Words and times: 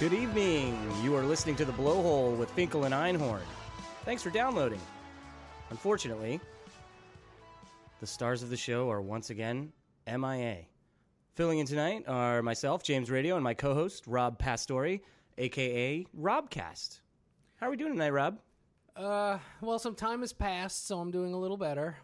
Good 0.00 0.14
evening. 0.14 0.78
You 1.02 1.14
are 1.14 1.24
listening 1.24 1.56
to 1.56 1.66
The 1.66 1.72
Blowhole 1.72 2.34
with 2.34 2.50
Finkle 2.56 2.86
and 2.86 2.94
Einhorn. 2.94 3.42
Thanks 4.06 4.22
for 4.22 4.30
downloading. 4.30 4.80
Unfortunately, 5.68 6.40
the 8.00 8.06
stars 8.06 8.42
of 8.42 8.48
the 8.48 8.56
show 8.56 8.90
are 8.90 9.02
once 9.02 9.28
again 9.28 9.74
MIA. 10.06 10.60
Filling 11.34 11.58
in 11.58 11.66
tonight 11.66 12.04
are 12.08 12.40
myself, 12.40 12.82
James 12.82 13.10
Radio, 13.10 13.34
and 13.34 13.44
my 13.44 13.52
co 13.52 13.74
host, 13.74 14.06
Rob 14.06 14.38
Pastore, 14.38 15.00
aka 15.36 16.06
Robcast. 16.18 17.00
How 17.56 17.66
are 17.66 17.70
we 17.70 17.76
doing 17.76 17.92
tonight, 17.92 18.08
Rob? 18.08 18.38
Uh, 18.96 19.36
well, 19.60 19.78
some 19.78 19.94
time 19.94 20.22
has 20.22 20.32
passed, 20.32 20.86
so 20.86 20.98
I'm 20.98 21.10
doing 21.10 21.34
a 21.34 21.38
little 21.38 21.58
better. 21.58 21.98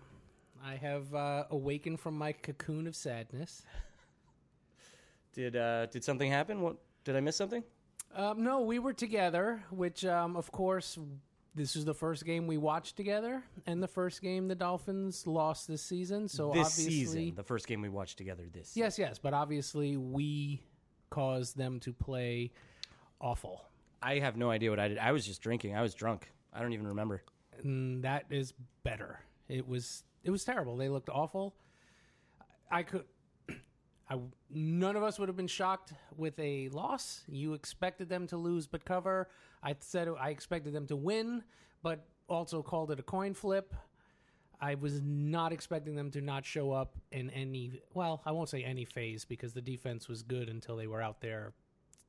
I 0.63 0.75
have 0.75 1.15
uh, 1.15 1.45
awakened 1.49 1.99
from 1.99 2.19
my 2.19 2.33
cocoon 2.33 2.87
of 2.87 2.95
sadness. 2.95 3.63
Did 5.33 5.57
uh, 5.57 5.87
did 5.87 6.05
something 6.05 6.31
happen? 6.31 6.61
What 6.61 6.77
did 7.05 7.17
I 7.17 7.21
miss 7.21 7.37
something? 7.37 7.65
Um, 8.17 8.43
no, 8.43 8.63
we 8.63 8.79
were 8.79 8.95
together, 8.95 9.63
which, 9.71 10.05
um, 10.07 10.37
of 10.37 10.51
course, 10.51 10.99
this 11.55 11.77
is 11.77 11.85
the 11.85 11.95
first 11.95 12.25
game 12.25 12.47
we 12.47 12.57
watched 12.57 12.97
together, 12.97 13.43
and 13.67 13.83
the 13.83 13.89
first 13.89 14.23
game 14.23 14.49
the 14.49 14.55
Dolphins 14.55 15.27
lost 15.27 15.69
this 15.69 15.83
season. 15.83 16.27
So 16.27 16.51
this 16.53 16.67
obviously, 16.67 16.91
season, 16.91 17.35
the 17.35 17.43
first 17.43 17.67
game 17.67 17.83
we 17.83 17.91
watched 17.91 18.17
together. 18.17 18.45
This 18.51 18.73
yes, 18.75 18.99
yes, 18.99 19.19
but 19.19 19.35
obviously 19.35 19.99
we 19.99 20.63
caused 21.11 21.59
them 21.59 21.79
to 21.81 21.93
play 21.93 22.53
awful. 23.21 23.67
I 24.03 24.19
have 24.19 24.37
no 24.37 24.51
idea 24.51 24.71
what 24.71 24.81
I 24.81 24.89
did. 24.89 24.99
I 24.99 25.13
was 25.13 25.27
just 25.27 25.43
drinking. 25.43 25.75
I 25.75 25.83
was 25.83 25.95
drunk. 25.95 26.31
I 26.53 26.61
don't 26.63 26.73
even 26.73 26.87
remember. 26.87 27.23
And 27.63 28.03
that 28.05 28.25
is 28.31 28.55
better. 28.83 29.21
It 29.49 29.67
was 29.67 30.05
it 30.25 30.31
was 30.31 30.43
terrible. 30.43 30.77
They 30.77 30.89
looked 30.89 31.11
awful. 31.11 31.55
I 32.71 32.83
could 32.83 33.05
I, 34.09 34.19
none 34.51 34.97
of 34.97 35.03
us 35.03 35.19
would 35.19 35.29
have 35.29 35.37
been 35.37 35.47
shocked 35.49 35.93
with 36.17 36.39
a 36.39 36.69
loss. 36.69 37.25
You 37.27 37.55
expected 37.55 38.09
them 38.09 38.27
to 38.29 38.37
lose 38.37 38.67
but 38.67 38.85
cover. 38.85 39.29
I 39.63 39.75
said 39.81 40.09
I 40.21 40.31
expected 40.31 40.73
them 40.73 40.87
to 40.87 40.97
win, 40.97 41.43
but 41.83 42.07
also 42.29 42.63
called 42.63 42.91
it 42.91 43.01
a 43.01 43.03
coin 43.03 43.35
flip. 43.35 43.75
I 44.61 44.75
was 44.75 45.03
not 45.03 45.53
expecting 45.53 45.97
them 45.97 46.11
to 46.13 46.21
not 46.21 46.47
show 46.47 46.73
up 46.73 46.97
in 47.13 47.31
any, 47.31 47.81
well, 47.95 48.23
I 48.25 48.33
won't 48.33 48.49
say 48.49 48.63
any 48.63 48.85
phase 48.85 49.25
because 49.25 49.53
the 49.53 49.61
defense 49.61 50.09
was 50.09 50.23
good 50.23 50.49
until 50.49 50.77
they 50.77 50.87
were 50.87 51.03
out 51.03 51.21
there 51.21 51.53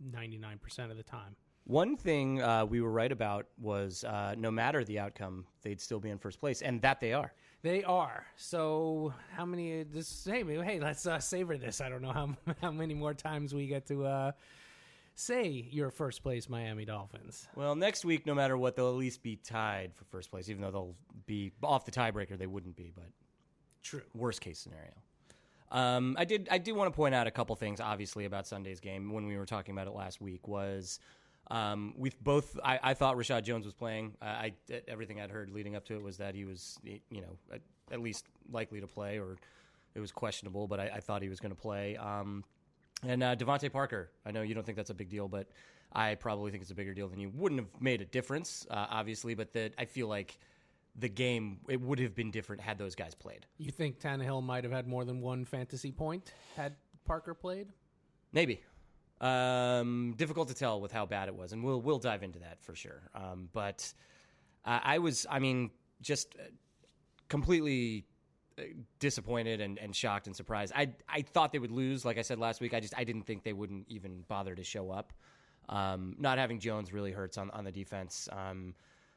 99% 0.01 0.91
of 0.91 0.97
the 0.97 1.03
time. 1.03 1.35
One 1.67 1.97
thing 1.97 2.41
uh, 2.41 2.66
we 2.66 2.79
were 2.79 2.91
right 2.91 3.11
about 3.11 3.47
was 3.59 4.05
uh, 4.05 4.35
no 4.38 4.50
matter 4.50 4.85
the 4.85 5.00
outcome, 5.00 5.45
they'd 5.63 5.81
still 5.81 6.00
be 6.00 6.09
in 6.09 6.17
first 6.17 6.39
place, 6.39 6.61
and 6.61 6.81
that 6.81 7.01
they 7.01 7.11
are. 7.11 7.33
They 7.61 7.83
are. 7.83 8.25
So 8.38 9.13
how 9.35 9.45
many? 9.45 9.83
This 9.83 10.25
hey 10.25 10.45
hey 10.45 10.79
let's 10.79 11.06
uh, 11.06 11.19
savor 11.19 11.57
this. 11.57 11.81
I 11.81 11.89
don't 11.89 12.01
know 12.01 12.13
how 12.13 12.38
how 12.61 12.72
many 12.72 12.94
more 12.94 13.13
times 13.13 13.53
we 13.53 13.67
get 13.67 13.85
to 13.88 14.06
uh, 14.06 14.31
say 15.16 15.67
your 15.69 15.91
first 15.91 16.23
place 16.23 16.47
Miami 16.47 16.85
Dolphins. 16.85 17.50
Well, 17.53 17.75
next 17.75 18.06
week, 18.06 18.25
no 18.25 18.33
matter 18.33 18.57
what, 18.57 18.77
they'll 18.77 18.88
at 18.88 18.95
least 18.95 19.22
be 19.22 19.35
tied 19.35 19.91
for 19.94 20.06
first 20.06 20.31
place. 20.31 20.47
Even 20.47 20.61
though 20.61 20.72
they'll 20.72 20.95
be 21.25 21.51
off 21.61 21.83
the 21.83 21.91
tiebreaker, 21.91 22.38
they 22.38 22.47
wouldn't 22.47 22.77
be. 22.77 22.94
But 22.95 23.09
true. 23.83 24.03
Worst 24.16 24.39
case 24.39 24.57
scenario. 24.57 24.94
Um, 25.69 26.16
I 26.17 26.23
did. 26.23 26.47
I 26.50 26.59
do 26.59 26.73
want 26.75 26.94
to 26.94 26.95
point 26.95 27.13
out 27.13 27.27
a 27.27 27.31
couple 27.31 27.53
things, 27.57 27.81
obviously, 27.81 28.23
about 28.23 28.47
Sunday's 28.47 28.79
game 28.79 29.11
when 29.11 29.27
we 29.27 29.35
were 29.35 29.45
talking 29.45 29.73
about 29.73 29.88
it 29.88 29.94
last 29.94 30.22
week. 30.22 30.47
Was 30.47 31.00
um, 31.49 31.93
we 31.97 32.11
both, 32.21 32.59
I, 32.63 32.79
I, 32.83 32.93
thought 32.93 33.15
Rashad 33.15 33.43
Jones 33.43 33.65
was 33.65 33.73
playing. 33.73 34.13
Uh, 34.21 34.25
I 34.25 34.53
everything 34.87 35.21
I'd 35.21 35.31
heard 35.31 35.49
leading 35.49 35.75
up 35.75 35.85
to 35.85 35.95
it 35.95 36.03
was 36.03 36.17
that 36.17 36.35
he 36.35 36.43
was, 36.43 36.77
you 36.83 37.21
know, 37.21 37.37
at, 37.53 37.61
at 37.91 38.01
least 38.01 38.25
likely 38.51 38.81
to 38.81 38.87
play, 38.87 39.17
or 39.17 39.37
it 39.95 39.99
was 39.99 40.11
questionable. 40.11 40.67
But 40.67 40.79
I, 40.79 40.91
I 40.95 40.99
thought 40.99 41.21
he 41.21 41.29
was 41.29 41.39
going 41.39 41.55
to 41.55 41.61
play. 41.61 41.95
Um, 41.95 42.43
and 43.05 43.23
uh, 43.23 43.35
DeVante 43.35 43.71
Parker, 43.71 44.11
I 44.25 44.31
know 44.31 44.41
you 44.41 44.55
don't 44.55 44.65
think 44.65 44.75
that's 44.75 44.89
a 44.89 44.95
big 44.95 45.09
deal, 45.09 45.27
but 45.27 45.47
I 45.93 46.15
probably 46.15 46.51
think 46.51 46.63
it's 46.63 46.71
a 46.71 46.75
bigger 46.75 46.93
deal 46.93 47.07
than 47.07 47.19
you. 47.19 47.29
Wouldn't 47.33 47.61
have 47.61 47.81
made 47.81 48.01
a 48.01 48.05
difference, 48.05 48.67
uh, 48.69 48.87
obviously, 48.89 49.33
but 49.33 49.53
that 49.53 49.73
I 49.77 49.85
feel 49.85 50.07
like 50.07 50.37
the 50.97 51.09
game 51.09 51.59
it 51.69 51.79
would 51.79 51.99
have 51.99 52.15
been 52.15 52.31
different 52.31 52.61
had 52.61 52.77
those 52.77 52.95
guys 52.95 53.15
played. 53.15 53.45
You 53.57 53.71
think 53.71 53.99
Tannehill 53.99 54.43
might 54.43 54.63
have 54.63 54.73
had 54.73 54.87
more 54.87 55.05
than 55.05 55.21
one 55.21 55.45
fantasy 55.45 55.91
point 55.91 56.33
had 56.55 56.75
Parker 57.05 57.33
played? 57.33 57.67
Maybe. 58.33 58.61
Um, 59.19 60.13
difficult 60.16 60.50
to 60.50 60.53
tell 60.53 60.79
with 60.79 60.91
how 60.91 61.05
bad 61.05 61.28
it 61.28 61.35
was, 61.35 61.51
and 61.51 61.63
we'll 61.63 61.81
we'll 61.81 61.97
dive 61.97 62.22
into 62.22 62.39
that 62.39 62.61
for 62.61 62.75
sure. 62.75 63.01
Um, 63.16 63.50
but 63.51 63.91
uh, 64.63 64.79
I 64.83 65.00
was, 65.00 65.25
I 65.29 65.39
mean, 65.39 65.72
just 66.01 66.35
uh, 66.39 66.44
completely 67.27 68.06
uh, 68.59 68.63
disappointed 69.00 69.59
and, 69.59 69.79
and 69.79 69.95
shocked 69.95 70.27
and 70.27 70.35
surprised. 70.35 70.72
I 70.75 70.89
I 71.09 71.23
thought 71.23 71.51
they 71.51 71.59
would 71.59 71.72
lose, 71.72 72.06
like 72.06 72.19
I 72.19 72.22
said 72.22 72.38
last 72.38 72.61
week. 72.61 72.75
I 72.75 72.79
just 72.79 72.94
I 72.95 73.06
didn't 73.06 73.23
think 73.23 73.44
they 73.44 73.53
wouldn't 73.53 73.88
even 73.88 74.23
bother 74.27 74.53
to 74.53 74.63
show 74.63 74.91
up. 74.91 75.13
Um, 75.67 76.16
not 76.19 76.38
having 76.38 76.59
Jones 76.59 76.94
really 76.94 77.11
hurts 77.11 77.39
on 77.39 77.50
on 77.51 77.63
the 77.63 77.72
defense. 77.72 78.29
Um, 78.31 78.75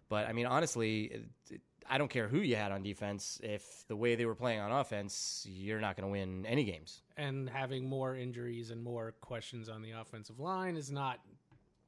but 0.08 0.26
I 0.26 0.32
mean, 0.32 0.46
honestly, 0.46 1.22
it, 1.50 1.60
I 1.88 1.98
don't 1.98 2.10
care 2.10 2.28
who 2.28 2.38
you 2.38 2.56
had 2.56 2.72
on 2.72 2.82
defense. 2.82 3.40
If 3.42 3.84
the 3.88 3.96
way 3.96 4.14
they 4.14 4.26
were 4.26 4.34
playing 4.34 4.60
on 4.60 4.72
offense, 4.72 5.46
you're 5.48 5.80
not 5.80 5.96
going 5.96 6.06
to 6.06 6.12
win 6.12 6.46
any 6.46 6.64
games. 6.64 7.02
And 7.16 7.48
having 7.48 7.88
more 7.88 8.16
injuries 8.16 8.70
and 8.70 8.82
more 8.82 9.14
questions 9.20 9.68
on 9.68 9.82
the 9.82 9.92
offensive 9.92 10.40
line 10.40 10.76
is 10.76 10.90
not 10.90 11.20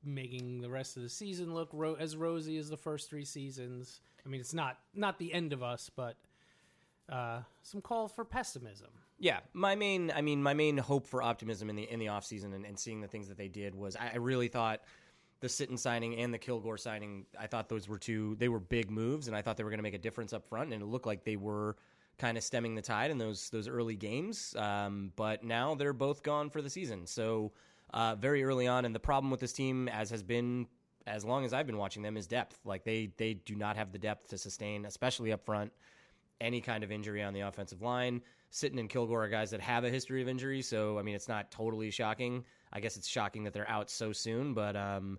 making 0.05 0.61
the 0.61 0.71
rest 0.71 0.97
of 0.97 1.03
the 1.03 1.09
season 1.09 1.55
look 1.55 1.69
ro- 1.73 1.97
as 1.99 2.17
rosy 2.17 2.59
as 2.59 2.69
the 2.69 2.77
first 2.77 3.09
three 3.09 3.25
seasons. 3.25 4.01
I 4.25 4.29
mean, 4.29 4.41
it's 4.41 4.55
not 4.55 4.79
not 4.95 5.19
the 5.19 5.33
end 5.33 5.53
of 5.53 5.63
us, 5.63 5.91
but 5.95 6.17
uh, 7.09 7.41
some 7.63 7.81
call 7.81 8.09
for 8.09 8.25
pessimism. 8.25 8.91
Yeah, 9.19 9.41
my 9.53 9.77
main, 9.77 10.11
I 10.15 10.21
mean, 10.21 10.43
my 10.43 10.55
main 10.55 10.77
hope 10.79 11.07
for 11.07 11.23
optimism 11.23 11.71
in 11.71 11.77
the 11.77 11.85
in 11.85 12.01
the 12.01 12.07
offseason 12.07 12.55
and, 12.55 12.65
and 12.65 12.79
seeing 12.79 13.01
the 13.01 13.09
things 13.09 13.29
that 13.29 13.37
they 13.37 13.49
did 13.49 13.75
was 13.75 13.97
I, 13.97 14.13
I 14.15 14.17
really 14.17 14.49
thought 14.49 14.81
the 15.43 15.49
Sitton 15.49 15.77
signing 15.77 16.17
and 16.19 16.33
the 16.33 16.39
Kilgore 16.39 16.79
signing, 16.79 17.27
I 17.39 17.49
thought 17.49 17.69
those 17.69 17.89
were 17.89 17.99
two 17.99 18.37
they 18.39 18.49
were 18.49 18.61
big 18.61 18.91
moves, 18.91 19.27
and 19.27 19.37
I 19.37 19.43
thought 19.43 19.57
they 19.57 19.65
were 19.65 19.71
going 19.71 19.81
to 19.81 19.83
make 19.83 19.93
a 19.93 19.99
difference 19.99 20.33
up 20.33 20.49
front, 20.49 20.73
and 20.73 20.81
it 20.81 20.87
looked 20.87 21.05
like 21.05 21.25
they 21.25 21.37
were 21.37 21.77
kind 22.17 22.39
of 22.39 22.45
stemming 22.45 22.77
the 22.77 22.83
tide 22.83 23.11
in 23.11 23.19
those 23.19 23.51
those 23.51 23.67
early 23.67 23.97
games. 23.97 24.55
Um, 24.57 25.13
but 25.17 25.43
now 25.43 25.75
they're 25.75 25.93
both 25.93 26.23
gone 26.23 26.49
for 26.49 26.63
the 26.63 26.71
season, 26.71 27.07
so 27.07 27.53
uh, 27.93 28.15
very 28.15 28.45
early 28.45 28.69
on. 28.69 28.85
And 28.85 28.95
the 28.95 29.01
problem 29.01 29.33
with 29.33 29.41
this 29.41 29.53
team, 29.53 29.89
as 29.89 30.11
has 30.11 30.23
been 30.23 30.69
as 31.09 31.25
long 31.25 31.45
as 31.45 31.53
I've 31.53 31.67
been 31.67 31.77
watching 31.77 32.03
them 32.03 32.17
is 32.17 32.29
depth. 32.29 32.61
Like 32.65 32.85
they 32.85 33.11
they 33.17 33.35
do 33.35 33.57
not 33.57 33.77
have 33.77 33.91
the 33.91 33.99
depth 33.99 34.29
to 34.29 34.39
sustain, 34.39 34.87
especially 34.87 35.33
up 35.33 35.45
front, 35.45 35.73
any 36.41 36.61
kind 36.61 36.85
of 36.85 36.93
injury 36.93 37.23
on 37.23 37.35
the 37.35 37.41
offensive 37.41 37.83
line. 37.83 38.23
Sitton 38.53 38.79
and 38.79 38.89
Kilgore 38.89 39.25
are 39.25 39.29
guys 39.29 39.51
that 39.51 39.61
have 39.61 39.85
a 39.85 39.91
history 39.91 40.23
of 40.23 40.29
injury, 40.29 40.63
so 40.63 40.99
I 40.99 41.03
mean 41.03 41.17
it's 41.17 41.29
not 41.29 41.51
totally 41.51 41.91
shocking. 41.91 42.45
I 42.73 42.81
guess 42.81 42.97
it's 42.97 43.09
shocking 43.09 43.45
that 43.45 43.53
they're 43.53 43.69
out 43.69 43.91
so 43.91 44.13
soon, 44.13 44.55
but 44.55 44.77
um, 44.77 45.19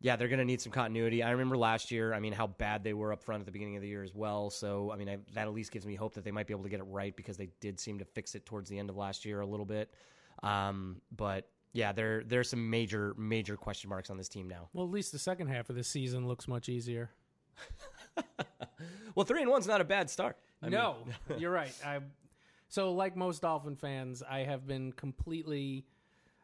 yeah, 0.00 0.16
they're 0.16 0.28
going 0.28 0.38
to 0.38 0.44
need 0.44 0.60
some 0.60 0.72
continuity. 0.72 1.22
I 1.22 1.30
remember 1.30 1.56
last 1.56 1.90
year, 1.90 2.14
I 2.14 2.20
mean, 2.20 2.32
how 2.32 2.46
bad 2.46 2.84
they 2.84 2.92
were 2.92 3.12
up 3.12 3.22
front 3.22 3.40
at 3.40 3.46
the 3.46 3.52
beginning 3.52 3.76
of 3.76 3.82
the 3.82 3.88
year 3.88 4.02
as 4.02 4.14
well. 4.14 4.50
So, 4.50 4.90
I 4.92 4.96
mean, 4.96 5.08
I, 5.08 5.18
that 5.34 5.46
at 5.46 5.52
least 5.52 5.72
gives 5.72 5.86
me 5.86 5.94
hope 5.94 6.14
that 6.14 6.24
they 6.24 6.30
might 6.30 6.46
be 6.46 6.54
able 6.54 6.64
to 6.64 6.68
get 6.68 6.80
it 6.80 6.86
right 6.88 7.14
because 7.16 7.36
they 7.36 7.48
did 7.60 7.80
seem 7.80 7.98
to 7.98 8.04
fix 8.04 8.34
it 8.34 8.46
towards 8.46 8.68
the 8.68 8.78
end 8.78 8.90
of 8.90 8.96
last 8.96 9.24
year 9.24 9.40
a 9.40 9.46
little 9.46 9.66
bit. 9.66 9.92
Um, 10.42 11.00
but 11.16 11.48
yeah, 11.72 11.92
there 11.92 12.22
there's 12.24 12.48
some 12.48 12.70
major 12.70 13.14
major 13.16 13.56
question 13.56 13.90
marks 13.90 14.10
on 14.10 14.16
this 14.16 14.28
team 14.28 14.48
now. 14.48 14.68
Well, 14.72 14.86
at 14.86 14.90
least 14.90 15.12
the 15.12 15.18
second 15.18 15.48
half 15.48 15.68
of 15.68 15.76
the 15.76 15.84
season 15.84 16.26
looks 16.26 16.48
much 16.48 16.68
easier. 16.68 17.10
well, 19.14 19.26
three 19.26 19.42
and 19.42 19.50
one's 19.50 19.66
not 19.66 19.80
a 19.80 19.84
bad 19.84 20.08
start. 20.10 20.36
I 20.62 20.68
no, 20.68 20.96
mean. 21.28 21.38
you're 21.40 21.50
right. 21.50 21.72
I 21.84 21.98
so 22.68 22.92
like 22.92 23.16
most 23.16 23.42
Dolphin 23.42 23.76
fans, 23.76 24.22
I 24.28 24.40
have 24.40 24.66
been 24.66 24.92
completely. 24.92 25.86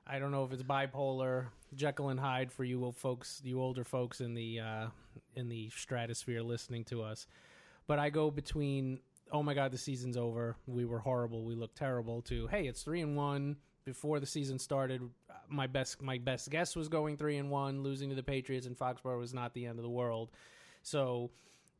I 0.06 0.19
don't 0.19 0.31
know 0.31 0.45
if 0.45 0.53
it's 0.53 0.62
bipolar, 0.62 1.47
Jekyll 1.75 2.11
and 2.11 2.21
Hyde 2.21 2.53
for 2.53 2.65
you 2.65 2.93
folks, 2.97 3.41
you 3.45 3.61
older 3.61 3.85
folks 3.85 4.21
in 4.21 4.35
the 4.35 4.61
uh, 4.61 4.87
in 5.35 5.49
the 5.49 5.71
stratosphere 5.71 6.43
listening 6.43 6.85
to 6.85 7.03
us. 7.03 7.27
But 7.87 7.99
I 7.99 8.11
go 8.11 8.31
between, 8.31 9.01
oh 9.33 9.43
my 9.43 9.55
god, 9.55 9.73
the 9.73 9.79
season's 9.79 10.17
over. 10.17 10.56
We 10.67 10.85
were 10.85 10.99
horrible. 10.99 11.45
We 11.45 11.55
look 11.55 11.75
terrible. 11.75 12.23
To 12.23 12.47
hey, 12.49 12.67
it's 12.67 12.83
three 12.83 13.01
and 13.01 13.17
one 13.17 13.56
before 13.85 14.21
the 14.21 14.27
season 14.27 14.59
started, 14.59 15.03
my 15.49 15.67
best 15.67 16.01
my 16.03 16.19
best 16.19 16.51
guess 16.51 16.75
was 16.77 16.89
going 16.89 17.17
three 17.17 17.37
and 17.37 17.51
one, 17.51 17.83
losing 17.83 18.09
to 18.11 18.15
the 18.15 18.23
Patriots 18.23 18.67
and 18.67 18.77
Foxborough 18.77 19.19
was 19.19 19.35
not 19.35 19.55
the 19.55 19.67
end 19.67 19.79
of 19.79 19.83
the 19.83 19.91
world. 19.91 20.31
So 20.83 21.31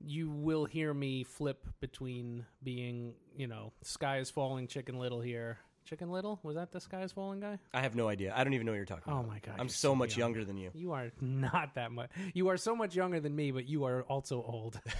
you 0.01 0.31
will 0.31 0.65
hear 0.65 0.93
me 0.93 1.25
flip 1.25 1.67
between 1.81 2.45
being, 2.63 3.15
you 3.37 3.47
know, 3.47 3.73
sky 3.83 4.19
is 4.19 4.31
falling, 4.31 4.67
chicken 4.67 4.99
little 4.99 5.21
here. 5.21 5.59
Chicken 5.85 6.11
Little 6.11 6.41
was 6.43 6.57
that 6.57 6.73
the 6.73 6.81
sky 6.81 7.03
is 7.03 7.13
falling 7.13 7.41
guy? 7.41 7.59
I 7.73 7.81
have 7.81 7.95
no 7.95 8.09
idea. 8.09 8.33
I 8.35 8.43
don't 8.45 8.55
even 8.55 8.67
know 8.67 8.73
what 8.73 8.77
you're 8.77 8.87
talking 8.87 9.13
oh 9.13 9.19
about. 9.19 9.29
my 9.29 9.39
god! 9.41 9.57
I'm 9.59 9.69
so, 9.69 9.89
so 9.89 9.95
much 9.95 10.17
young. 10.17 10.31
younger 10.31 10.45
than 10.45 10.57
you. 10.57 10.71
You 10.75 10.93
are 10.93 11.11
not 11.21 11.75
that 11.75 11.93
much. 11.93 12.11
You 12.33 12.49
are 12.49 12.57
so 12.57 12.75
much 12.75 12.95
younger 12.97 13.21
than 13.21 13.35
me, 13.35 13.51
but 13.51 13.69
you 13.69 13.85
are 13.85 14.03
also 14.05 14.43
old. 14.43 14.81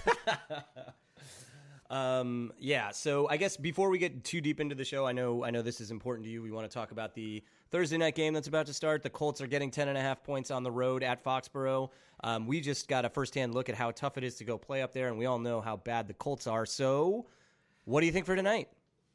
Um, 1.91 2.53
yeah, 2.59 2.91
so 2.91 3.29
I 3.29 3.37
guess 3.37 3.57
before 3.57 3.91
we 3.91 3.99
get 3.99 4.25
too 4.25 4.41
deep 4.41 4.59
into 4.59 4.75
the 4.75 4.85
show, 4.85 5.07
I 5.07 5.13
know 5.13 5.45
I 5.45 5.51
know 5.51 5.63
this 5.63 5.81
is 5.81 5.91
important 5.91 6.25
to 6.25 6.31
you. 6.31 6.43
We 6.43 6.51
want 6.51 6.69
to 6.69 6.75
talk 6.75 6.91
about 6.91 7.15
the 7.15 7.45
Thursday 7.71 7.99
night 7.99 8.15
game 8.15 8.35
that's 8.35 8.49
about 8.49 8.67
to 8.67 8.75
start. 8.75 9.03
The 9.03 9.11
Colts 9.11 9.41
are 9.41 9.47
getting 9.47 9.71
10 9.71 9.89
and 9.89 9.99
a 9.99 10.01
half 10.01 10.23
points 10.25 10.51
on 10.51 10.63
the 10.63 10.73
road 10.73 11.03
at 11.03 11.23
Foxborough. 11.23 11.91
Um, 12.23 12.47
we 12.47 12.61
just 12.61 12.89
got 12.89 13.05
a 13.05 13.11
firsthand 13.11 13.55
look 13.55 13.69
at 13.69 13.75
how 13.75 13.91
tough 13.91 14.17
it 14.17 14.25
is 14.25 14.37
to 14.37 14.45
go 14.45 14.57
play 14.57 14.83
up 14.83 14.93
there, 14.93 15.09
and 15.09 15.19
we 15.19 15.27
all 15.27 15.39
know 15.39 15.61
how 15.61 15.77
bad 15.77 16.09
the 16.09 16.15
Colts 16.15 16.47
are. 16.47 16.65
So, 16.65 17.27
what 17.85 18.01
do 18.01 18.07
you 18.07 18.13
think 18.13 18.27
for 18.27 18.35
tonight? 18.35 18.69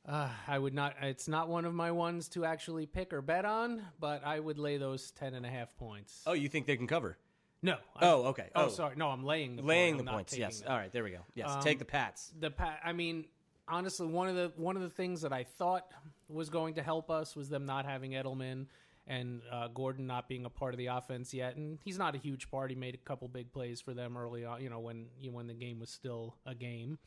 Uh, 0.10 0.30
I 0.48 0.58
would 0.58 0.74
not. 0.74 0.96
It's 1.02 1.28
not 1.28 1.50
one 1.50 1.66
of 1.66 1.74
my 1.74 1.92
ones 1.92 2.30
to 2.30 2.44
actually 2.44 2.88
pick 2.88 3.14
or 3.14 3.22
bet 3.22 3.46
on, 3.46 3.84
but 4.00 4.26
I 4.26 4.40
would 4.40 4.58
lay 4.58 4.78
those 4.78 5.12
ten 5.12 5.36
and 5.36 5.46
a 5.46 5.50
half 5.50 5.76
points. 5.78 6.24
Oh, 6.26 6.34
you 6.34 6.50
think 6.50 6.66
they 6.66 6.78
can 6.78 6.88
cover? 6.88 7.18
No. 7.62 7.78
Oh, 8.02 8.24
okay. 8.28 8.50
Oh, 8.56 8.66
oh, 8.66 8.70
sorry. 8.70 8.96
No, 8.96 9.10
I'm 9.10 9.24
laying 9.24 9.58
the 9.58 9.62
laying 9.62 9.96
point. 9.96 10.06
the 10.06 10.12
points. 10.12 10.38
Yes. 10.38 10.62
Them. 10.62 10.72
All 10.72 10.78
right. 10.78 10.92
There 10.92 11.04
we 11.04 11.12
go. 11.12 11.20
Yes. 11.36 11.50
Um, 11.50 11.62
take 11.62 11.78
the 11.78 11.86
Pats. 11.86 12.32
The 12.40 12.50
pat. 12.50 12.80
I 12.84 12.94
mean, 12.94 13.26
honestly, 13.68 14.08
one 14.08 14.30
of 14.30 14.36
the 14.36 14.52
one 14.56 14.76
of 14.76 14.82
the 14.82 14.90
things 14.90 15.22
that 15.22 15.34
I 15.34 15.44
thought 15.44 15.86
was 16.28 16.50
going 16.50 16.76
to 16.76 16.84
help 16.84 17.12
us 17.12 17.36
was 17.36 17.50
them 17.50 17.66
not 17.66 17.86
having 17.86 18.12
Edelman 18.12 18.66
and 19.06 19.42
uh, 19.52 19.68
Gordon 19.68 20.08
not 20.08 20.28
being 20.30 20.46
a 20.46 20.50
part 20.50 20.74
of 20.74 20.78
the 20.78 20.88
offense 20.88 21.34
yet. 21.34 21.56
And 21.56 21.80
he's 21.84 21.98
not 21.98 22.16
a 22.16 22.18
huge 22.18 22.50
part. 22.50 22.70
He 22.70 22.76
made 22.76 22.96
a 22.96 23.00
couple 23.00 23.28
big 23.28 23.52
plays 23.52 23.82
for 23.82 23.94
them 23.94 24.18
early 24.18 24.46
on. 24.46 24.62
You 24.62 24.70
know, 24.70 24.80
when 24.80 25.08
you 25.20 25.30
know, 25.30 25.38
when 25.38 25.48
the 25.48 25.54
game 25.54 25.80
was 25.80 25.90
still 25.90 26.36
a 26.46 26.56
game. 26.56 26.98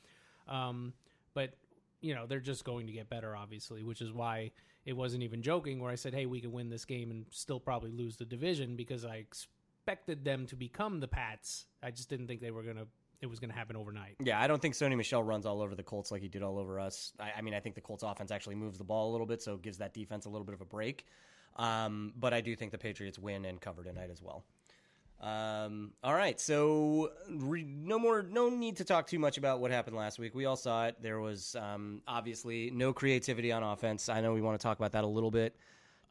Um, 0.48 0.92
but 1.34 1.54
you 2.02 2.14
know, 2.14 2.26
they're 2.26 2.40
just 2.40 2.64
going 2.64 2.86
to 2.86 2.92
get 2.92 3.08
better, 3.08 3.34
obviously, 3.34 3.82
which 3.82 4.02
is 4.02 4.12
why 4.12 4.50
it 4.84 4.92
wasn't 4.94 5.22
even 5.22 5.42
joking 5.42 5.80
where 5.80 5.90
I 5.90 5.94
said, 5.94 6.12
"Hey, 6.12 6.26
we 6.26 6.40
can 6.40 6.52
win 6.52 6.68
this 6.68 6.84
game 6.84 7.10
and 7.10 7.24
still 7.30 7.60
probably 7.60 7.90
lose 7.90 8.16
the 8.16 8.24
division," 8.24 8.76
because 8.76 9.04
I 9.04 9.16
expected 9.16 10.24
them 10.24 10.46
to 10.46 10.56
become 10.56 11.00
the 11.00 11.08
Pats. 11.08 11.66
I 11.82 11.90
just 11.90 12.08
didn't 12.08 12.26
think 12.26 12.40
they 12.40 12.50
were 12.50 12.62
gonna. 12.62 12.86
It 13.20 13.30
was 13.30 13.38
going 13.38 13.50
to 13.50 13.56
happen 13.56 13.76
overnight. 13.76 14.16
Yeah, 14.18 14.40
I 14.40 14.48
don't 14.48 14.60
think 14.60 14.74
Sony 14.74 14.96
Michel 14.96 15.22
runs 15.22 15.46
all 15.46 15.62
over 15.62 15.76
the 15.76 15.82
Colts 15.84 16.10
like 16.10 16.22
he 16.22 16.28
did 16.28 16.42
all 16.42 16.58
over 16.58 16.80
us. 16.80 17.12
I, 17.20 17.30
I, 17.38 17.40
mean, 17.40 17.54
I 17.54 17.60
think 17.60 17.76
the 17.76 17.80
Colts 17.80 18.02
offense 18.02 18.32
actually 18.32 18.56
moves 18.56 18.78
the 18.78 18.84
ball 18.84 19.10
a 19.10 19.12
little 19.12 19.28
bit, 19.28 19.40
so 19.40 19.56
gives 19.56 19.78
that 19.78 19.94
defense 19.94 20.24
a 20.24 20.28
little 20.28 20.44
bit 20.44 20.56
of 20.56 20.60
a 20.60 20.64
break. 20.64 21.06
Um, 21.54 22.12
but 22.16 22.34
I 22.34 22.40
do 22.40 22.56
think 22.56 22.72
the 22.72 22.78
Patriots 22.78 23.20
win 23.20 23.44
and 23.44 23.60
cover 23.60 23.84
tonight 23.84 24.10
as 24.10 24.20
well. 24.20 24.44
Um, 25.22 25.92
all 26.02 26.14
right, 26.14 26.40
so 26.40 27.12
re- 27.30 27.62
no 27.64 27.98
more, 27.98 28.22
no 28.22 28.48
need 28.48 28.78
to 28.78 28.84
talk 28.84 29.06
too 29.06 29.20
much 29.20 29.38
about 29.38 29.60
what 29.60 29.70
happened 29.70 29.96
last 29.96 30.18
week. 30.18 30.34
We 30.34 30.46
all 30.46 30.56
saw 30.56 30.86
it. 30.86 30.96
There 31.00 31.20
was 31.20 31.54
um, 31.54 32.02
obviously 32.08 32.72
no 32.72 32.92
creativity 32.92 33.52
on 33.52 33.62
offense. 33.62 34.08
I 34.08 34.20
know 34.20 34.32
we 34.32 34.40
want 34.40 34.58
to 34.58 34.62
talk 34.62 34.78
about 34.78 34.92
that 34.92 35.04
a 35.04 35.06
little 35.06 35.30
bit 35.30 35.54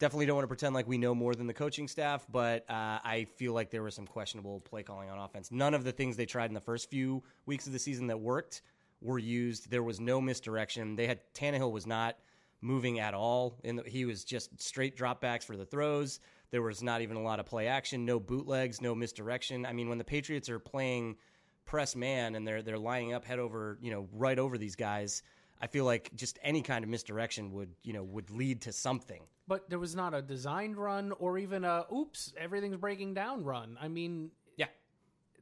definitely 0.02 0.26
don't 0.26 0.36
want 0.36 0.44
to 0.44 0.48
pretend 0.48 0.74
like 0.74 0.88
we 0.88 0.98
know 0.98 1.14
more 1.14 1.36
than 1.36 1.46
the 1.46 1.54
coaching 1.54 1.88
staff, 1.88 2.26
but 2.32 2.68
uh, 2.68 3.00
I 3.04 3.28
feel 3.36 3.54
like 3.54 3.70
there 3.70 3.84
was 3.84 3.94
some 3.94 4.08
questionable 4.08 4.60
play 4.62 4.82
calling 4.82 5.12
on 5.12 5.20
offense. 5.20 5.52
None 5.52 5.76
of 5.76 5.84
the 5.84 5.92
things 5.92 6.18
they 6.18 6.26
tried 6.26 6.50
in 6.50 6.56
the 6.56 6.60
first 6.60 6.90
few 6.90 7.22
weeks 7.46 7.68
of 7.68 7.74
the 7.74 7.78
season 7.78 8.08
that 8.08 8.20
worked 8.20 8.64
were 9.00 9.20
used. 9.20 9.70
There 9.70 9.84
was 9.84 10.00
no 10.00 10.20
misdirection. 10.20 10.96
They 10.96 11.06
had 11.06 11.20
Tannehill 11.36 11.72
was 11.72 11.86
not 11.86 12.18
moving 12.62 13.00
at 13.00 13.14
all. 13.14 13.60
And 13.64 13.82
he 13.86 14.06
was 14.06 14.26
just 14.26 14.60
straight 14.60 14.98
dropbacks 14.98 15.44
for 15.44 15.56
the 15.56 15.66
throws. 15.66 16.20
There 16.52 16.62
was 16.62 16.84
not 16.84 17.02
even 17.02 17.16
a 17.16 17.22
lot 17.22 17.40
of 17.40 17.46
play 17.46 17.68
action, 17.68 18.06
no 18.06 18.20
bootlegs, 18.20 18.82
no 18.82 18.94
misdirection. 18.94 19.66
I 19.66 19.72
mean, 19.72 19.88
when 19.88 19.98
the 19.98 20.04
Patriots 20.04 20.50
are 20.50 20.60
playing 20.60 21.16
press 21.64 21.96
man 21.96 22.36
and 22.36 22.46
they're 22.46 22.62
they're 22.62 22.78
lining 22.78 23.14
up 23.14 23.24
head 23.24 23.40
over, 23.40 23.78
you 23.82 23.92
know, 23.92 24.10
right 24.12 24.38
over 24.38 24.58
these 24.58 24.76
guys, 24.76 25.24
I 25.62 25.68
feel 25.68 25.86
like 25.86 26.12
just 26.16 26.40
any 26.44 26.62
kind 26.62 26.84
of 26.84 26.90
misdirection 26.90 27.54
would, 27.54 27.70
you 27.84 27.94
know, 27.94 28.04
would 28.04 28.30
lead 28.32 28.62
to 28.64 28.74
something. 28.74 29.24
But 29.48 29.70
there 29.70 29.80
was 29.80 29.96
not 29.96 30.14
a 30.14 30.22
designed 30.22 30.76
run 30.76 31.14
or 31.20 31.38
even 31.38 31.64
a 31.64 31.86
oops 31.94 32.34
everything's 32.38 32.78
breaking 32.78 33.14
down 33.14 33.46
run. 33.46 33.78
I 33.82 33.88
mean 33.88 34.32
yeah. 34.58 34.68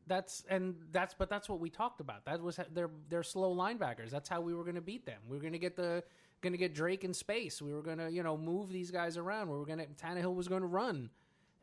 that's 0.05 0.43
and 0.47 0.75
that's 0.91 1.15
but 1.15 1.29
that's 1.29 1.49
what 1.49 1.59
we 1.59 1.71
talked 1.71 2.01
about. 2.01 2.25
That 2.25 2.41
was 2.41 2.59
their 2.71 2.91
their 3.09 3.23
slow 3.23 3.55
linebackers. 3.55 4.11
That's 4.11 4.29
how 4.29 4.41
we 4.41 4.53
were 4.53 4.63
going 4.63 4.75
to 4.75 4.81
beat 4.81 5.07
them. 5.07 5.21
We 5.27 5.37
were 5.37 5.41
going 5.41 5.53
to 5.53 5.59
get 5.59 5.75
the 5.75 6.03
going 6.41 6.53
to 6.53 6.57
get 6.57 6.73
drake 6.73 7.03
in 7.03 7.13
space. 7.13 7.61
We 7.61 7.73
were 7.73 7.81
going 7.81 7.97
to 7.97 8.11
you 8.11 8.23
know 8.23 8.37
move 8.37 8.69
these 8.69 8.91
guys 8.91 9.17
around. 9.17 9.49
We 9.49 9.57
were 9.57 9.65
going 9.65 9.79
to 9.79 9.85
Tannehill 9.85 10.35
was 10.35 10.47
going 10.47 10.61
to 10.61 10.67
run. 10.67 11.09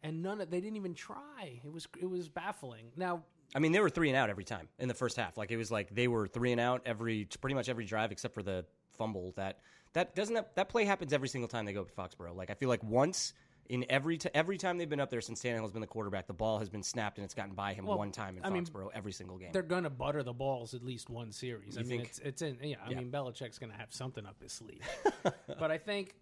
And 0.02 0.22
none 0.22 0.40
of 0.40 0.50
they 0.50 0.60
didn't 0.60 0.76
even 0.76 0.94
try. 0.94 1.60
It 1.64 1.72
was 1.72 1.88
it 1.98 2.06
was 2.06 2.28
baffling. 2.28 2.92
Now 2.96 3.22
I 3.54 3.58
mean, 3.58 3.72
they 3.72 3.80
were 3.80 3.90
three 3.90 4.08
and 4.08 4.16
out 4.16 4.30
every 4.30 4.44
time 4.44 4.68
in 4.78 4.88
the 4.88 4.94
first 4.94 5.16
half. 5.16 5.36
Like 5.36 5.50
it 5.50 5.56
was 5.56 5.70
like 5.70 5.94
they 5.94 6.08
were 6.08 6.26
three 6.26 6.52
and 6.52 6.60
out 6.60 6.82
every 6.84 7.26
pretty 7.40 7.54
much 7.54 7.68
every 7.68 7.84
drive 7.84 8.12
except 8.12 8.34
for 8.34 8.42
the 8.42 8.64
fumble 8.96 9.32
that 9.36 9.60
that 9.92 10.14
doesn't 10.14 10.34
that, 10.34 10.54
that 10.56 10.68
play 10.68 10.84
happens 10.84 11.12
every 11.12 11.28
single 11.28 11.48
time 11.48 11.64
they 11.64 11.72
go 11.72 11.84
to 11.84 11.92
Foxborough. 11.92 12.34
Like 12.34 12.50
I 12.50 12.54
feel 12.54 12.68
like 12.68 12.82
once 12.82 13.32
in 13.68 13.84
every 13.88 14.18
t- 14.18 14.30
every 14.34 14.58
time 14.58 14.78
they've 14.78 14.88
been 14.88 15.00
up 15.00 15.10
there 15.10 15.20
since 15.20 15.42
Tannehill's 15.42 15.72
been 15.72 15.80
the 15.80 15.86
quarterback, 15.86 16.26
the 16.26 16.32
ball 16.32 16.58
has 16.58 16.68
been 16.68 16.82
snapped 16.82 17.18
and 17.18 17.24
it's 17.24 17.34
gotten 17.34 17.54
by 17.54 17.74
him 17.74 17.86
well, 17.86 17.98
one 17.98 18.12
time 18.12 18.36
in 18.36 18.44
I 18.44 18.50
Foxborough 18.50 18.80
mean, 18.80 18.90
every 18.94 19.12
single 19.12 19.38
game. 19.38 19.50
They're 19.52 19.62
gonna 19.62 19.90
butter 19.90 20.22
the 20.22 20.32
balls 20.32 20.74
at 20.74 20.84
least 20.84 21.10
one 21.10 21.32
series. 21.32 21.76
You 21.76 21.80
I 21.80 21.84
mean, 21.84 21.98
think? 21.98 22.08
it's 22.08 22.18
it's 22.20 22.42
in 22.42 22.58
yeah. 22.62 22.76
I 22.84 22.90
yeah. 22.90 22.98
mean, 22.98 23.10
Belichick's 23.10 23.58
gonna 23.58 23.76
have 23.76 23.92
something 23.92 24.26
up 24.26 24.36
his 24.42 24.52
sleeve, 24.52 24.82
but 25.58 25.70
I 25.70 25.78
think. 25.78 26.14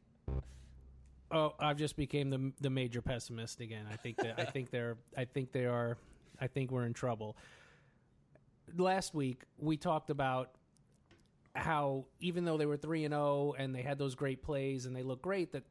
Oh, 1.31 1.55
I've 1.59 1.79
just 1.79 1.97
became 1.97 2.31
the 2.31 2.53
the 2.61 2.71
major 2.71 3.03
pessimist 3.03 3.61
again. 3.61 3.87
I 3.91 3.97
think 3.97 4.19
that 4.19 4.39
I 4.39 4.45
think 4.45 4.71
they're 4.71 4.97
I 5.17 5.25
think 5.25 5.53
they 5.53 5.67
are 5.67 5.97
I 6.41 6.47
think 6.47 6.71
we're 6.71 6.85
in 6.85 6.95
trouble. 6.95 7.37
Last 8.77 9.15
week 9.15 9.43
we 9.59 9.77
talked 9.77 10.11
about 10.11 10.51
how 11.55 12.05
even 12.21 12.45
though 12.45 12.57
they 12.57 12.67
were 12.67 12.77
3 12.77 13.05
and 13.05 13.13
0 13.13 13.55
and 13.59 13.75
they 13.75 13.83
had 13.83 13.99
those 13.99 14.15
great 14.15 14.43
plays 14.43 14.87
and 14.87 14.95
they 14.95 15.03
looked 15.03 15.23
great 15.23 15.53
that 15.53 15.63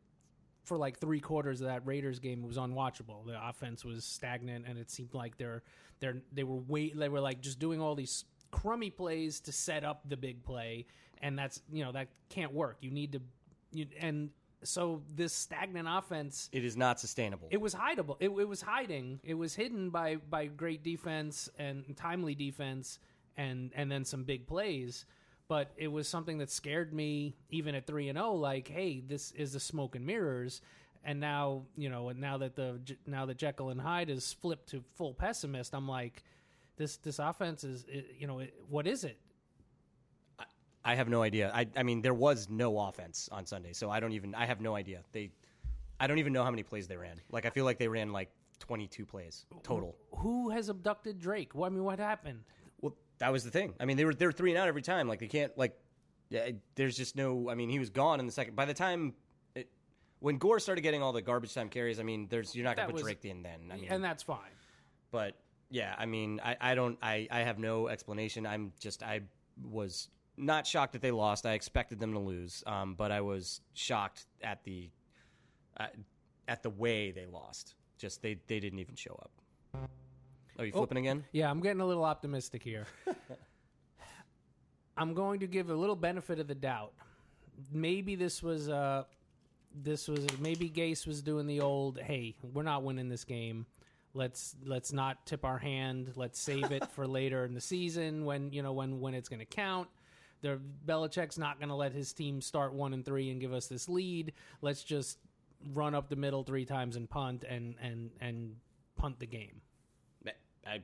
for 0.64 0.78
like 0.78 1.00
3 1.00 1.20
quarters 1.20 1.62
of 1.62 1.68
that 1.68 1.86
Raiders 1.86 2.20
game 2.20 2.44
it 2.44 2.48
was 2.48 2.58
unwatchable. 2.58 3.26
The 3.26 3.48
offense 3.48 3.84
was 3.84 4.06
stagnant 4.06 4.66
and 4.68 4.78
it 4.78 4.90
seemed 4.90 5.14
like 5.14 5.38
they're 5.38 5.64
they're 6.00 6.22
they 6.32 6.44
were 6.44 6.58
wait 6.68 6.98
they 6.98 7.10
were 7.10 7.22
like 7.22 7.42
just 7.42 7.60
doing 7.60 7.82
all 7.82 7.96
these 7.96 8.26
crummy 8.52 8.90
plays 8.90 9.40
to 9.42 9.52
set 9.52 9.84
up 9.84 10.02
the 10.08 10.18
big 10.18 10.44
play 10.44 10.86
and 11.22 11.40
that's 11.40 11.62
you 11.72 11.84
know 11.84 11.92
that 11.92 12.10
can't 12.30 12.54
work. 12.54 12.78
You 12.82 12.92
need 12.92 13.14
to 13.14 13.22
you, 13.72 13.88
and 14.00 14.30
so 14.64 15.02
this 15.16 15.34
stagnant 15.34 15.88
offense 15.90 16.50
it 16.52 16.64
is 16.64 16.78
not 16.78 17.00
sustainable. 17.00 17.48
It 17.50 17.60
was 17.60 17.74
hideable. 17.74 18.18
It, 18.20 18.30
it 18.30 18.48
was 18.48 18.62
hiding. 18.62 19.20
It 19.24 19.34
was 19.34 19.56
hidden 19.56 19.90
by 19.90 20.18
by 20.18 20.46
great 20.48 20.84
defense 20.84 21.50
and 21.58 21.84
timely 21.96 22.36
defense 22.36 23.00
and 23.38 23.72
and 23.76 23.92
then 23.92 24.06
some 24.06 24.24
big 24.24 24.46
plays 24.46 25.06
but 25.54 25.72
it 25.78 25.88
was 25.88 26.08
something 26.08 26.40
that 26.40 26.50
scared 26.50 26.92
me 26.96 27.36
even 27.52 27.76
at 27.76 27.86
3 27.86 28.10
and 28.10 28.18
0 28.18 28.34
like 28.34 28.68
hey 28.68 29.04
this 29.06 29.30
is 29.34 29.54
the 29.54 29.60
smoke 29.60 29.96
and 29.96 30.04
mirrors 30.04 30.62
and 31.04 31.20
now 31.20 31.62
you 31.78 31.92
know 31.92 32.10
and 32.10 32.20
now 32.20 32.40
that 32.40 32.56
the 32.56 32.80
now 33.06 33.28
that 33.28 33.38
Jekyll 33.38 33.70
and 33.70 33.80
Hyde 33.80 34.10
is 34.10 34.34
flipped 34.34 34.70
to 34.70 34.84
full 34.96 35.14
pessimist 35.14 35.76
I'm 35.76 35.88
like 35.88 36.24
this 36.76 36.98
this 36.98 37.20
offense 37.20 37.64
is 37.64 37.86
you 38.18 38.26
know 38.26 38.42
what 38.68 38.88
is 38.88 39.04
it 39.04 39.20
I 40.84 40.96
have 40.96 41.08
no 41.08 41.22
idea. 41.22 41.50
I, 41.54 41.66
I 41.78 41.84
mean, 41.84 42.02
there 42.02 42.14
was 42.14 42.50
no 42.50 42.78
offense 42.78 43.30
on 43.32 43.46
Sunday, 43.46 43.72
so 43.72 43.90
I 43.90 44.02
don't 44.02 44.12
even. 44.12 44.36
I 44.36 44.46
have 44.46 44.60
no 44.60 44.76
idea. 44.76 45.00
They, 45.14 45.32
I 45.98 46.08
don't 46.08 46.20
even 46.20 46.34
know 46.34 46.44
how 46.44 46.52
many 46.52 46.64
plays 46.64 46.90
they 46.90 46.98
ran. 46.98 47.22
Like, 47.32 47.46
I 47.46 47.52
feel 47.52 47.64
like 47.64 47.78
they 47.78 47.88
ran 47.88 48.12
like 48.12 48.30
22 48.60 49.06
plays 49.06 49.46
total. 49.64 49.96
Who 50.18 50.50
has 50.50 50.68
abducted 50.68 51.20
Drake? 51.20 51.56
Well, 51.56 51.68
I 51.68 51.70
mean, 51.70 51.86
what 51.86 52.00
happened? 52.00 52.40
That 53.24 53.32
was 53.32 53.46
the 53.46 53.52
thing. 53.52 53.74
I 53.80 53.86
mean, 53.86 53.96
they 53.96 54.04
were 54.04 54.14
they're 54.14 54.34
three 54.34 54.52
and 54.52 54.58
out 54.60 54.68
every 54.68 54.82
time. 54.82 55.08
Like 55.08 55.20
they 55.20 55.28
can't 55.28 55.58
like. 55.58 55.80
There's 56.76 56.98
just 56.98 57.16
no. 57.16 57.50
I 57.50 57.56
mean, 57.56 57.70
he 57.70 57.80
was 57.80 57.90
gone 57.90 58.20
in 58.20 58.26
the 58.26 58.34
second. 58.34 58.56
By 58.56 58.66
the 58.66 58.74
time. 58.74 59.14
It, 59.56 59.70
when 60.20 60.38
Gore 60.38 60.60
started 60.60 60.82
getting 60.82 61.02
all 61.02 61.14
the 61.14 61.22
garbage 61.22 61.54
time 61.54 61.70
carries, 61.70 62.02
I 62.02 62.04
mean, 62.04 62.28
there's 62.30 62.54
you're 62.54 62.66
not 62.66 62.76
going 62.76 62.90
to 62.90 62.94
put 62.94 63.02
was- 63.02 63.04
Drake 63.04 63.24
in 63.24 63.42
then. 63.44 63.72
I 63.72 63.76
mean, 63.78 63.88
and 63.90 64.04
that's 64.04 64.24
fine. 64.24 64.40
but 65.12 65.38
yeah, 65.70 65.96
I 65.98 66.06
mean, 66.06 66.40
I, 66.44 66.56
I 66.62 66.76
don't, 66.76 67.00
I, 67.02 67.28
I 67.32 67.40
have 67.40 67.58
no 67.58 67.88
explanation. 67.88 68.46
I'm 68.46 68.74
just, 68.80 69.02
I 69.02 69.22
was 69.72 70.10
not 70.38 70.68
shocked 70.68 70.94
that 70.94 71.02
they 71.02 71.10
lost. 71.12 71.48
I 71.48 71.54
expected 71.54 72.00
them 72.00 72.14
to 72.14 72.20
lose, 72.20 72.64
um, 72.68 72.94
but 72.94 73.12
I 73.12 73.22
was 73.22 73.62
shocked 73.74 74.26
at 74.44 74.64
the, 74.66 74.92
uh, 75.80 75.88
at 76.48 76.62
the 76.62 76.70
way 76.70 77.12
they 77.12 77.26
lost. 77.26 77.74
Just 77.98 78.22
they, 78.22 78.38
they 78.48 78.60
didn't 78.60 78.80
even 78.80 78.96
show 78.96 79.18
up. 79.20 79.32
Are 80.60 80.66
you 80.66 80.72
flipping 80.72 80.98
again? 80.98 81.24
Yeah, 81.32 81.50
I'm 81.50 81.62
getting 81.62 81.82
a 81.82 81.86
little 81.86 82.04
optimistic 82.04 82.62
here. 82.64 82.86
I'm 84.98 85.14
going 85.14 85.40
to 85.40 85.48
give 85.48 85.70
a 85.70 85.76
little 85.76 85.96
benefit 85.96 86.40
of 86.40 86.48
the 86.48 86.56
doubt. 86.56 86.94
Maybe 87.72 88.16
this 88.16 88.44
was 88.44 88.70
uh 88.70 89.04
this 89.76 90.08
was 90.08 90.26
maybe 90.40 90.70
Gase 90.70 91.08
was 91.08 91.22
doing 91.22 91.48
the 91.48 91.62
old, 91.62 92.00
"Hey, 92.00 92.36
we're 92.54 92.64
not 92.64 92.84
winning 92.84 93.10
this 93.10 93.24
game. 93.24 93.66
Let's 94.14 94.56
let's 94.64 94.94
not 94.94 95.26
tip 95.26 95.44
our 95.46 95.58
hand. 95.58 96.14
Let's 96.16 96.40
save 96.40 96.72
it 96.72 96.92
for 96.92 97.08
later 97.20 97.46
in 97.46 97.56
the 97.56 97.62
season 97.62 98.26
when, 98.26 98.52
you 98.54 98.62
know, 98.62 98.74
when 98.74 99.00
when 99.00 99.14
it's 99.14 99.30
going 99.30 99.40
to 99.40 99.46
count." 99.46 99.88
The 100.42 100.60
Belichick's 100.86 101.38
not 101.38 101.58
going 101.58 101.70
to 101.70 101.76
let 101.76 101.94
his 101.94 102.12
team 102.12 102.42
start 102.42 102.74
1 102.74 102.94
and 102.94 103.06
3 103.06 103.32
and 103.32 103.40
give 103.40 103.54
us 103.54 103.68
this 103.68 103.88
lead. 103.88 104.34
Let's 104.62 104.84
just 104.84 105.18
run 105.72 105.96
up 105.96 106.10
the 106.10 106.18
middle 106.18 106.44
3 106.44 106.66
times 106.66 106.98
and 106.98 107.10
punt 107.10 107.46
and 107.48 107.76
and 107.82 108.12
and 108.20 108.58
punt 108.98 109.20
the 109.20 109.26
game. 109.26 109.62
I, 110.66 110.82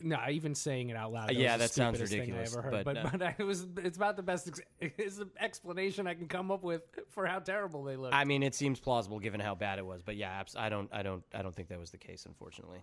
No, 0.00 0.18
even 0.30 0.54
saying 0.54 0.90
it 0.90 0.96
out 0.96 1.12
loud. 1.12 1.32
Yeah, 1.32 1.56
that 1.56 1.70
sounds 1.70 1.98
stupidest 1.98 2.12
thing 2.12 2.20
ridiculous, 2.20 2.54
I 2.54 2.58
ever 2.58 2.62
heard. 2.62 2.84
but, 2.84 3.02
But, 3.02 3.18
but, 3.18 3.34
it 3.38 3.44
was 3.44 3.66
it's 3.78 3.96
about 3.96 4.16
the 4.16 4.22
best 4.22 4.48
ex- 4.48 4.60
it's 4.80 5.16
the 5.16 5.28
explanation 5.40 6.06
I 6.06 6.14
can 6.14 6.28
come 6.28 6.50
up 6.50 6.62
with 6.62 6.82
for 7.08 7.26
how 7.26 7.40
terrible 7.40 7.84
they 7.84 7.96
look. 7.96 8.12
I 8.14 8.24
mean, 8.24 8.42
it 8.42 8.54
seems 8.54 8.78
plausible 8.80 9.18
given 9.18 9.40
how 9.40 9.54
bad 9.54 9.78
it 9.78 9.86
was, 9.86 10.02
but 10.02 10.16
yeah, 10.16 10.42
I 10.56 10.68
don't, 10.68 10.88
I 10.92 11.02
don't, 11.02 11.24
I 11.34 11.42
don't 11.42 11.54
think 11.54 11.68
that 11.68 11.78
was 11.78 11.90
the 11.90 11.98
case, 11.98 12.26
unfortunately. 12.26 12.82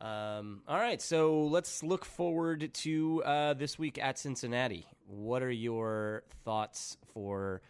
Um, 0.00 0.62
all 0.66 0.78
right, 0.78 1.00
so 1.00 1.42
let's 1.42 1.84
look 1.84 2.04
forward 2.04 2.74
to 2.74 3.22
uh, 3.24 3.54
this 3.54 3.78
week 3.78 4.02
at 4.02 4.18
Cincinnati. 4.18 4.84
What 5.06 5.44
are 5.44 5.50
your 5.50 6.24
thoughts 6.44 6.96
for 7.14 7.62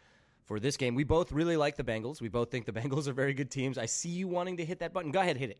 for 0.46 0.58
this 0.58 0.78
game? 0.78 0.94
We 0.94 1.04
both 1.04 1.30
really 1.30 1.58
like 1.58 1.76
the 1.76 1.84
Bengals. 1.84 2.22
We 2.22 2.28
both 2.28 2.50
think 2.50 2.64
the 2.64 2.72
Bengals 2.80 3.06
are 3.06 3.12
very 3.12 3.34
good 3.34 3.50
teams. 3.50 3.76
I 3.76 3.84
see 3.84 4.08
you 4.08 4.28
wanting 4.28 4.56
to 4.56 4.64
hit 4.64 4.78
that 4.78 4.94
button. 4.94 5.10
Go 5.10 5.20
ahead, 5.20 5.36
hit 5.36 5.50
it. 5.50 5.58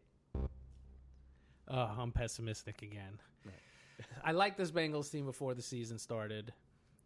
Oh, 1.69 1.91
I'm 1.99 2.13
pessimistic 2.13 2.83
again. 2.83 3.19
I 4.25 4.33
like 4.33 4.57
this 4.57 4.71
Bengals 4.71 5.11
team 5.11 5.27
before 5.27 5.55
the 5.55 5.63
season 5.63 5.99
started. 5.99 6.53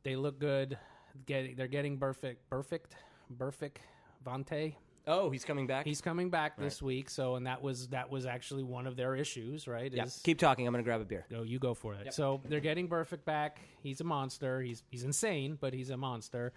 They 0.03 0.17
look 0.17 0.39
good. 0.39 0.79
Get, 1.27 1.57
they're 1.57 1.67
getting 1.67 1.99
perfect, 1.99 2.49
perfect, 2.51 2.95
perfect. 3.39 3.81
Vontaze, 4.25 4.75
Oh, 5.09 5.31
he's 5.31 5.45
coming 5.45 5.67
back. 5.69 5.85
he's 5.87 6.01
coming 6.01 6.31
back 6.31 6.59
this 6.59 6.83
week. 6.83 7.09
So, 7.11 7.37
and 7.37 7.47
that 7.47 7.63
was 7.63 7.89
that 7.89 8.11
was 8.11 8.27
actually 8.27 8.65
one 8.65 8.89
of 8.89 8.97
their 8.97 9.15
issues, 9.15 9.69
right? 9.69 9.93
yeah. 9.93 10.05
Is 10.05 10.21
Keep 10.25 10.39
talking. 10.39 10.67
I'm 10.67 10.73
going 10.73 10.85
to 10.85 10.89
grab 10.89 11.01
a 11.01 11.05
beer. 11.05 11.27
No, 11.31 11.43
you 11.45 11.61
go 11.61 11.75
for 11.75 11.95
it. 11.95 12.13
So 12.13 12.41
they're 12.49 12.59
getting 12.61 12.89
Burfict 12.89 13.25
back. 13.25 13.61
He's 13.83 14.01
a 14.01 14.05
monster. 14.05 14.61
He's 14.61 14.83
he's 14.91 15.05
insane, 15.05 15.59
but 15.61 15.73
he's 15.73 15.91
a 15.91 15.97
monster. 15.97 16.53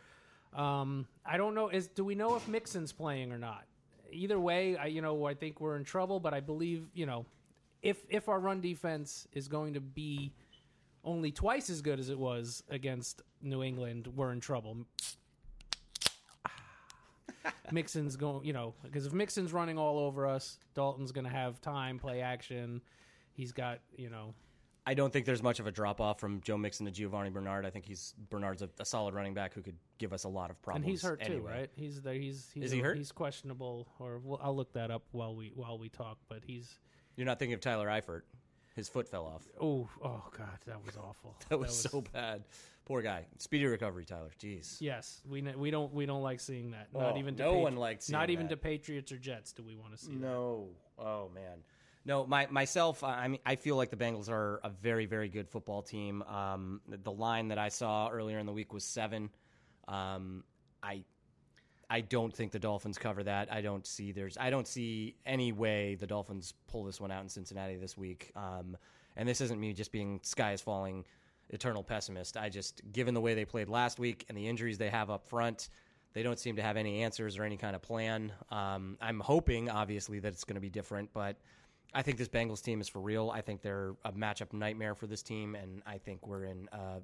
Um, 0.54 1.06
I 1.24 1.38
don't 1.38 1.54
know. 1.54 1.70
Is 1.70 1.90
do 1.90 2.04
we 2.04 2.16
know 2.16 2.36
if 2.36 2.48
Mixon's 2.48 2.92
playing 2.92 3.32
or 3.32 3.38
not? 3.38 3.66
Either 4.12 4.40
way, 4.40 4.76
I 4.78 4.88
you 4.88 5.04
know 5.04 5.26
I 5.26 5.36
think 5.36 5.62
we're 5.62 5.76
in 5.76 5.84
trouble. 5.84 6.20
But 6.20 6.34
I 6.34 6.40
believe 6.40 6.88
you 6.96 7.06
know 7.06 7.28
if 7.82 8.04
if 8.10 8.30
our 8.30 8.40
run 8.40 8.62
defense 8.62 9.28
is 9.34 9.48
going 9.48 9.74
to 9.74 9.82
be 9.82 10.34
only 11.04 11.32
twice 11.32 11.70
as 11.70 11.82
good 11.82 12.00
as 12.00 12.10
it 12.10 12.20
was 12.20 12.64
against 12.70 13.22
New 13.42 13.64
England, 13.64 14.08
we're 14.16 14.32
in 14.32 14.40
trouble. 14.40 14.86
Ah. 16.46 16.52
Mixon's 17.72 18.16
going, 18.16 18.46
you 18.46 18.54
know, 18.54 18.74
because 18.84 19.06
if 19.06 19.14
Mixon's 19.14 19.54
running 19.54 19.78
all 19.78 20.00
over 20.00 20.28
us, 20.28 20.60
Dalton's 20.74 21.12
going 21.12 21.26
to 21.26 21.32
have 21.32 21.62
time, 21.62 22.00
play 22.00 22.22
action. 22.22 22.82
He's 23.34 23.54
got, 23.54 23.80
you 23.96 24.10
know, 24.10 24.34
I 24.86 24.96
don't 24.96 25.14
think 25.14 25.28
there's 25.28 25.44
much 25.44 25.60
of 25.60 25.68
a 25.68 25.72
drop 25.72 26.02
off 26.02 26.20
from 26.20 26.42
Joe 26.42 26.58
Mixon 26.58 26.88
to 26.88 26.92
Giovani 26.92 27.30
Bernard. 27.30 27.64
I 27.64 27.70
think 27.70 27.86
he's 27.86 28.16
Bernard's 28.30 28.64
a, 28.64 28.70
a 28.80 28.86
solid 28.86 29.14
running 29.14 29.36
back 29.36 29.54
who 29.54 29.62
could 29.62 29.78
give 30.00 30.14
us 30.14 30.24
a 30.24 30.28
lot 30.28 30.50
of 30.50 30.60
problems. 30.64 30.84
and 30.84 30.92
he's 30.92 31.04
hurt 31.04 31.22
too, 31.24 31.42
right? 31.42 31.70
He's 31.76 32.02
there. 32.02 32.16
He's, 32.16 32.50
he's 32.54 32.64
Is 32.64 32.72
he 32.72 32.80
hurt? 32.80 32.98
He's 32.98 33.12
questionable, 33.12 33.88
or 34.00 34.18
we'll, 34.18 34.40
I'll 34.42 34.56
look 34.56 34.74
that 34.74 34.90
up 34.90 35.04
while 35.12 35.36
we 35.36 35.52
while 35.54 35.78
we 35.78 35.90
talk. 35.90 36.18
But 36.28 36.40
he's 36.44 36.80
You're 37.20 37.26
not 37.26 37.38
thinking 37.38 37.54
of 37.54 37.60
Tyler 37.60 37.90
Eifert. 37.90 38.22
His 38.78 38.88
foot 38.88 39.10
fell 39.10 39.26
off. 39.26 39.44
oh 39.60 39.90
oh 40.02 40.24
god, 40.38 40.58
that 40.68 40.86
was 40.86 40.96
awful. 40.96 41.36
That 41.50 41.60
was, 41.60 41.78
so 41.78 42.00
bad. 42.14 42.44
Poor 42.86 43.02
guy. 43.02 43.26
Speedy 43.40 43.66
recovery, 43.66 44.06
Tyler. 44.06 44.32
Jeez. 44.42 44.78
Yes, 44.80 45.22
we 45.30 45.42
we 45.42 45.70
don't 45.70 45.94
we 45.94 46.06
don't 46.06 46.22
like 46.22 46.40
seeing 46.40 46.72
that. 46.72 46.88
Not 46.94 47.16
Oh, 47.16 47.18
even 47.18 47.36
to 47.36 47.44
no 47.44 47.58
one 47.58 47.76
likes 47.76 48.06
seeing 48.06 48.18
Not 48.18 48.30
even 48.30 48.48
that. 48.48 48.52
to 48.56 48.58
Patriots 48.58 49.12
or 49.12 49.18
Jets 49.18 49.52
do 49.52 49.64
we 49.64 49.76
want 49.76 49.92
to 49.92 49.98
see 49.98 50.14
that. 50.14 50.22
No. 50.22 50.70
Oh 50.98 51.30
man. 51.36 51.58
No, 52.06 52.26
my 52.26 52.48
myself. 52.50 53.04
I 53.04 53.26
I 53.26 53.28
mean, 53.28 53.42
I 53.46 53.58
feel 53.58 53.76
like 53.76 53.90
the 53.90 53.98
Bengals 53.98 54.30
are 54.30 54.62
a 54.64 54.70
very, 54.70 55.06
very 55.06 55.28
good 55.28 55.50
football 55.50 55.82
team. 55.82 56.22
Um, 56.22 56.80
the, 56.88 56.96
the 56.96 57.12
line 57.12 57.50
that 57.50 57.58
I 57.58 57.68
saw 57.68 58.08
earlier 58.08 58.40
in 58.40 58.46
the 58.46 58.54
week 58.54 58.72
was 58.72 58.86
seven. 58.86 59.30
Um, 59.90 60.46
I, 60.82 61.04
I 61.90 62.02
don't 62.02 62.34
think 62.34 62.52
the 62.52 62.60
Dolphins 62.60 62.98
cover 62.98 63.24
that. 63.24 63.52
I 63.52 63.62
don't 63.62 63.86
see 63.88 64.12
there's. 64.12 64.38
I 64.38 64.50
don't 64.50 64.68
see 64.68 65.16
any 65.26 65.52
way 65.52 65.96
the 65.96 66.06
Dolphins 66.06 66.54
pull 66.68 66.84
this 66.84 67.02
one 67.02 67.12
out 67.12 67.24
in 67.24 67.30
Cincinnati 67.30 67.78
this 67.78 67.98
week. 67.98 68.32
Um, 68.36 68.78
and 69.16 69.28
this 69.28 69.42
isn't 69.42 69.60
me 69.60 69.74
just 69.74 69.92
being 69.92 70.20
sky 70.24 70.54
is 70.54 70.62
falling, 70.62 71.04
eternal 71.50 71.84
pessimist. 71.84 72.38
I 72.38 72.50
just, 72.50 72.82
given 72.92 73.14
the 73.14 73.22
way 73.22 73.34
they 73.34 73.46
played 73.46 73.70
last 73.70 74.00
week 74.00 74.26
and 74.30 74.38
the 74.38 74.48
injuries 74.48 74.78
they 74.78 74.90
have 74.90 75.10
up 75.10 75.28
front, 75.28 75.70
they 76.14 76.22
don't 76.22 76.40
seem 76.40 76.56
to 76.58 76.62
have 76.62 76.78
any 76.78 77.04
answers 77.04 77.38
or 77.38 77.44
any 77.44 77.58
kind 77.58 77.76
of 77.76 77.82
plan. 77.82 78.32
Um, 78.52 78.98
I'm 79.02 79.20
hoping, 79.20 79.70
obviously, 79.70 80.20
that 80.20 80.28
it's 80.30 80.44
going 80.44 80.56
to 80.56 80.62
be 80.62 80.70
different, 80.70 81.10
but 81.14 81.38
I 81.94 82.04
think 82.04 82.18
this 82.18 82.28
Bengals 82.28 82.64
team 82.64 82.82
is 82.82 82.88
for 82.88 83.00
real. 83.00 83.32
I 83.32 83.42
think 83.42 83.62
they're 83.62 83.96
a 84.06 84.12
matchup 84.12 84.54
nightmare 84.54 84.94
for 84.94 85.08
this 85.08 85.24
team, 85.24 85.56
and 85.56 85.82
I 85.88 85.98
think 85.98 86.28
we're 86.28 86.46
in 86.46 86.70
uh, 86.72 87.00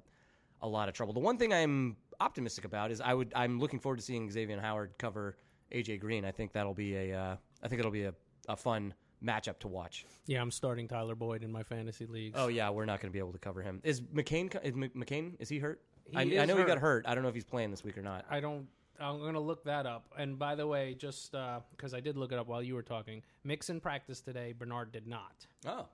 a 0.62 0.68
lot 0.68 0.88
of 0.88 0.94
trouble. 0.94 1.12
The 1.12 1.20
one 1.20 1.38
thing 1.38 1.52
I'm 1.52 1.96
optimistic 2.20 2.64
about 2.64 2.90
is 2.90 3.00
I 3.00 3.14
would 3.14 3.32
I'm 3.34 3.58
looking 3.60 3.78
forward 3.80 3.96
to 3.96 4.02
seeing 4.02 4.30
Xavier 4.30 4.60
Howard 4.60 4.92
cover 4.98 5.36
AJ 5.72 6.00
Green. 6.00 6.24
I 6.24 6.30
think 6.30 6.52
that'll 6.52 6.74
be 6.74 6.94
a 6.96 7.18
uh, 7.18 7.36
I 7.62 7.68
think 7.68 7.80
it'll 7.80 7.90
be 7.90 8.04
a, 8.04 8.14
a 8.48 8.56
fun 8.56 8.94
matchup 9.24 9.58
to 9.60 9.68
watch. 9.68 10.06
Yeah, 10.26 10.40
I'm 10.42 10.50
starting 10.50 10.86
Tyler 10.88 11.14
Boyd 11.14 11.42
in 11.42 11.50
my 11.50 11.62
fantasy 11.62 12.06
leagues. 12.06 12.38
Oh 12.38 12.48
yeah, 12.48 12.70
we're 12.70 12.84
not 12.84 13.00
going 13.00 13.10
to 13.10 13.12
be 13.12 13.18
able 13.18 13.32
to 13.32 13.38
cover 13.38 13.62
him. 13.62 13.80
Is 13.82 14.00
McCain? 14.00 14.54
Is 14.62 14.72
McCain? 14.74 15.32
Is 15.38 15.48
he 15.48 15.58
hurt? 15.58 15.80
He 16.04 16.16
I, 16.38 16.42
I 16.42 16.44
know 16.46 16.56
he 16.56 16.62
got 16.64 16.78
hurt. 16.78 17.04
hurt. 17.04 17.06
I 17.08 17.14
don't 17.14 17.22
know 17.22 17.28
if 17.28 17.34
he's 17.34 17.44
playing 17.44 17.70
this 17.70 17.82
week 17.82 17.98
or 17.98 18.02
not. 18.02 18.24
I 18.30 18.40
don't. 18.40 18.66
I'm 19.00 19.18
gonna 19.20 19.40
look 19.40 19.64
that 19.64 19.84
up. 19.86 20.06
And 20.16 20.38
by 20.38 20.54
the 20.54 20.66
way, 20.66 20.94
just 20.94 21.34
because 21.76 21.92
I 21.94 22.00
did 22.00 22.16
look 22.16 22.32
it 22.32 22.38
up 22.38 22.46
while 22.46 22.62
you 22.62 22.74
were 22.74 22.82
talking, 22.82 23.22
Mixon 23.44 23.80
practiced 23.80 24.24
today. 24.24 24.54
Bernard 24.56 24.92
did 24.92 25.06
not. 25.06 25.46
Oh, 25.66 25.86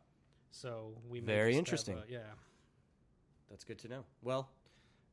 So 0.50 0.92
we 1.08 1.20
Very 1.20 1.56
interesting. 1.56 1.96
a- 1.98 2.12
yeah. 2.12 2.18
that's 3.50 3.64
good 3.64 3.78
to 3.80 3.88
know. 3.88 4.04
Well, 4.22 4.48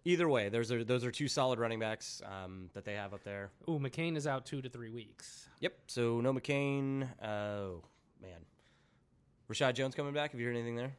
either 0.06 0.28
way, 0.28 0.50
those 0.50 0.72
are 0.72 0.84
those 0.84 1.04
are 1.04 1.12
two 1.12 1.28
solid 1.28 1.60
running 1.60 1.80
backs 1.80 2.22
um, 2.26 2.70
that 2.74 2.86
they 2.86 2.94
have 2.94 3.14
up 3.14 3.24
there. 3.24 3.52
Ooh, 3.70 3.80
McCain 3.80 4.16
is 4.16 4.28
out 4.28 4.46
two 4.46 4.62
to 4.62 4.70
three 4.70 4.90
weeks. 4.90 5.48
Yep. 5.60 5.74
So 5.88 6.22
no 6.22 6.34
McCain. 6.34 7.08
Oh 7.24 7.84
man, 8.22 8.40
Rashad 9.52 9.74
Jones 9.74 9.96
coming 9.96 10.14
back. 10.14 10.32
Have 10.32 10.40
you 10.40 10.48
heard 10.48 10.56
anything 10.56 10.76
there? 10.76 10.94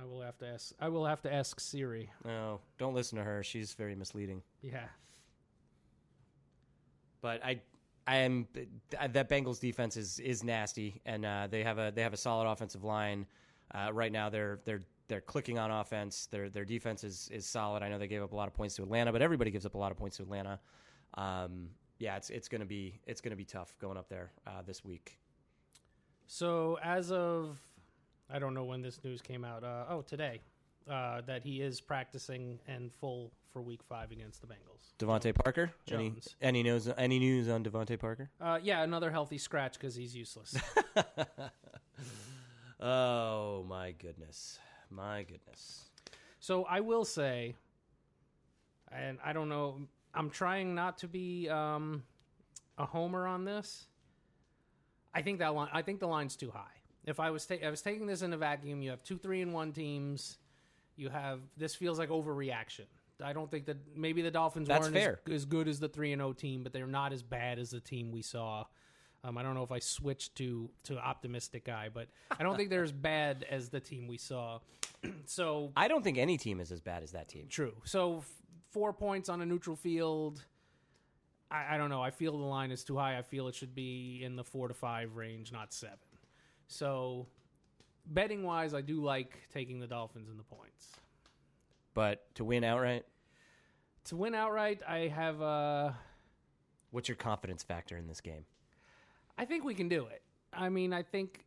I 0.00 0.04
will 0.04 0.22
have 0.22 0.38
to 0.38 0.46
ask. 0.46 0.72
I 0.80 0.88
will 0.88 1.06
have 1.06 1.22
to 1.22 1.32
ask 1.32 1.60
Siri. 1.60 2.10
No, 2.24 2.60
don't 2.78 2.94
listen 2.94 3.18
to 3.18 3.24
her. 3.24 3.42
She's 3.42 3.74
very 3.74 3.94
misleading. 3.94 4.42
Yeah. 4.60 4.86
But 7.20 7.44
I, 7.44 7.60
I 8.06 8.16
am 8.16 8.48
that 8.90 9.28
Bengals 9.30 9.60
defense 9.60 9.96
is 9.96 10.18
is 10.18 10.42
nasty, 10.44 11.00
and 11.06 11.24
uh, 11.24 11.46
they 11.50 11.62
have 11.62 11.78
a 11.78 11.92
they 11.94 12.02
have 12.02 12.12
a 12.12 12.18
solid 12.18 12.50
offensive 12.50 12.84
line. 12.84 13.26
Uh, 13.72 13.92
right 13.92 14.12
now, 14.12 14.28
they're 14.28 14.60
they're 14.64 14.82
they're 15.08 15.20
clicking 15.20 15.58
on 15.58 15.70
offense. 15.70 16.26
Their 16.30 16.48
their 16.48 16.64
defense 16.64 17.04
is 17.04 17.28
is 17.32 17.46
solid. 17.46 17.82
I 17.82 17.88
know 17.88 17.98
they 17.98 18.06
gave 18.08 18.22
up 18.22 18.32
a 18.32 18.36
lot 18.36 18.48
of 18.48 18.54
points 18.54 18.76
to 18.76 18.82
Atlanta, 18.82 19.12
but 19.12 19.22
everybody 19.22 19.50
gives 19.50 19.66
up 19.66 19.74
a 19.74 19.78
lot 19.78 19.92
of 19.92 19.98
points 19.98 20.16
to 20.18 20.22
Atlanta. 20.22 20.58
Um, 21.14 21.68
yeah, 21.98 22.16
it's 22.16 22.30
it's 22.30 22.48
gonna 22.48 22.64
be 22.64 23.00
it's 23.06 23.20
gonna 23.20 23.36
be 23.36 23.44
tough 23.44 23.74
going 23.80 23.96
up 23.96 24.08
there 24.08 24.30
uh, 24.46 24.62
this 24.66 24.84
week. 24.84 25.18
So 26.26 26.78
as 26.82 27.12
of, 27.12 27.58
I 28.30 28.38
don't 28.38 28.54
know 28.54 28.64
when 28.64 28.82
this 28.82 29.02
news 29.04 29.20
came 29.20 29.44
out. 29.44 29.62
Uh, 29.62 29.84
oh, 29.90 30.00
today, 30.02 30.40
uh, 30.90 31.20
that 31.26 31.42
he 31.42 31.60
is 31.60 31.80
practicing 31.80 32.58
and 32.66 32.90
full 32.92 33.30
for 33.52 33.60
Week 33.60 33.82
Five 33.82 34.10
against 34.10 34.40
the 34.40 34.46
Bengals. 34.46 34.94
DeVante 34.98 35.34
Parker. 35.34 35.70
Any 35.92 36.10
Jones. 36.10 36.36
any 36.40 36.62
news 36.62 36.88
any 36.96 37.18
news 37.18 37.48
on 37.48 37.62
DeVante 37.62 37.98
Parker? 37.98 38.30
Uh, 38.40 38.58
yeah, 38.62 38.82
another 38.82 39.10
healthy 39.10 39.38
scratch 39.38 39.74
because 39.74 39.94
he's 39.94 40.16
useless. 40.16 40.56
Oh 42.80 43.64
my 43.66 43.92
goodness, 43.92 44.58
my 44.90 45.22
goodness. 45.22 45.90
So 46.40 46.64
I 46.64 46.80
will 46.80 47.04
say, 47.04 47.54
and 48.92 49.18
I 49.24 49.32
don't 49.32 49.48
know, 49.48 49.80
I'm 50.14 50.30
trying 50.30 50.74
not 50.74 50.98
to 50.98 51.08
be 51.08 51.48
um, 51.48 52.02
a 52.78 52.84
homer 52.84 53.26
on 53.26 53.44
this. 53.44 53.86
I 55.14 55.22
think 55.22 55.38
that 55.38 55.54
line. 55.54 55.68
I 55.72 55.82
think 55.82 56.00
the 56.00 56.08
line's 56.08 56.36
too 56.36 56.50
high. 56.50 56.66
If 57.04 57.20
I 57.20 57.30
was 57.30 57.46
ta- 57.46 57.64
I 57.64 57.70
was 57.70 57.82
taking 57.82 58.06
this 58.06 58.22
in 58.22 58.32
a 58.32 58.36
vacuum, 58.36 58.82
you 58.82 58.90
have 58.90 59.02
two 59.02 59.18
three 59.18 59.42
and 59.42 59.52
one 59.52 59.72
teams. 59.72 60.38
You 60.96 61.08
have 61.08 61.40
this 61.56 61.74
feels 61.74 61.98
like 61.98 62.08
overreaction. 62.08 62.86
I 63.22 63.32
don't 63.32 63.50
think 63.50 63.66
that 63.66 63.76
maybe 63.96 64.22
the 64.22 64.30
Dolphins 64.30 64.68
That's 64.68 64.82
weren't 64.82 64.94
fair. 64.94 65.20
As, 65.26 65.32
as 65.32 65.44
good 65.44 65.68
as 65.68 65.78
the 65.78 65.88
three 65.88 66.12
and 66.12 66.20
zero 66.20 66.32
team, 66.32 66.62
but 66.62 66.72
they're 66.72 66.86
not 66.86 67.12
as 67.12 67.22
bad 67.22 67.58
as 67.58 67.70
the 67.70 67.80
team 67.80 68.10
we 68.10 68.22
saw. 68.22 68.64
Um, 69.24 69.38
I 69.38 69.42
don't 69.42 69.54
know 69.54 69.62
if 69.62 69.72
I 69.72 69.78
switched 69.78 70.34
to 70.36 70.68
to 70.84 70.98
optimistic 70.98 71.64
guy, 71.64 71.88
but 71.92 72.08
I 72.38 72.42
don't 72.42 72.56
think 72.56 72.68
they're 72.70 72.82
as 72.84 72.92
bad 73.10 73.44
as 73.50 73.70
the 73.70 73.80
team 73.80 74.06
we 74.06 74.18
saw. 74.18 74.58
so 75.24 75.72
I 75.76 75.88
don't 75.88 76.04
think 76.04 76.18
any 76.18 76.36
team 76.36 76.60
is 76.60 76.70
as 76.70 76.80
bad 76.80 77.02
as 77.02 77.12
that 77.12 77.28
team. 77.28 77.46
True. 77.48 77.72
So 77.84 78.18
f- 78.18 78.28
four 78.70 78.92
points 78.92 79.28
on 79.30 79.40
a 79.40 79.46
neutral 79.46 79.76
field. 79.76 80.44
I, 81.50 81.74
I 81.74 81.78
don't 81.78 81.88
know. 81.90 82.02
I 82.02 82.10
feel 82.10 82.32
the 82.32 82.44
line 82.44 82.70
is 82.70 82.84
too 82.84 82.96
high. 82.98 83.16
I 83.18 83.22
feel 83.22 83.48
it 83.48 83.54
should 83.54 83.74
be 83.74 84.20
in 84.22 84.36
the 84.36 84.44
four 84.44 84.68
to 84.68 84.74
five 84.74 85.16
range, 85.16 85.52
not 85.52 85.72
seven. 85.72 85.96
So 86.68 87.26
betting 88.06 88.42
wise, 88.42 88.74
I 88.74 88.82
do 88.82 89.02
like 89.02 89.38
taking 89.52 89.80
the 89.80 89.86
Dolphins 89.86 90.28
in 90.28 90.36
the 90.36 90.42
points. 90.42 90.88
But 91.94 92.26
to 92.34 92.44
win 92.44 92.64
outright, 92.64 93.04
To 94.06 94.16
win 94.16 94.34
outright, 94.34 94.82
I 94.86 95.08
have. 95.08 95.40
Uh, 95.40 95.92
what's 96.90 97.08
your 97.08 97.16
confidence 97.16 97.62
factor 97.62 97.96
in 97.96 98.06
this 98.06 98.20
game? 98.20 98.44
I 99.38 99.44
think 99.44 99.64
we 99.64 99.74
can 99.74 99.88
do 99.88 100.06
it. 100.06 100.22
I 100.52 100.68
mean, 100.68 100.92
I 100.92 101.02
think. 101.02 101.44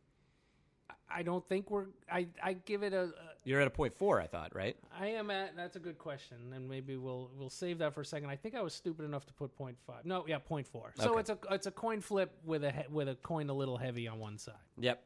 I 1.10 1.22
don't 1.22 1.46
think 1.48 1.70
we're. 1.70 1.86
I 2.12 2.28
I 2.42 2.52
give 2.52 2.82
it 2.82 2.92
a. 2.92 3.04
a 3.04 3.12
You're 3.44 3.62
at 3.62 3.66
a 3.66 3.70
point 3.70 3.94
four, 3.96 4.20
I 4.20 4.26
thought, 4.26 4.54
right? 4.54 4.76
I 4.98 5.06
am 5.08 5.30
at. 5.30 5.56
That's 5.56 5.76
a 5.76 5.78
good 5.80 5.96
question, 5.96 6.36
and 6.54 6.68
maybe 6.68 6.96
we'll 6.98 7.30
we'll 7.34 7.48
save 7.48 7.78
that 7.78 7.94
for 7.94 8.02
a 8.02 8.04
second. 8.04 8.28
I 8.28 8.36
think 8.36 8.54
I 8.54 8.60
was 8.60 8.74
stupid 8.74 9.06
enough 9.06 9.24
to 9.26 9.32
put 9.32 9.56
point 9.56 9.78
five. 9.86 10.04
No, 10.04 10.26
yeah, 10.28 10.36
point 10.38 10.66
four. 10.66 10.92
So 10.96 11.12
Okay. 11.12 11.20
it's 11.20 11.30
a 11.30 11.38
it's 11.50 11.66
a 11.66 11.70
coin 11.70 12.02
flip 12.02 12.36
with 12.44 12.62
a 12.64 12.70
he- 12.72 12.88
with 12.90 13.08
a 13.08 13.14
coin 13.14 13.48
a 13.48 13.54
little 13.54 13.78
heavy 13.78 14.06
on 14.06 14.18
one 14.18 14.36
side. 14.36 14.54
Yep. 14.78 15.02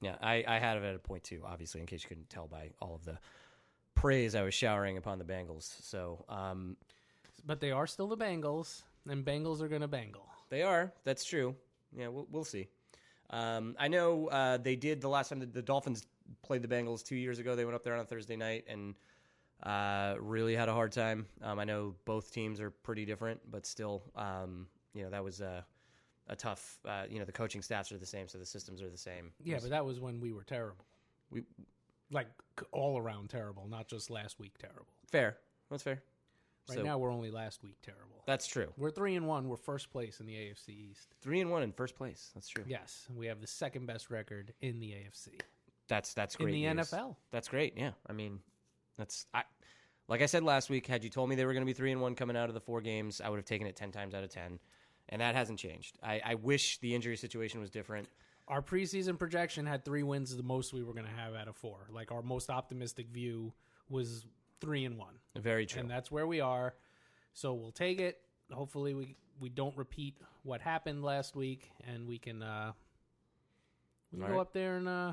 Yeah, 0.00 0.16
I, 0.20 0.44
I 0.46 0.58
had 0.58 0.76
it 0.78 0.84
at 0.84 0.94
a 0.96 0.98
point 0.98 1.22
two, 1.24 1.42
obviously, 1.44 1.80
in 1.80 1.86
case 1.86 2.02
you 2.04 2.08
couldn't 2.08 2.28
tell 2.28 2.46
by 2.48 2.70
all 2.80 2.94
of 2.94 3.04
the 3.04 3.18
praise 3.94 4.34
I 4.34 4.42
was 4.42 4.52
showering 4.54 4.96
upon 4.96 5.18
the 5.18 5.24
Bengals. 5.24 5.74
So 5.82 6.24
um, 6.28 6.76
But 7.46 7.60
they 7.60 7.70
are 7.72 7.86
still 7.86 8.08
the 8.08 8.16
Bengals, 8.16 8.82
and 9.08 9.24
Bengals 9.24 9.60
are 9.60 9.68
going 9.68 9.82
to 9.82 9.88
bangle. 9.88 10.26
they 10.50 10.62
are. 10.62 10.92
That's 11.04 11.24
true. 11.24 11.54
Yeah, 11.96 12.08
we'll, 12.08 12.26
we'll 12.30 12.44
see. 12.44 12.68
Um, 13.30 13.76
I 13.78 13.88
know 13.88 14.28
uh, 14.28 14.58
they 14.58 14.76
did 14.76 15.00
the 15.00 15.08
last 15.08 15.30
time 15.30 15.40
the, 15.40 15.46
the 15.46 15.62
Dolphins 15.62 16.06
played 16.42 16.62
the 16.62 16.68
Bengals 16.68 17.02
two 17.04 17.16
years 17.16 17.38
ago. 17.38 17.56
They 17.56 17.64
went 17.64 17.74
up 17.74 17.82
there 17.82 17.94
on 17.94 18.00
a 18.00 18.04
Thursday 18.04 18.36
night 18.36 18.64
and 18.68 18.94
uh, 19.62 20.16
really 20.18 20.54
had 20.54 20.68
a 20.68 20.72
hard 20.72 20.92
time. 20.92 21.26
Um, 21.42 21.58
I 21.58 21.64
know 21.64 21.94
both 22.04 22.32
teams 22.32 22.60
are 22.60 22.70
pretty 22.70 23.04
different, 23.04 23.40
but 23.50 23.64
still, 23.66 24.02
um, 24.16 24.66
you 24.94 25.02
know, 25.02 25.10
that 25.10 25.22
was 25.22 25.40
a, 25.40 25.64
a 26.28 26.36
tough. 26.36 26.78
Uh, 26.86 27.04
you 27.08 27.18
know, 27.18 27.24
the 27.24 27.32
coaching 27.32 27.62
staffs 27.62 27.92
are 27.92 27.98
the 27.98 28.06
same, 28.06 28.28
so 28.28 28.38
the 28.38 28.46
systems 28.46 28.82
are 28.82 28.90
the 28.90 28.98
same. 28.98 29.32
Yeah, 29.42 29.58
but 29.60 29.70
that 29.70 29.84
was 29.84 30.00
when 30.00 30.20
we 30.20 30.32
were 30.32 30.44
terrible. 30.44 30.84
We 31.30 31.44
Like 32.10 32.28
all 32.72 32.98
around 32.98 33.30
terrible, 33.30 33.66
not 33.68 33.88
just 33.88 34.10
last 34.10 34.38
week 34.38 34.58
terrible. 34.58 34.86
fair. 35.10 35.38
That's 35.70 35.82
fair. 35.82 36.02
Right 36.68 36.78
So- 36.78 36.82
now 36.82 36.98
we're 36.98 37.10
only 37.10 37.30
last 37.30 37.62
week 37.62 37.76
terrible. 37.82 38.22
That's 38.26 38.46
true. 38.46 38.72
We're 38.76 38.90
3 38.90 39.16
and 39.16 39.26
1, 39.26 39.48
we're 39.48 39.56
first 39.56 39.90
place 39.90 40.20
in 40.20 40.26
the 40.26 40.34
AFC 40.36 40.68
East. 40.90 41.14
Three 41.20 41.40
and 41.40 41.50
one 41.50 41.62
in 41.64 41.72
first 41.72 41.96
place. 41.96 42.30
That's 42.34 42.48
true. 42.48 42.64
Yes, 42.66 43.08
we 43.14 43.26
have 43.26 43.40
the 43.40 43.46
second 43.48 43.86
best 43.86 44.10
record 44.10 44.54
in 44.60 44.78
the 44.78 44.92
AFC. 44.92 45.40
That's 45.88 46.14
that's 46.14 46.36
great. 46.36 46.54
In 46.54 46.62
the 46.62 46.74
news. 46.74 46.90
NFL. 46.92 47.16
That's 47.32 47.48
great. 47.48 47.76
Yeah. 47.76 47.90
I 48.06 48.12
mean, 48.12 48.40
that's 48.96 49.26
I. 49.34 49.42
Like 50.08 50.22
I 50.22 50.26
said 50.26 50.42
last 50.42 50.70
week, 50.70 50.86
had 50.86 51.04
you 51.04 51.10
told 51.10 51.28
me 51.28 51.36
they 51.36 51.44
were 51.44 51.52
going 51.52 51.62
to 51.62 51.66
be 51.66 51.72
three 51.72 51.92
and 51.92 52.00
one 52.00 52.14
coming 52.14 52.36
out 52.36 52.48
of 52.48 52.54
the 52.54 52.60
four 52.60 52.80
games, 52.80 53.20
I 53.20 53.28
would 53.28 53.36
have 53.36 53.44
taken 53.44 53.66
it 53.66 53.76
ten 53.76 53.90
times 53.92 54.14
out 54.14 54.22
of 54.24 54.30
ten, 54.30 54.58
and 55.08 55.20
that 55.20 55.34
hasn't 55.34 55.58
changed. 55.58 55.98
I, 56.02 56.20
I 56.24 56.34
wish 56.36 56.78
the 56.78 56.94
injury 56.94 57.16
situation 57.16 57.60
was 57.60 57.70
different. 57.70 58.08
Our 58.48 58.62
preseason 58.62 59.18
projection 59.18 59.66
had 59.66 59.84
3 59.84 60.02
wins 60.02 60.36
the 60.36 60.42
most 60.42 60.72
we 60.72 60.82
were 60.82 60.92
going 60.92 61.06
to 61.06 61.12
have 61.12 61.34
out 61.34 61.46
of 61.46 61.56
4. 61.56 61.86
Like 61.90 62.10
our 62.10 62.22
most 62.22 62.50
optimistic 62.50 63.08
view 63.08 63.52
was 63.88 64.26
3 64.60 64.84
and 64.84 64.98
1. 64.98 65.14
Very 65.36 65.66
true. 65.66 65.80
and 65.80 65.90
that's 65.90 66.10
where 66.10 66.26
we 66.26 66.40
are. 66.40 66.74
So 67.32 67.54
we'll 67.54 67.72
take 67.72 68.00
it. 68.00 68.18
Hopefully, 68.50 68.94
we 68.94 69.16
we 69.40 69.48
don't 69.48 69.76
repeat 69.76 70.16
what 70.42 70.60
happened 70.60 71.02
last 71.02 71.34
week, 71.34 71.70
and 71.86 72.06
we 72.06 72.18
can 72.18 72.42
uh, 72.42 72.72
we 74.10 74.16
can 74.18 74.22
All 74.24 74.28
go 74.28 74.34
right. 74.36 74.40
up 74.42 74.52
there 74.52 74.76
and 74.76 74.88
uh, 74.88 75.12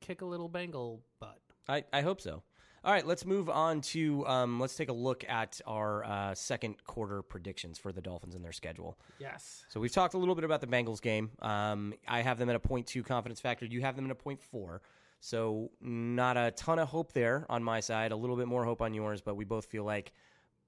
kick 0.00 0.22
a 0.22 0.24
little 0.24 0.48
Bengal 0.48 1.02
butt. 1.18 1.38
I, 1.68 1.84
I 1.92 2.02
hope 2.02 2.20
so. 2.20 2.42
All 2.84 2.92
right, 2.92 3.06
let's 3.06 3.24
move 3.24 3.48
on 3.48 3.80
to 3.80 4.26
um, 4.26 4.60
let's 4.60 4.76
take 4.76 4.90
a 4.90 4.92
look 4.94 5.24
at 5.26 5.58
our 5.66 6.04
uh, 6.04 6.34
second 6.34 6.84
quarter 6.86 7.22
predictions 7.22 7.78
for 7.78 7.92
the 7.92 8.02
Dolphins 8.02 8.34
and 8.34 8.44
their 8.44 8.52
schedule. 8.52 8.98
Yes. 9.18 9.64
So 9.70 9.80
we've 9.80 9.90
talked 9.90 10.12
a 10.12 10.18
little 10.18 10.34
bit 10.34 10.44
about 10.44 10.60
the 10.60 10.66
Bengals 10.66 11.00
game. 11.00 11.30
Um, 11.40 11.94
I 12.06 12.20
have 12.20 12.38
them 12.38 12.50
at 12.50 12.56
a 12.56 12.60
point 12.60 12.86
two 12.86 13.02
confidence 13.02 13.40
factor. 13.40 13.64
You 13.64 13.80
have 13.80 13.96
them 13.96 14.04
at 14.04 14.10
a 14.10 14.14
point 14.14 14.42
four. 14.42 14.82
So 15.24 15.70
not 15.80 16.36
a 16.36 16.50
ton 16.50 16.78
of 16.78 16.88
hope 16.88 17.14
there 17.14 17.46
on 17.48 17.64
my 17.64 17.80
side. 17.80 18.12
A 18.12 18.16
little 18.16 18.36
bit 18.36 18.46
more 18.46 18.62
hope 18.62 18.82
on 18.82 18.92
yours, 18.92 19.22
but 19.22 19.36
we 19.36 19.46
both 19.46 19.64
feel 19.64 19.82
like 19.82 20.12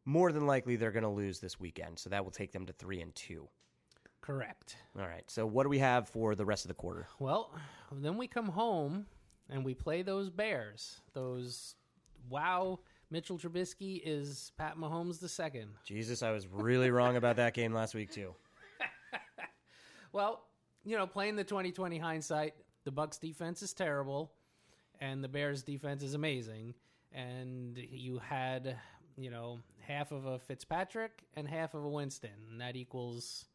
more 0.06 0.32
than 0.32 0.46
likely 0.46 0.76
they're 0.76 0.92
going 0.92 1.02
to 1.02 1.10
lose 1.10 1.40
this 1.40 1.60
weekend. 1.60 1.98
So 1.98 2.08
that 2.08 2.24
will 2.24 2.30
take 2.30 2.52
them 2.52 2.64
to 2.64 2.72
three 2.72 3.02
and 3.02 3.14
two. 3.14 3.48
Correct. 4.22 4.78
All 4.98 5.06
right. 5.06 5.30
So 5.30 5.44
what 5.44 5.64
do 5.64 5.68
we 5.68 5.78
have 5.80 6.08
for 6.08 6.34
the 6.34 6.46
rest 6.46 6.64
of 6.64 6.68
the 6.68 6.74
quarter? 6.74 7.06
Well, 7.18 7.50
then 7.92 8.16
we 8.16 8.28
come 8.28 8.46
home 8.48 9.04
and 9.50 9.62
we 9.62 9.74
play 9.74 10.00
those 10.00 10.30
Bears. 10.30 11.02
Those 11.12 11.74
wow, 12.30 12.80
Mitchell 13.10 13.36
Trubisky 13.36 14.00
is 14.02 14.52
Pat 14.56 14.78
Mahomes 14.78 15.20
the 15.20 15.28
second. 15.28 15.68
Jesus, 15.84 16.22
I 16.22 16.30
was 16.30 16.46
really 16.48 16.90
wrong 16.90 17.16
about 17.16 17.36
that 17.36 17.52
game 17.52 17.74
last 17.74 17.94
week 17.94 18.10
too. 18.10 18.34
Well, 20.12 20.46
you 20.82 20.96
know, 20.96 21.06
playing 21.06 21.36
the 21.36 21.44
2020 21.44 21.98
hindsight, 21.98 22.54
the 22.84 22.90
Bucks 22.90 23.18
defense 23.18 23.60
is 23.60 23.74
terrible 23.74 24.32
and 25.00 25.22
the 25.22 25.28
Bears 25.28 25.62
defense 25.62 26.02
is 26.02 26.14
amazing 26.14 26.74
and 27.12 27.78
you 27.78 28.18
had, 28.18 28.76
you 29.16 29.30
know, 29.30 29.58
half 29.80 30.12
of 30.12 30.26
a 30.26 30.38
Fitzpatrick 30.38 31.22
and 31.34 31.48
half 31.48 31.74
of 31.74 31.84
a 31.84 31.88
Winston, 31.88 32.30
and 32.50 32.60
that 32.60 32.76
equals 32.76 33.46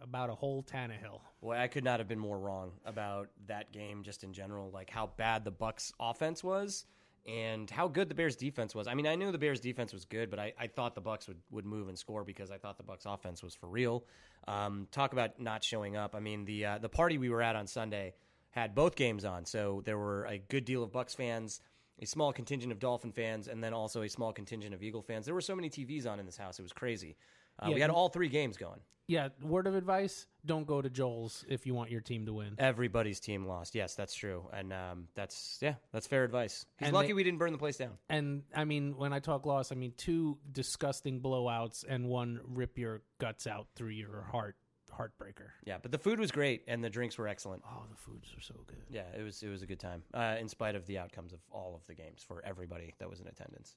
about 0.00 0.30
a 0.30 0.34
whole 0.34 0.62
Tannehill. 0.62 1.20
Boy, 1.42 1.56
I 1.56 1.68
could 1.68 1.84
not 1.84 2.00
have 2.00 2.08
been 2.08 2.18
more 2.18 2.38
wrong 2.38 2.72
about 2.84 3.28
that 3.46 3.72
game 3.72 4.02
just 4.02 4.24
in 4.24 4.32
general, 4.32 4.70
like 4.70 4.90
how 4.90 5.10
bad 5.16 5.44
the 5.44 5.50
Bucks 5.50 5.92
offense 6.00 6.42
was 6.42 6.84
and 7.26 7.70
how 7.70 7.88
good 7.88 8.08
the 8.08 8.14
Bears 8.14 8.36
defense 8.36 8.74
was. 8.74 8.86
I 8.86 8.94
mean, 8.94 9.06
I 9.06 9.14
knew 9.14 9.32
the 9.32 9.38
Bears 9.38 9.60
defense 9.60 9.92
was 9.92 10.04
good, 10.04 10.30
but 10.30 10.38
I, 10.38 10.52
I 10.58 10.66
thought 10.66 10.94
the 10.94 11.00
Bucks 11.00 11.26
would, 11.26 11.38
would 11.50 11.64
move 11.64 11.88
and 11.88 11.98
score 11.98 12.24
because 12.24 12.50
I 12.50 12.58
thought 12.58 12.76
the 12.76 12.82
Bucks 12.82 13.06
offense 13.06 13.42
was 13.42 13.54
for 13.54 13.68
real. 13.68 14.04
Um, 14.46 14.88
talk 14.90 15.12
about 15.12 15.40
not 15.40 15.64
showing 15.64 15.96
up. 15.96 16.14
I 16.14 16.20
mean, 16.20 16.44
the 16.44 16.66
uh, 16.66 16.78
the 16.78 16.88
party 16.88 17.16
we 17.16 17.30
were 17.30 17.40
at 17.40 17.56
on 17.56 17.66
Sunday 17.66 18.14
had 18.54 18.74
both 18.74 18.94
games 18.94 19.24
on, 19.24 19.44
so 19.44 19.82
there 19.84 19.98
were 19.98 20.26
a 20.26 20.38
good 20.38 20.64
deal 20.64 20.84
of 20.84 20.92
Bucks 20.92 21.12
fans, 21.12 21.60
a 22.00 22.06
small 22.06 22.32
contingent 22.32 22.70
of 22.70 22.78
Dolphin 22.78 23.10
fans, 23.10 23.48
and 23.48 23.62
then 23.62 23.74
also 23.74 24.02
a 24.02 24.08
small 24.08 24.32
contingent 24.32 24.72
of 24.72 24.82
Eagle 24.82 25.02
fans. 25.02 25.24
There 25.26 25.34
were 25.34 25.40
so 25.40 25.56
many 25.56 25.68
TVs 25.68 26.06
on 26.06 26.20
in 26.20 26.26
this 26.26 26.36
house; 26.36 26.60
it 26.60 26.62
was 26.62 26.72
crazy. 26.72 27.16
Uh, 27.58 27.70
we 27.74 27.80
had 27.80 27.90
all 27.90 28.08
three 28.08 28.28
games 28.28 28.56
going. 28.56 28.80
Yeah, 29.06 29.28
word 29.42 29.66
of 29.66 29.74
advice, 29.74 30.26
don't 30.46 30.66
go 30.66 30.80
to 30.80 30.88
Joel's 30.88 31.44
if 31.46 31.66
you 31.66 31.74
want 31.74 31.90
your 31.90 32.00
team 32.00 32.24
to 32.24 32.32
win. 32.32 32.54
Everybody's 32.56 33.20
team 33.20 33.44
lost. 33.46 33.74
Yes, 33.74 33.94
that's 33.96 34.14
true, 34.14 34.48
and 34.52 34.72
um, 34.72 35.08
that's 35.14 35.58
yeah, 35.60 35.74
that's 35.92 36.06
fair 36.06 36.22
advice. 36.24 36.64
He's 36.78 36.86
And 36.86 36.94
lucky 36.94 37.08
they- 37.08 37.12
we 37.14 37.24
didn't 37.24 37.38
burn 37.38 37.52
the 37.52 37.58
place 37.58 37.76
down. 37.76 37.98
And 38.08 38.44
I 38.54 38.64
mean, 38.64 38.96
when 38.96 39.12
I 39.12 39.18
talk 39.18 39.46
loss, 39.46 39.72
I 39.72 39.74
mean 39.74 39.92
two 39.96 40.38
disgusting 40.52 41.20
blowouts 41.20 41.84
and 41.86 42.08
one 42.08 42.40
rip 42.44 42.78
your 42.78 43.02
guts 43.18 43.46
out 43.48 43.66
through 43.74 43.90
your 43.90 44.22
heart 44.22 44.56
heartbreaker. 44.94 45.48
Yeah, 45.64 45.78
but 45.80 45.92
the 45.92 45.98
food 45.98 46.18
was 46.18 46.30
great 46.30 46.62
and 46.68 46.82
the 46.82 46.90
drinks 46.90 47.18
were 47.18 47.28
excellent. 47.28 47.62
Oh, 47.66 47.82
the 47.90 47.96
foods 47.96 48.28
were 48.34 48.40
so 48.42 48.54
good. 48.66 48.82
Yeah, 48.90 49.02
it 49.18 49.22
was 49.22 49.42
it 49.42 49.48
was 49.48 49.62
a 49.62 49.66
good 49.66 49.80
time, 49.80 50.02
uh, 50.12 50.36
in 50.40 50.48
spite 50.48 50.74
of 50.74 50.86
the 50.86 50.98
outcomes 50.98 51.32
of 51.32 51.40
all 51.50 51.74
of 51.74 51.86
the 51.86 51.94
games 51.94 52.22
for 52.26 52.42
everybody 52.44 52.94
that 52.98 53.08
was 53.10 53.20
in 53.20 53.26
attendance. 53.26 53.76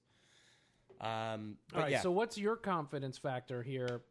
Um, 0.99 1.58
but 1.69 1.77
All 1.77 1.84
right, 1.84 1.91
yeah, 1.91 2.01
so 2.01 2.12
what's 2.12 2.38
your 2.38 2.56
confidence 2.56 3.17
factor 3.17 3.62
here? 3.62 4.01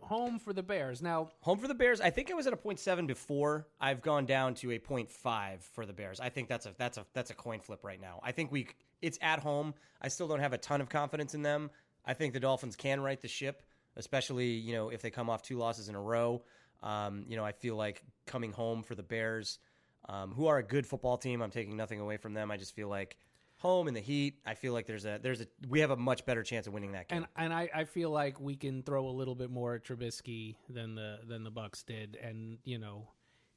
Home 0.00 0.40
for 0.40 0.52
the 0.52 0.64
Bears. 0.64 1.00
Now, 1.00 1.30
home 1.40 1.58
for 1.58 1.68
the 1.68 1.74
Bears. 1.74 2.00
I 2.00 2.10
think 2.10 2.28
it 2.28 2.34
was 2.34 2.48
at 2.48 2.52
a 2.52 2.56
point 2.56 2.80
seven 2.80 3.06
before. 3.06 3.68
I've 3.80 4.02
gone 4.02 4.26
down 4.26 4.54
to 4.54 4.72
a 4.72 4.78
point 4.78 5.08
five 5.10 5.62
for 5.62 5.86
the 5.86 5.92
Bears. 5.92 6.18
I 6.18 6.28
think 6.28 6.48
that's 6.48 6.66
a 6.66 6.74
that's 6.76 6.98
a 6.98 7.06
that's 7.12 7.30
a 7.30 7.34
coin 7.34 7.60
flip 7.60 7.84
right 7.84 8.00
now. 8.00 8.18
I 8.22 8.32
think 8.32 8.50
we 8.50 8.66
it's 9.00 9.18
at 9.22 9.38
home. 9.38 9.74
I 10.00 10.08
still 10.08 10.26
don't 10.26 10.40
have 10.40 10.52
a 10.52 10.58
ton 10.58 10.80
of 10.80 10.88
confidence 10.88 11.34
in 11.34 11.42
them. 11.42 11.70
I 12.04 12.14
think 12.14 12.32
the 12.32 12.40
Dolphins 12.40 12.74
can 12.74 13.00
right 13.00 13.20
the 13.20 13.28
ship, 13.28 13.62
especially 13.96 14.48
you 14.48 14.74
know 14.74 14.88
if 14.88 15.02
they 15.02 15.10
come 15.10 15.30
off 15.30 15.42
two 15.42 15.58
losses 15.58 15.88
in 15.88 15.94
a 15.94 16.00
row. 16.00 16.42
Um, 16.82 17.24
you 17.28 17.36
know, 17.36 17.44
I 17.44 17.52
feel 17.52 17.76
like 17.76 18.02
coming 18.26 18.50
home 18.52 18.82
for 18.82 18.96
the 18.96 19.04
Bears, 19.04 19.60
um, 20.08 20.32
who 20.32 20.48
are 20.48 20.58
a 20.58 20.64
good 20.64 20.86
football 20.86 21.16
team. 21.16 21.40
I'm 21.40 21.50
taking 21.50 21.76
nothing 21.76 22.00
away 22.00 22.16
from 22.16 22.34
them. 22.34 22.50
I 22.50 22.56
just 22.56 22.74
feel 22.74 22.88
like 22.88 23.16
home 23.62 23.86
in 23.86 23.94
the 23.94 24.00
heat. 24.00 24.40
I 24.44 24.54
feel 24.54 24.72
like 24.72 24.86
there's 24.86 25.04
a 25.04 25.20
there's 25.22 25.40
a 25.40 25.46
we 25.68 25.80
have 25.80 25.90
a 25.90 25.96
much 25.96 26.26
better 26.26 26.42
chance 26.42 26.66
of 26.66 26.72
winning 26.72 26.92
that 26.92 27.08
game. 27.08 27.18
and 27.18 27.26
and 27.36 27.54
I, 27.54 27.70
I 27.72 27.84
feel 27.84 28.10
like 28.10 28.40
we 28.40 28.56
can 28.56 28.82
throw 28.82 29.06
a 29.06 29.10
little 29.10 29.36
bit 29.36 29.50
more 29.50 29.76
at 29.76 29.84
Trubisky 29.84 30.56
than 30.68 30.96
the 30.96 31.20
than 31.26 31.44
the 31.44 31.50
Bucks 31.50 31.82
did, 31.84 32.18
and 32.20 32.58
you 32.64 32.78
know, 32.78 33.08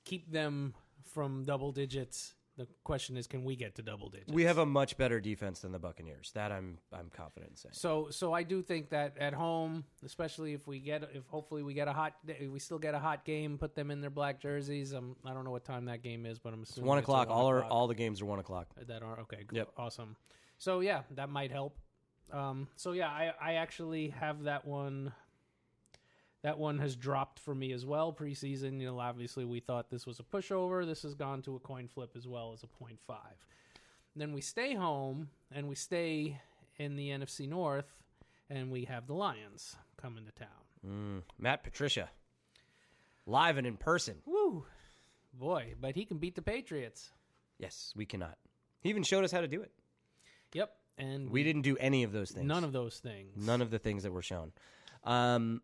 keep 0.03 0.31
them 0.31 0.75
from 1.13 1.43
double 1.43 1.71
digits 1.71 2.35
The 2.57 2.67
question 2.85 3.17
is, 3.17 3.27
can 3.27 3.43
we 3.43 3.57
get 3.57 3.75
to 3.75 3.81
double 3.81 4.09
digits? 4.09 4.31
We 4.31 4.43
have 4.43 4.59
a 4.59 4.65
much 4.65 4.97
better 4.97 5.19
defense 5.19 5.59
than 5.59 5.73
the 5.73 5.79
Buccaneers. 5.79 6.31
That 6.35 6.53
I'm 6.53 6.77
I'm 6.93 7.09
confident 7.09 7.51
in 7.51 7.57
saying. 7.57 7.73
So, 7.73 8.07
so 8.11 8.31
I 8.31 8.43
do 8.43 8.61
think 8.61 8.91
that 8.91 9.17
at 9.17 9.33
home, 9.33 9.83
especially 10.05 10.53
if 10.53 10.65
we 10.65 10.79
get, 10.79 11.03
if 11.13 11.25
hopefully 11.27 11.63
we 11.63 11.73
get 11.73 11.89
a 11.89 11.93
hot, 11.93 12.13
we 12.49 12.59
still 12.59 12.79
get 12.79 12.93
a 12.93 12.99
hot 12.99 13.25
game, 13.25 13.57
put 13.57 13.75
them 13.75 13.91
in 13.91 13.99
their 13.99 14.09
black 14.09 14.39
jerseys. 14.41 14.93
Um, 14.93 15.17
I 15.25 15.33
don't 15.33 15.43
know 15.43 15.51
what 15.51 15.65
time 15.65 15.85
that 15.85 16.01
game 16.01 16.25
is, 16.25 16.39
but 16.39 16.53
I'm 16.53 16.63
assuming 16.63 16.87
one 16.87 16.97
o'clock. 16.97 17.27
one 17.27 17.37
all 17.37 17.49
are 17.49 17.57
o'clock. 17.57 17.71
all 17.73 17.87
the 17.87 17.95
games 17.95 18.21
are 18.21 18.25
one 18.25 18.39
o'clock. 18.39 18.67
that 18.87 19.03
are 19.03 19.19
okay. 19.21 19.43
Good. 19.45 19.57
Yep. 19.57 19.69
Awesome. 19.77 20.15
So 20.57 20.79
yeah, 20.79 21.01
that 21.11 21.29
might 21.29 21.51
help. 21.51 21.77
Um, 22.31 22.67
so 22.77 22.93
yeah, 22.93 23.09
I, 23.09 23.33
I 23.41 23.53
actually 23.55 24.09
have 24.09 24.43
that 24.43 24.65
one. 24.65 25.11
That 26.45 26.59
one 26.59 26.77
has 26.77 26.95
dropped 26.95 27.39
for 27.39 27.55
me 27.55 27.71
as 27.71 27.87
well. 27.87 28.13
Preseason, 28.13 28.79
you 28.79 28.85
know, 28.85 28.99
obviously 28.99 29.45
we 29.45 29.59
thought 29.59 29.89
this 29.89 30.05
was 30.05 30.19
a 30.19 30.23
pushover. 30.23 30.85
This 30.85 31.01
has 31.01 31.15
gone 31.15 31.41
to 31.41 31.55
a 31.55 31.59
coin 31.59 31.87
flip 31.87 32.11
as 32.15 32.27
well 32.27 32.53
as 32.53 32.61
a 32.61 32.67
point 32.67 32.99
five. 33.07 33.33
Then 34.15 34.31
we 34.31 34.41
stay 34.41 34.75
home 34.75 35.29
and 35.51 35.67
we 35.67 35.73
stay 35.73 36.39
in 36.77 36.97
the 36.97 37.09
NFC 37.09 37.49
North, 37.49 37.91
and 38.47 38.69
we 38.69 38.85
have 38.85 39.07
the 39.07 39.15
Lions 39.15 39.75
coming 39.99 40.23
to 40.27 40.31
town. 40.33 40.47
Mm, 40.87 41.23
Matt 41.39 41.63
Patricia, 41.63 42.11
live 43.25 43.57
and 43.57 43.65
in 43.65 43.75
person. 43.75 44.17
Woo, 44.27 44.65
boy! 45.33 45.73
But 45.81 45.95
he 45.95 46.05
can 46.05 46.19
beat 46.19 46.35
the 46.35 46.43
Patriots. 46.43 47.09
Yes, 47.57 47.91
we 47.95 48.05
cannot. 48.05 48.37
He 48.81 48.89
even 48.89 49.01
showed 49.01 49.23
us 49.23 49.31
how 49.31 49.41
to 49.41 49.47
do 49.47 49.63
it. 49.63 49.71
Yep, 50.53 50.71
and 50.99 51.31
We 51.31 51.43
didn't 51.43 51.63
do 51.63 51.75
any 51.77 52.03
of 52.03 52.11
those 52.11 52.29
things. 52.29 52.45
none 52.45 52.63
of 52.63 52.71
those 52.71 52.99
things. 52.99 53.33
None 53.35 53.63
of 53.63 53.71
the 53.71 53.79
things 53.79 54.03
that 54.03 54.11
were 54.11 54.21
shown. 54.21 54.51
Um, 55.03 55.63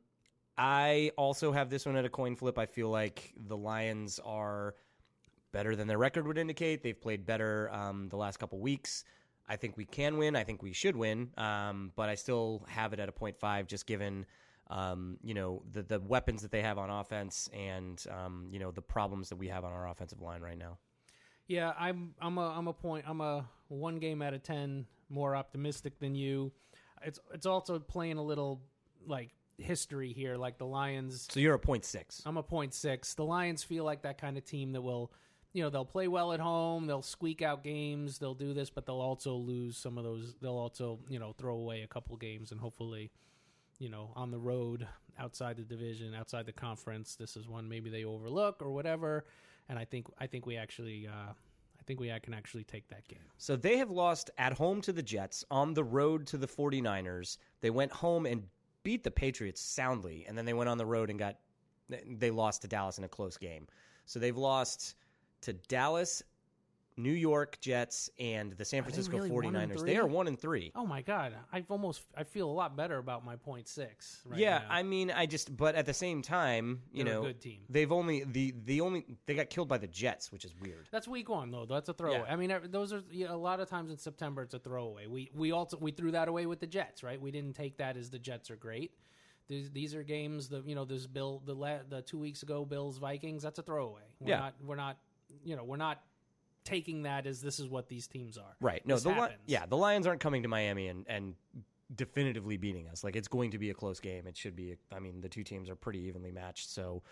I 0.64 1.10
also 1.18 1.52
have 1.52 1.72
this 1.72 1.88
one 1.88 1.96
at 1.96 2.06
a 2.06 2.10
coin 2.10 2.36
flip. 2.36 2.60
I 2.60 2.68
feel 2.68 2.92
like 2.92 3.34
the 3.48 3.58
Lions 3.58 4.20
are 4.24 4.76
better 5.52 5.76
than 5.76 5.88
their 5.88 5.98
record 5.98 6.28
would 6.28 6.38
indicate. 6.38 6.84
They've 6.84 7.02
played 7.02 7.26
better 7.26 7.72
um, 7.74 8.10
the 8.10 8.16
last 8.16 8.38
couple 8.38 8.60
weeks. 8.60 9.04
I 9.50 9.56
think 9.56 9.76
we 9.76 9.86
can 9.86 10.18
win. 10.18 10.36
I 10.36 10.44
think 10.44 10.62
we 10.62 10.72
should 10.72 10.96
win. 10.96 11.32
Um, 11.36 11.92
but 11.96 12.10
I 12.10 12.16
still 12.16 12.64
have 12.70 12.94
it 12.94 13.00
at 13.00 13.10
a 13.10 13.12
point 13.12 13.40
five, 13.40 13.66
just 13.66 13.88
given 13.88 14.28
um, 14.70 15.18
you 15.24 15.34
know 15.34 15.64
the 15.72 15.82
the 15.82 16.00
weapons 16.00 16.44
that 16.44 16.52
they 16.52 16.62
have 16.62 16.78
on 16.78 16.92
offense 16.92 17.50
and 17.54 18.06
um, 18.12 18.48
you 18.52 18.60
know 18.60 18.70
the 18.70 18.84
problems 18.84 19.30
that 19.30 19.38
we 19.38 19.48
have 19.48 19.66
on 19.66 19.72
our 19.74 19.90
offensive 19.90 20.22
line 20.22 20.42
right 20.42 20.60
now. 20.60 20.78
Yeah, 21.48 21.74
I'm 21.78 22.14
I'm 22.22 22.38
a 22.38 22.50
I'm 22.50 22.68
a 22.68 22.74
point 22.74 23.06
I'm 23.08 23.20
a 23.20 23.50
one 23.70 23.98
game 23.98 24.22
out 24.22 24.36
of 24.36 24.44
ten 24.44 24.86
more 25.10 25.36
optimistic 25.36 26.00
than 26.00 26.14
you. 26.14 26.52
It's 27.02 27.20
it's 27.34 27.48
also 27.48 27.80
playing 27.80 28.20
a 28.20 28.24
little 28.24 28.62
like 29.08 29.32
history 29.62 30.14
here, 30.14 30.38
like 30.38 30.58
the 30.58 30.66
Lions. 30.66 31.28
So 31.32 31.40
you're 31.40 31.54
a 31.54 31.60
point 31.60 31.86
six. 31.86 32.22
I'm 32.26 32.38
a 32.38 32.44
point 32.44 32.74
six. 32.74 33.14
The 33.14 33.26
Lions 33.26 33.64
feel 33.64 33.84
like 33.84 34.02
that 34.04 34.20
kind 34.20 34.38
of 34.38 34.46
team 34.46 34.72
that 34.74 34.82
will, 34.82 35.12
you 35.54 35.64
know, 35.64 35.70
they'll 35.70 35.86
play 35.86 36.08
well 36.08 36.34
at 36.34 36.40
home, 36.40 36.88
they'll 36.88 37.02
squeak 37.02 37.42
out 37.42 37.64
games, 37.64 38.18
they'll 38.18 38.34
do 38.34 38.54
this, 38.54 38.70
but 38.70 38.86
they'll 38.86 38.96
also 39.02 39.36
lose 39.36 39.78
some 39.78 39.98
of 39.98 40.04
those. 40.04 40.36
They'll 40.42 40.52
also 40.52 41.00
you 41.10 41.20
know 41.20 41.34
throw 41.34 41.56
away 41.56 41.82
a 41.82 41.88
couple 41.88 42.16
games, 42.18 42.52
and 42.52 42.60
hopefully, 42.60 43.12
you 43.80 43.90
know, 43.90 44.12
on 44.16 44.32
the 44.32 44.40
road 44.40 44.88
outside 45.20 45.58
the 45.58 45.64
division, 45.64 46.16
outside 46.16 46.46
the 46.46 46.54
conference, 46.54 47.16
this 47.16 47.36
is 47.36 47.48
one 47.48 47.68
maybe 47.68 47.90
they 47.90 48.06
overlook 48.06 48.62
or 48.62 48.72
whatever. 48.72 49.26
And 49.70 49.78
I 49.78 49.86
think 49.86 50.08
I 50.20 50.28
think 50.28 50.46
we 50.46 50.58
actually. 50.58 51.08
Uh, 51.08 51.34
I 51.82 51.84
think 51.84 52.00
we 52.00 52.12
I 52.12 52.20
can 52.20 52.36
actually 52.36 52.64
take 52.64 52.88
that 52.90 53.08
game. 53.08 53.24
So 53.38 53.56
they 53.56 53.78
have 53.78 53.90
lost 53.90 54.30
at 54.38 54.54
home 54.54 54.82
to 54.82 54.94
the 54.94 55.02
Jets, 55.02 55.44
on 55.50 55.74
the 55.74 55.84
road 55.84 56.28
to 56.28 56.38
the 56.38 56.48
49ers. 56.48 57.38
They 57.60 57.72
went 57.72 57.92
home 57.92 58.28
and 58.28 58.44
beat 58.84 59.04
the 59.04 59.12
Patriots 59.12 59.62
soundly, 59.62 60.26
and 60.28 60.38
then 60.38 60.46
they 60.46 60.54
went 60.54 60.70
on 60.70 60.78
the 60.78 60.86
road 60.86 61.10
and 61.10 61.20
got 61.20 61.38
they 62.08 62.32
lost 62.32 62.62
to 62.62 62.68
Dallas 62.68 62.98
in 62.98 63.04
a 63.04 63.10
close 63.10 63.38
game. 63.38 63.68
So 64.06 64.20
they've 64.20 64.38
lost 64.38 64.96
to 65.42 65.54
Dallas, 65.54 66.24
New 66.98 67.12
York 67.12 67.60
Jets, 67.62 68.10
and 68.20 68.52
the 68.54 68.66
San 68.66 68.84
Francisco 68.84 69.18
really 69.18 69.30
49ers. 69.30 69.86
They 69.86 69.98
are 69.98 70.06
1 70.06 70.28
and 70.28 70.40
3. 70.40 70.72
Oh 70.76 70.86
my 70.86 71.02
god, 71.02 71.34
I've 71.52 71.70
almost 71.70 72.04
I 72.16 72.24
feel 72.24 72.50
a 72.50 72.52
lot 72.52 72.76
better 72.76 72.98
about 72.98 73.26
my 73.26 73.36
point 73.36 73.68
six. 73.68 74.22
Right 74.26 74.40
yeah, 74.40 74.60
now. 74.60 74.66
I 74.70 74.84
mean, 74.84 75.12
I 75.12 75.26
just 75.26 75.56
but 75.56 75.76
at 75.76 75.86
the 75.86 75.94
same 75.94 76.22
time, 76.22 76.82
you 76.92 77.04
They're 77.04 77.14
know, 77.14 77.22
good 77.24 77.42
team. 77.42 77.62
they've 77.70 77.92
only 77.92 78.24
the 78.24 78.54
the 78.66 78.82
only 78.82 79.06
they 79.26 79.36
got 79.36 79.50
killed 79.50 79.68
by 79.68 79.78
the 79.78 79.88
Jets, 79.88 80.32
which 80.32 80.46
is 80.46 80.54
weird. 80.62 80.88
That's 80.92 81.08
week 81.08 81.30
one 81.30 81.52
though. 81.52 81.66
That's 81.66 81.90
a 81.90 81.94
throwaway. 81.94 82.24
Yeah. 82.28 82.34
I 82.34 82.36
mean, 82.36 82.54
those 82.70 82.94
are 82.94 83.02
you 83.10 83.28
know, 83.28 83.36
a 83.36 83.38
lot 83.38 83.60
of 83.60 83.70
times 83.70 83.92
in 83.92 83.98
September 83.98 84.42
it's 84.44 84.54
a 84.54 84.60
throwaway. 84.60 85.08
We 85.08 85.32
we 85.34 85.52
also 85.52 85.78
we 85.78 85.92
threw 85.92 86.12
that 86.12 86.28
away 86.28 86.46
with 86.46 86.60
the 86.60 86.68
Jets, 86.68 87.04
right? 87.04 87.20
We 87.20 87.32
didn't 87.32 87.56
take 87.56 87.78
that 87.78 87.98
as 87.98 88.10
the 88.10 88.20
Jets 88.20 88.52
are 88.52 88.56
great. 88.58 88.92
These, 89.48 89.72
these 89.72 89.96
are 89.96 90.04
games. 90.04 90.48
The 90.50 90.62
you 90.66 90.76
know 90.76 90.86
this 90.86 91.08
Bill 91.08 91.42
the 91.46 91.54
la, 91.56 91.78
the 91.90 92.02
two 92.02 92.20
weeks 92.20 92.44
ago 92.44 92.64
Bills 92.66 92.98
Vikings. 92.98 93.44
That's 93.44 93.60
a 93.60 93.64
throwaway. 93.64 94.04
We're 94.20 94.30
Yeah. 94.30 94.40
not 94.40 94.54
we're 94.64 94.76
not 94.76 94.98
you 95.44 95.56
know 95.56 95.64
we're 95.64 95.78
not 95.78 96.02
taking 96.64 97.04
that 97.04 97.26
as 97.26 97.42
this 97.42 97.60
is 97.60 97.68
what 97.68 97.88
these 97.90 98.08
teams 98.08 98.38
are. 98.38 98.56
Right. 98.60 98.86
No, 98.86 98.96
This 98.96 99.04
the 99.04 99.10
li- 99.10 99.36
yeah, 99.46 99.66
the 99.66 99.78
Lions 99.78 100.08
aren't 100.08 100.22
coming 100.22 100.44
to 100.44 100.48
Miami 100.48 100.88
and, 100.88 101.06
and 101.08 101.36
definitively 101.96 102.58
beating 102.58 102.88
us. 102.88 103.04
Like 103.04 103.16
it's 103.16 103.28
going 103.28 103.52
to 103.52 103.58
be 103.58 103.70
a 103.70 103.74
close 103.74 104.00
game. 104.00 104.28
It 104.28 104.38
should 104.38 104.56
be. 104.56 104.76
I 104.94 105.00
mean, 105.00 105.22
the 105.22 105.30
two 105.30 105.44
teams 105.44 105.70
are 105.70 105.76
pretty 105.76 106.00
evenly 106.00 106.32
matched. 106.32 106.70
So, 106.70 107.04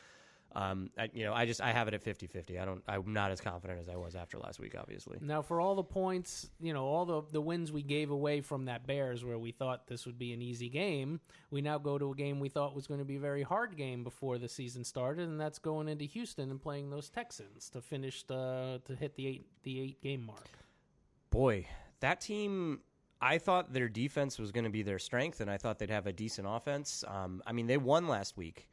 um, 0.56 0.90
I, 0.98 1.10
you 1.14 1.26
know, 1.26 1.34
I 1.34 1.46
just 1.46 1.62
I 1.62 1.72
have 1.72 1.88
it 1.88 1.94
at 1.94 2.04
50-50. 2.04 2.60
I 2.60 2.66
don't. 2.66 2.82
I'm 2.88 3.14
not 3.14 3.32
as 3.32 3.40
confident 3.40 3.80
as 3.80 3.88
I 3.88 3.96
was 3.96 4.16
after 4.16 4.40
last 4.40 4.60
week. 4.60 4.76
Obviously. 4.78 5.18
Now, 5.22 5.42
for 5.42 5.62
all 5.62 5.76
the 5.76 5.84
points, 5.84 6.50
you 6.60 6.74
know, 6.74 6.86
all 6.86 7.06
the 7.06 7.22
the 7.32 7.42
wins 7.42 7.72
we 7.72 7.84
gave 7.84 8.10
away 8.10 8.42
from 8.42 8.66
that 8.66 8.88
Bears, 8.88 9.24
where 9.24 9.38
we 9.38 9.52
thought 9.52 9.88
this 9.88 10.06
would 10.06 10.18
be 10.18 10.34
an 10.34 10.42
easy 10.42 10.68
game, 10.68 11.20
we 11.52 11.62
now 11.62 11.78
go 11.78 11.98
to 11.98 12.12
a 12.12 12.16
game 12.16 12.40
we 12.40 12.50
thought 12.50 12.76
was 12.76 12.88
going 12.88 13.00
to 13.00 13.06
be 13.06 13.18
a 13.18 13.20
very 13.20 13.44
hard 13.44 13.78
game 13.78 14.04
before 14.04 14.40
the 14.40 14.50
season 14.50 14.84
started, 14.84 15.28
and 15.28 15.40
that's 15.40 15.60
going 15.60 15.88
into 15.88 16.06
Houston 16.06 16.50
and 16.50 16.60
playing 16.60 16.90
those 16.90 17.10
Texans 17.10 17.70
to 17.70 17.82
finish 17.82 18.24
the 18.24 18.82
to 18.86 18.96
hit 18.96 19.16
the 19.16 19.28
eight 19.28 19.46
the 19.64 19.80
eight 19.80 20.02
game 20.02 20.26
mark. 20.26 20.50
Boy, 21.30 21.68
that 22.00 22.22
team. 22.22 22.80
I 23.22 23.38
thought 23.38 23.74
their 23.74 23.90
defense 23.90 24.40
was 24.40 24.54
going 24.54 24.64
to 24.64 24.70
be 24.70 24.82
their 24.82 24.98
strength, 24.98 25.42
and 25.42 25.52
I 25.52 25.58
thought 25.58 25.78
they'd 25.78 25.90
have 25.90 26.08
a 26.08 26.14
decent 26.14 26.48
offense. 26.50 27.04
Um, 27.06 27.44
I 27.46 27.52
mean, 27.52 27.68
they 27.68 27.76
won 27.76 28.08
last 28.08 28.38
week. 28.38 28.70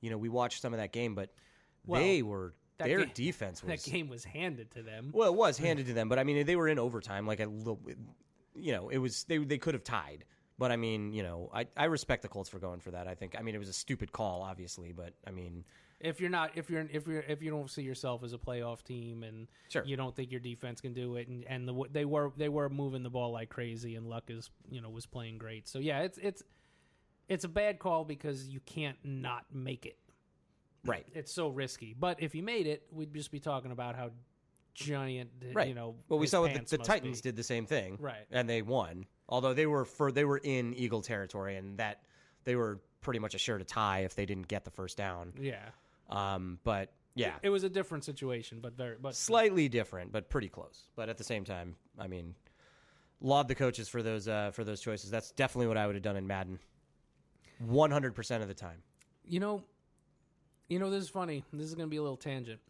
You 0.00 0.10
know, 0.10 0.18
we 0.18 0.28
watched 0.28 0.60
some 0.62 0.72
of 0.72 0.78
that 0.80 0.92
game, 0.92 1.14
but 1.14 1.30
Well, 1.86 2.00
they 2.00 2.22
were 2.22 2.54
their 2.78 3.04
ga- 3.04 3.12
defense 3.14 3.62
was 3.62 3.82
That 3.82 3.90
game 3.90 4.08
was 4.08 4.24
handed 4.24 4.70
to 4.72 4.82
them. 4.82 5.10
Well, 5.12 5.28
it 5.28 5.34
was 5.36 5.58
handed 5.66 5.86
to 5.86 5.92
them, 5.94 6.08
but 6.08 6.18
I 6.18 6.24
mean, 6.24 6.46
they 6.46 6.56
were 6.56 6.68
in 6.68 6.78
overtime. 6.78 7.26
Like 7.26 7.40
a 7.40 7.46
little, 7.46 7.80
you 8.54 8.72
know, 8.72 8.88
it 8.88 8.98
was 8.98 9.24
they 9.24 9.38
they 9.38 9.58
could 9.58 9.74
have 9.74 9.84
tied. 9.84 10.24
But 10.58 10.72
I 10.72 10.76
mean, 10.76 11.12
you 11.12 11.22
know, 11.22 11.50
I, 11.54 11.66
I 11.76 11.84
respect 11.84 12.22
the 12.22 12.28
Colts 12.28 12.48
for 12.48 12.58
going 12.58 12.80
for 12.80 12.90
that. 12.90 13.06
I 13.06 13.14
think 13.14 13.36
I 13.38 13.42
mean 13.42 13.54
it 13.54 13.58
was 13.58 13.68
a 13.68 13.72
stupid 13.72 14.10
call, 14.12 14.42
obviously, 14.42 14.92
but 14.92 15.12
I 15.26 15.30
mean, 15.30 15.64
If 16.00 16.20
you're 16.20 16.30
not, 16.30 16.56
if 16.56 16.68
you're, 16.68 16.86
if 16.92 17.06
you're, 17.06 17.20
if 17.22 17.42
you 17.42 17.50
don't 17.50 17.70
see 17.70 17.82
yourself 17.82 18.24
as 18.24 18.32
a 18.32 18.38
playoff 18.38 18.82
team, 18.82 19.22
and 19.22 19.46
Sure. 19.68 19.84
you 19.84 19.96
don't 19.96 20.16
think 20.16 20.32
your 20.32 20.40
defense 20.40 20.80
can 20.80 20.92
do 20.94 21.14
it, 21.16 21.28
and 21.28 21.44
and 21.48 21.68
the, 21.68 21.84
they 21.92 22.04
were 22.04 22.32
they 22.36 22.48
were 22.48 22.68
moving 22.68 23.04
the 23.04 23.10
ball 23.10 23.30
like 23.30 23.50
crazy, 23.50 23.94
and 23.94 24.08
Luck 24.08 24.24
is 24.30 24.50
you 24.68 24.80
know 24.80 24.90
was 24.90 25.06
playing 25.06 25.38
great. 25.38 25.68
So 25.68 25.78
yeah, 25.78 26.00
it's 26.00 26.18
it's 26.18 26.42
it's 27.28 27.44
a 27.44 27.48
bad 27.48 27.78
call 27.78 28.04
because 28.04 28.48
you 28.48 28.60
can't 28.60 28.96
not 29.04 29.44
make 29.52 29.86
it. 29.86 29.98
right, 30.84 31.06
It's 31.14 31.32
so 31.32 31.48
risky. 31.48 31.94
But 31.98 32.22
if 32.22 32.34
you 32.34 32.42
made 32.42 32.66
it, 32.66 32.84
we'd 32.90 33.12
just 33.14 33.30
be 33.30 33.40
talking 33.40 33.70
about 33.72 33.96
how 33.96 34.10
giant, 34.74 35.30
right. 35.52 35.68
you 35.68 35.74
know. 35.74 35.96
well, 36.08 36.18
we 36.18 36.26
saw 36.26 36.40
what 36.40 36.54
the, 36.54 36.60
the 36.76 36.78
Titans 36.82 37.20
be. 37.20 37.28
did 37.30 37.36
the 37.36 37.42
same 37.42 37.66
thing, 37.66 37.96
Right. 38.00 38.26
and 38.30 38.48
they 38.48 38.62
won. 38.62 39.06
Although 39.28 39.52
they 39.54 39.66
were 39.66 39.84
for 39.84 40.10
they 40.10 40.24
were 40.24 40.38
in 40.38 40.72
Eagle 40.74 41.02
territory, 41.02 41.56
and 41.56 41.78
that 41.78 42.02
they 42.44 42.56
were 42.56 42.80
pretty 43.00 43.18
much 43.18 43.34
assured 43.34 43.60
a 43.60 43.64
tie 43.64 44.00
if 44.00 44.14
they 44.14 44.24
didn't 44.24 44.48
get 44.48 44.64
the 44.64 44.70
first 44.70 44.96
down. 44.96 45.32
Yeah, 45.40 45.68
Um, 46.08 46.58
but 46.64 46.92
yeah, 47.14 47.34
it 47.42 47.50
was 47.50 47.64
a 47.64 47.68
different 47.68 48.04
situation, 48.04 48.60
but 48.62 48.74
very 48.76 48.96
but 49.00 49.14
slightly 49.14 49.68
different, 49.68 50.12
but 50.12 50.30
pretty 50.30 50.48
close. 50.48 50.88
But 50.96 51.08
at 51.08 51.18
the 51.18 51.24
same 51.24 51.44
time, 51.44 51.76
I 51.98 52.06
mean, 52.06 52.34
laud 53.20 53.48
the 53.48 53.54
coaches 53.54 53.88
for 53.88 54.02
those 54.02 54.28
uh, 54.28 54.52
for 54.52 54.64
those 54.64 54.80
choices. 54.80 55.10
That's 55.10 55.32
definitely 55.32 55.66
what 55.66 55.76
I 55.76 55.86
would 55.86 55.96
have 55.96 56.02
done 56.04 56.16
in 56.16 56.26
Madden. 56.26 56.58
One 57.58 57.90
hundred 57.90 58.14
percent 58.14 58.42
of 58.42 58.48
the 58.48 58.54
time. 58.54 58.82
You 59.24 59.40
know, 59.40 59.64
you 60.68 60.78
know, 60.78 60.90
this 60.90 61.02
is 61.02 61.08
funny. 61.08 61.44
This 61.52 61.66
is 61.66 61.74
going 61.74 61.86
to 61.86 61.90
be 61.90 61.96
a 61.96 62.02
little 62.02 62.16
tangent. 62.16 62.60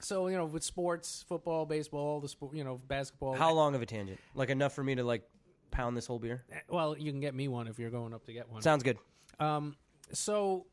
So 0.00 0.28
you 0.28 0.36
know, 0.36 0.44
with 0.44 0.62
sports, 0.62 1.24
football, 1.28 1.66
baseball, 1.66 2.20
the 2.20 2.28
sport, 2.28 2.54
you 2.54 2.64
know, 2.64 2.80
basketball. 2.88 3.34
How 3.34 3.52
long 3.52 3.74
of 3.74 3.82
a 3.82 3.86
tangent? 3.86 4.20
Like 4.34 4.50
enough 4.50 4.74
for 4.74 4.84
me 4.84 4.94
to 4.94 5.04
like 5.04 5.22
pound 5.70 5.96
this 5.96 6.06
whole 6.06 6.18
beer? 6.18 6.44
Well, 6.68 6.96
you 6.96 7.10
can 7.10 7.20
get 7.20 7.34
me 7.34 7.48
one 7.48 7.68
if 7.68 7.78
you're 7.78 7.90
going 7.90 8.14
up 8.14 8.24
to 8.26 8.32
get 8.32 8.50
one. 8.50 8.62
Sounds 8.62 8.82
good. 8.82 8.98
Um, 9.38 9.76
so, 10.12 10.66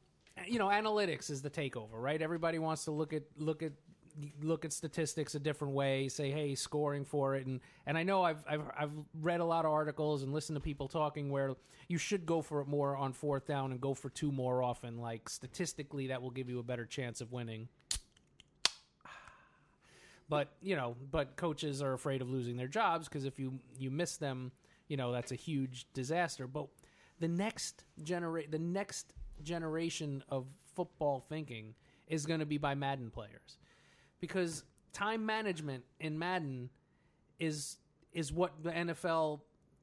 you 0.47 0.59
know, 0.59 0.67
analytics 0.67 1.29
is 1.29 1.41
the 1.41 1.49
takeover, 1.49 1.93
right? 1.93 2.21
Everybody 2.21 2.59
wants 2.59 2.85
to 2.85 2.91
look 2.91 3.13
at 3.13 3.23
look 3.37 3.63
at 3.63 3.73
look 4.41 4.65
at 4.65 4.73
statistics 4.73 5.35
a 5.35 5.39
different 5.39 5.73
way. 5.73 6.07
Say, 6.07 6.31
hey, 6.31 6.55
scoring 6.55 7.05
for 7.05 7.35
it, 7.35 7.45
and 7.45 7.59
and 7.85 7.97
I 7.97 8.03
know 8.03 8.23
I've 8.23 8.43
I've 8.47 8.63
I've 8.77 8.91
read 9.21 9.39
a 9.39 9.45
lot 9.45 9.65
of 9.65 9.71
articles 9.71 10.23
and 10.23 10.33
listened 10.33 10.55
to 10.55 10.61
people 10.61 10.87
talking 10.87 11.29
where 11.29 11.55
you 11.87 11.97
should 11.97 12.25
go 12.25 12.41
for 12.41 12.61
it 12.61 12.67
more 12.67 12.95
on 12.95 13.13
fourth 13.13 13.45
down 13.45 13.71
and 13.71 13.81
go 13.81 13.93
for 13.93 14.09
two 14.09 14.31
more 14.31 14.63
often. 14.63 14.97
Like 14.97 15.29
statistically, 15.29 16.07
that 16.07 16.21
will 16.21 16.31
give 16.31 16.49
you 16.49 16.59
a 16.59 16.63
better 16.63 16.85
chance 16.85 17.21
of 17.21 17.31
winning. 17.31 17.67
But 20.27 20.53
you 20.61 20.75
know, 20.75 20.95
but 21.11 21.35
coaches 21.35 21.81
are 21.81 21.93
afraid 21.93 22.21
of 22.21 22.29
losing 22.29 22.57
their 22.57 22.67
jobs 22.67 23.07
because 23.07 23.25
if 23.25 23.39
you 23.39 23.59
you 23.77 23.91
miss 23.91 24.17
them, 24.17 24.51
you 24.87 24.97
know 24.97 25.11
that's 25.11 25.31
a 25.31 25.35
huge 25.35 25.85
disaster. 25.93 26.47
But 26.47 26.67
the 27.19 27.27
next 27.27 27.83
generate 28.03 28.51
the 28.51 28.59
next 28.59 29.13
generation 29.43 30.23
of 30.29 30.45
football 30.73 31.19
thinking 31.19 31.75
is 32.07 32.25
going 32.25 32.39
to 32.39 32.45
be 32.45 32.57
by 32.57 32.75
Madden 32.75 33.09
players 33.09 33.57
because 34.19 34.63
time 34.93 35.25
management 35.25 35.83
in 35.99 36.17
Madden 36.17 36.69
is 37.39 37.77
is 38.13 38.31
what 38.31 38.51
the 38.63 38.71
NFL. 38.71 39.41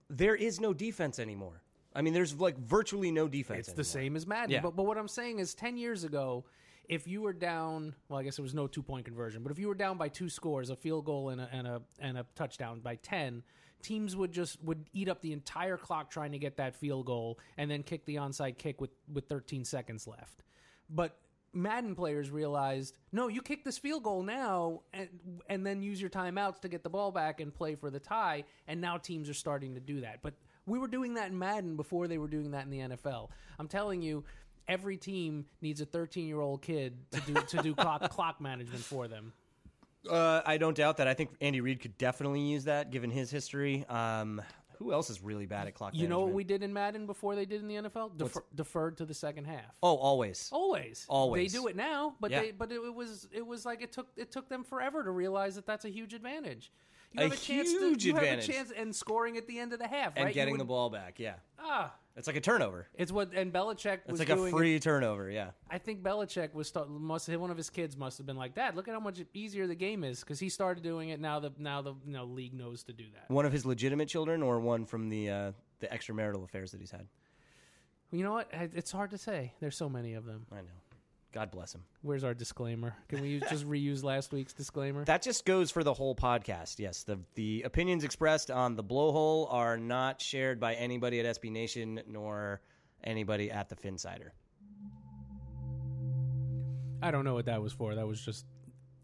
There 0.08 0.34
is 0.34 0.60
no 0.60 0.72
defense 0.72 1.18
anymore. 1.18 1.62
I 1.94 2.02
mean, 2.02 2.14
there's 2.14 2.34
like 2.34 2.58
virtually 2.58 3.10
no 3.10 3.28
defense. 3.28 3.68
It's 3.68 3.92
the 3.92 3.98
anymore. 3.98 4.04
same 4.04 4.16
as 4.16 4.26
Madden. 4.26 4.50
Yeah. 4.50 4.60
But 4.60 4.74
but 4.76 4.84
what 4.84 4.98
I'm 4.98 5.08
saying 5.08 5.38
is, 5.38 5.54
ten 5.54 5.76
years 5.76 6.04
ago, 6.04 6.44
if 6.88 7.06
you 7.06 7.22
were 7.22 7.32
down, 7.32 7.94
well, 8.08 8.18
I 8.18 8.22
guess 8.22 8.38
it 8.38 8.42
was 8.42 8.54
no 8.54 8.66
two 8.66 8.82
point 8.82 9.04
conversion, 9.04 9.42
but 9.42 9.52
if 9.52 9.58
you 9.58 9.68
were 9.68 9.74
down 9.74 9.98
by 9.98 10.08
two 10.08 10.28
scores, 10.28 10.70
a 10.70 10.76
field 10.76 11.04
goal 11.04 11.28
and 11.28 11.40
a 11.40 11.48
and 11.52 11.66
a 11.66 11.82
and 12.00 12.18
a 12.18 12.26
touchdown 12.34 12.80
by 12.80 12.96
ten. 12.96 13.42
Teams 13.82 14.14
would 14.14 14.30
just 14.30 14.62
would 14.62 14.88
eat 14.92 15.08
up 15.08 15.20
the 15.22 15.32
entire 15.32 15.76
clock 15.76 16.08
trying 16.08 16.30
to 16.30 16.38
get 16.38 16.56
that 16.58 16.76
field 16.76 17.04
goal 17.04 17.40
and 17.56 17.68
then 17.68 17.82
kick 17.82 18.04
the 18.04 18.14
onside 18.14 18.56
kick 18.56 18.80
with, 18.80 18.90
with 19.12 19.24
13 19.24 19.64
seconds 19.64 20.06
left. 20.06 20.44
But 20.88 21.18
Madden 21.54 21.94
players 21.94 22.30
realized, 22.30 22.96
no, 23.12 23.28
you 23.28 23.42
kick 23.42 23.64
this 23.64 23.78
field 23.78 24.02
goal 24.02 24.22
now 24.22 24.82
and 24.92 25.08
and 25.48 25.66
then 25.66 25.82
use 25.82 26.00
your 26.00 26.10
timeouts 26.10 26.60
to 26.60 26.68
get 26.68 26.82
the 26.82 26.90
ball 26.90 27.10
back 27.12 27.40
and 27.40 27.54
play 27.54 27.74
for 27.74 27.90
the 27.90 28.00
tie. 28.00 28.44
And 28.66 28.80
now 28.80 28.96
teams 28.96 29.28
are 29.28 29.34
starting 29.34 29.74
to 29.74 29.80
do 29.80 30.00
that. 30.00 30.20
But 30.22 30.34
we 30.66 30.78
were 30.78 30.88
doing 30.88 31.14
that 31.14 31.30
in 31.30 31.38
Madden 31.38 31.76
before 31.76 32.08
they 32.08 32.18
were 32.18 32.28
doing 32.28 32.52
that 32.52 32.64
in 32.64 32.70
the 32.70 32.78
NFL. 32.78 33.28
I'm 33.58 33.68
telling 33.68 34.00
you, 34.00 34.24
every 34.68 34.96
team 34.96 35.46
needs 35.60 35.80
a 35.80 35.86
13 35.86 36.26
year 36.26 36.40
old 36.40 36.62
kid 36.62 36.96
to 37.10 37.20
do 37.20 37.34
to 37.34 37.56
do 37.58 37.74
clock 37.74 38.08
clock 38.10 38.40
management 38.40 38.82
for 38.82 39.08
them. 39.08 39.32
Uh, 40.08 40.42
I 40.44 40.56
don't 40.56 40.76
doubt 40.76 40.96
that. 40.96 41.06
I 41.06 41.14
think 41.14 41.30
Andy 41.40 41.60
Reid 41.60 41.80
could 41.80 41.96
definitely 41.96 42.40
use 42.40 42.64
that, 42.64 42.90
given 42.90 43.08
his 43.10 43.30
history. 43.30 43.84
Um, 43.88 44.42
who 44.82 44.92
else 44.92 45.10
is 45.10 45.22
really 45.22 45.46
bad 45.46 45.66
at 45.68 45.74
clock? 45.74 45.94
You 45.94 46.08
know 46.08 46.20
what 46.20 46.26
management? 46.26 46.36
we 46.36 46.44
did 46.44 46.62
in 46.62 46.72
Madden 46.72 47.06
before 47.06 47.34
they 47.36 47.44
did 47.46 47.60
in 47.62 47.68
the 47.68 47.74
NFL? 47.76 48.16
Defer, 48.18 48.42
deferred 48.54 48.96
to 48.98 49.04
the 49.04 49.14
second 49.14 49.44
half. 49.46 49.74
Oh, 49.82 49.96
always. 49.96 50.48
Always, 50.52 51.06
Always. 51.08 51.52
They 51.52 51.58
do 51.58 51.66
it 51.68 51.76
now, 51.76 52.14
but 52.20 52.30
Yeah. 52.30 52.40
they 52.42 52.50
but 52.52 52.72
it, 52.72 52.94
was 52.94 53.28
it 53.32 53.46
was 53.46 53.64
like 53.64 53.82
it 53.82 53.92
took 53.92 54.08
it 54.16 54.30
took 54.32 54.48
them 54.48 54.64
forever 54.64 55.02
to 55.04 55.10
realize 55.10 55.54
that 55.54 55.66
that's 55.66 55.84
a 55.84 55.90
huge 55.90 56.14
advantage. 56.14 56.72
You 57.12 57.20
A 57.20 57.22
have 57.24 57.32
a 57.32 57.36
chance 57.36 57.70
huge 57.70 58.02
to 58.02 58.08
you 58.08 58.14
advantage. 58.16 58.46
have 58.46 58.54
a 58.54 58.58
chance 58.58 58.72
and 58.76 58.94
scoring 58.96 59.36
at 59.36 59.46
the 59.46 59.58
end 59.58 59.72
of 59.74 59.78
the 59.78 59.86
half, 59.88 60.14
and 60.16 60.24
right? 60.24 60.28
You 60.28 60.34
getting 60.34 60.52
would- 60.52 60.60
the 60.60 60.64
ball 60.64 60.88
back. 60.90 61.18
Yeah, 61.20 61.34
Ah, 61.58 61.94
it's 62.16 62.26
like 62.26 62.36
a 62.36 62.40
turnover. 62.40 62.86
it's 62.94 63.10
what 63.12 63.32
and 63.34 63.52
Belichick 63.52 64.00
It's 64.04 64.10
was 64.10 64.18
like 64.20 64.28
a 64.28 64.34
doing. 64.36 64.52
free 64.52 64.78
turnover. 64.80 65.30
Yeah. 65.30 65.50
I 65.70 65.78
think 65.78 66.02
Belichick 66.02 66.52
was 66.54 66.68
st- 66.68 66.88
must 66.90 67.28
one 67.28 67.50
of 67.50 67.56
his 67.56 67.70
kids 67.70 67.96
must 67.96 68.18
have 68.18 68.26
been 68.26 68.36
like, 68.36 68.54
Dad, 68.54 68.76
look 68.76 68.88
at 68.88 68.94
how 68.94 69.00
much 69.00 69.20
easier 69.32 69.66
the 69.66 69.74
game 69.74 70.04
is 70.04 70.20
because 70.20 70.38
he 70.38 70.48
started 70.48 70.82
doing 70.82 71.08
it. 71.08 71.20
Now 71.20 71.40
the 71.40 71.52
now 71.58 71.80
the 71.82 71.94
you 72.06 72.12
know, 72.12 72.24
league 72.24 72.54
knows 72.54 72.82
to 72.84 72.92
do 72.92 73.04
that. 73.14 73.30
One 73.32 73.46
of 73.46 73.52
his 73.52 73.64
legitimate 73.64 74.08
children, 74.08 74.42
or 74.42 74.60
one 74.60 74.84
from 74.84 75.08
the 75.08 75.30
uh, 75.30 75.52
the 75.80 75.86
extramarital 75.88 76.44
affairs 76.44 76.70
that 76.72 76.80
he's 76.80 76.90
had. 76.90 77.06
You 78.10 78.22
know 78.24 78.32
what? 78.32 78.50
It's 78.52 78.92
hard 78.92 79.10
to 79.12 79.18
say. 79.18 79.54
There's 79.60 79.76
so 79.76 79.88
many 79.88 80.12
of 80.12 80.26
them. 80.26 80.44
I 80.52 80.56
know. 80.56 80.81
God 81.32 81.50
bless 81.50 81.74
him. 81.74 81.82
Where's 82.02 82.24
our 82.24 82.34
disclaimer? 82.34 82.94
Can 83.08 83.22
we 83.22 83.28
use, 83.28 83.42
just 83.48 83.66
reuse 83.66 84.04
last 84.04 84.32
week's 84.32 84.52
disclaimer? 84.52 85.04
That 85.04 85.22
just 85.22 85.46
goes 85.46 85.70
for 85.70 85.82
the 85.82 85.94
whole 85.94 86.14
podcast. 86.14 86.78
Yes, 86.78 87.04
the 87.04 87.18
the 87.34 87.62
opinions 87.62 88.04
expressed 88.04 88.50
on 88.50 88.76
the 88.76 88.84
blowhole 88.84 89.52
are 89.52 89.78
not 89.78 90.20
shared 90.20 90.60
by 90.60 90.74
anybody 90.74 91.20
at 91.20 91.40
SB 91.40 91.50
Nation 91.50 92.00
nor 92.06 92.60
anybody 93.02 93.50
at 93.50 93.70
the 93.70 93.76
Phinsider. 93.76 94.30
I 97.02 97.10
don't 97.10 97.24
know 97.24 97.34
what 97.34 97.46
that 97.46 97.62
was 97.62 97.72
for. 97.72 97.94
That 97.94 98.06
was 98.06 98.20
just 98.20 98.44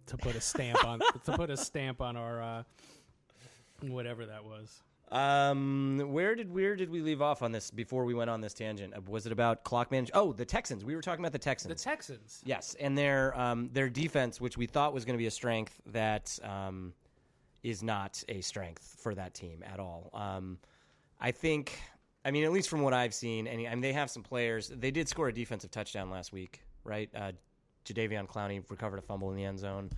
to 0.06 0.16
put 0.16 0.36
a 0.36 0.40
stamp 0.40 0.84
on 0.84 1.00
to 1.24 1.32
put 1.32 1.50
a 1.50 1.56
stamp 1.56 2.00
on 2.02 2.16
our 2.16 2.42
uh, 2.42 2.62
whatever 3.80 4.26
that 4.26 4.44
was. 4.44 4.82
Um, 5.10 6.02
where 6.08 6.34
did 6.34 6.52
where 6.52 6.76
did 6.76 6.90
we 6.90 7.00
leave 7.00 7.22
off 7.22 7.42
on 7.42 7.50
this 7.50 7.70
before 7.70 8.04
we 8.04 8.14
went 8.14 8.28
on 8.28 8.40
this 8.40 8.52
tangent? 8.52 8.94
Uh, 8.94 9.00
Was 9.08 9.24
it 9.26 9.32
about 9.32 9.64
clock 9.64 9.90
management? 9.90 10.16
Oh, 10.22 10.32
the 10.32 10.44
Texans. 10.44 10.84
We 10.84 10.94
were 10.94 11.02
talking 11.02 11.24
about 11.24 11.32
the 11.32 11.38
Texans. 11.38 11.68
The 11.74 11.90
Texans. 11.90 12.18
Texans. 12.18 12.42
yes, 12.44 12.76
and 12.78 12.96
their 12.96 13.38
um, 13.38 13.70
their 13.72 13.88
defense, 13.88 14.40
which 14.40 14.58
we 14.58 14.66
thought 14.66 14.92
was 14.92 15.04
going 15.04 15.14
to 15.14 15.18
be 15.18 15.26
a 15.26 15.30
strength, 15.30 15.80
that 15.86 16.38
um, 16.42 16.92
is 17.62 17.82
not 17.82 18.22
a 18.28 18.40
strength 18.42 18.96
for 19.00 19.14
that 19.14 19.34
team 19.34 19.64
at 19.70 19.80
all. 19.80 20.10
Um, 20.12 20.58
I 21.20 21.30
think, 21.30 21.80
I 22.24 22.30
mean, 22.30 22.44
at 22.44 22.52
least 22.52 22.68
from 22.68 22.82
what 22.82 22.92
I've 22.92 23.14
seen, 23.14 23.46
and 23.46 23.66
I 23.66 23.70
mean, 23.70 23.80
they 23.80 23.94
have 23.94 24.10
some 24.10 24.22
players. 24.22 24.68
They 24.68 24.90
did 24.90 25.08
score 25.08 25.28
a 25.28 25.32
defensive 25.32 25.70
touchdown 25.70 26.10
last 26.10 26.32
week, 26.32 26.62
right? 26.84 27.08
Uh, 27.16 27.32
Jadeveon 27.84 28.28
Clowney 28.28 28.62
recovered 28.68 28.98
a 28.98 29.02
fumble 29.02 29.30
in 29.30 29.36
the 29.36 29.44
end 29.44 29.58
zone, 29.58 29.90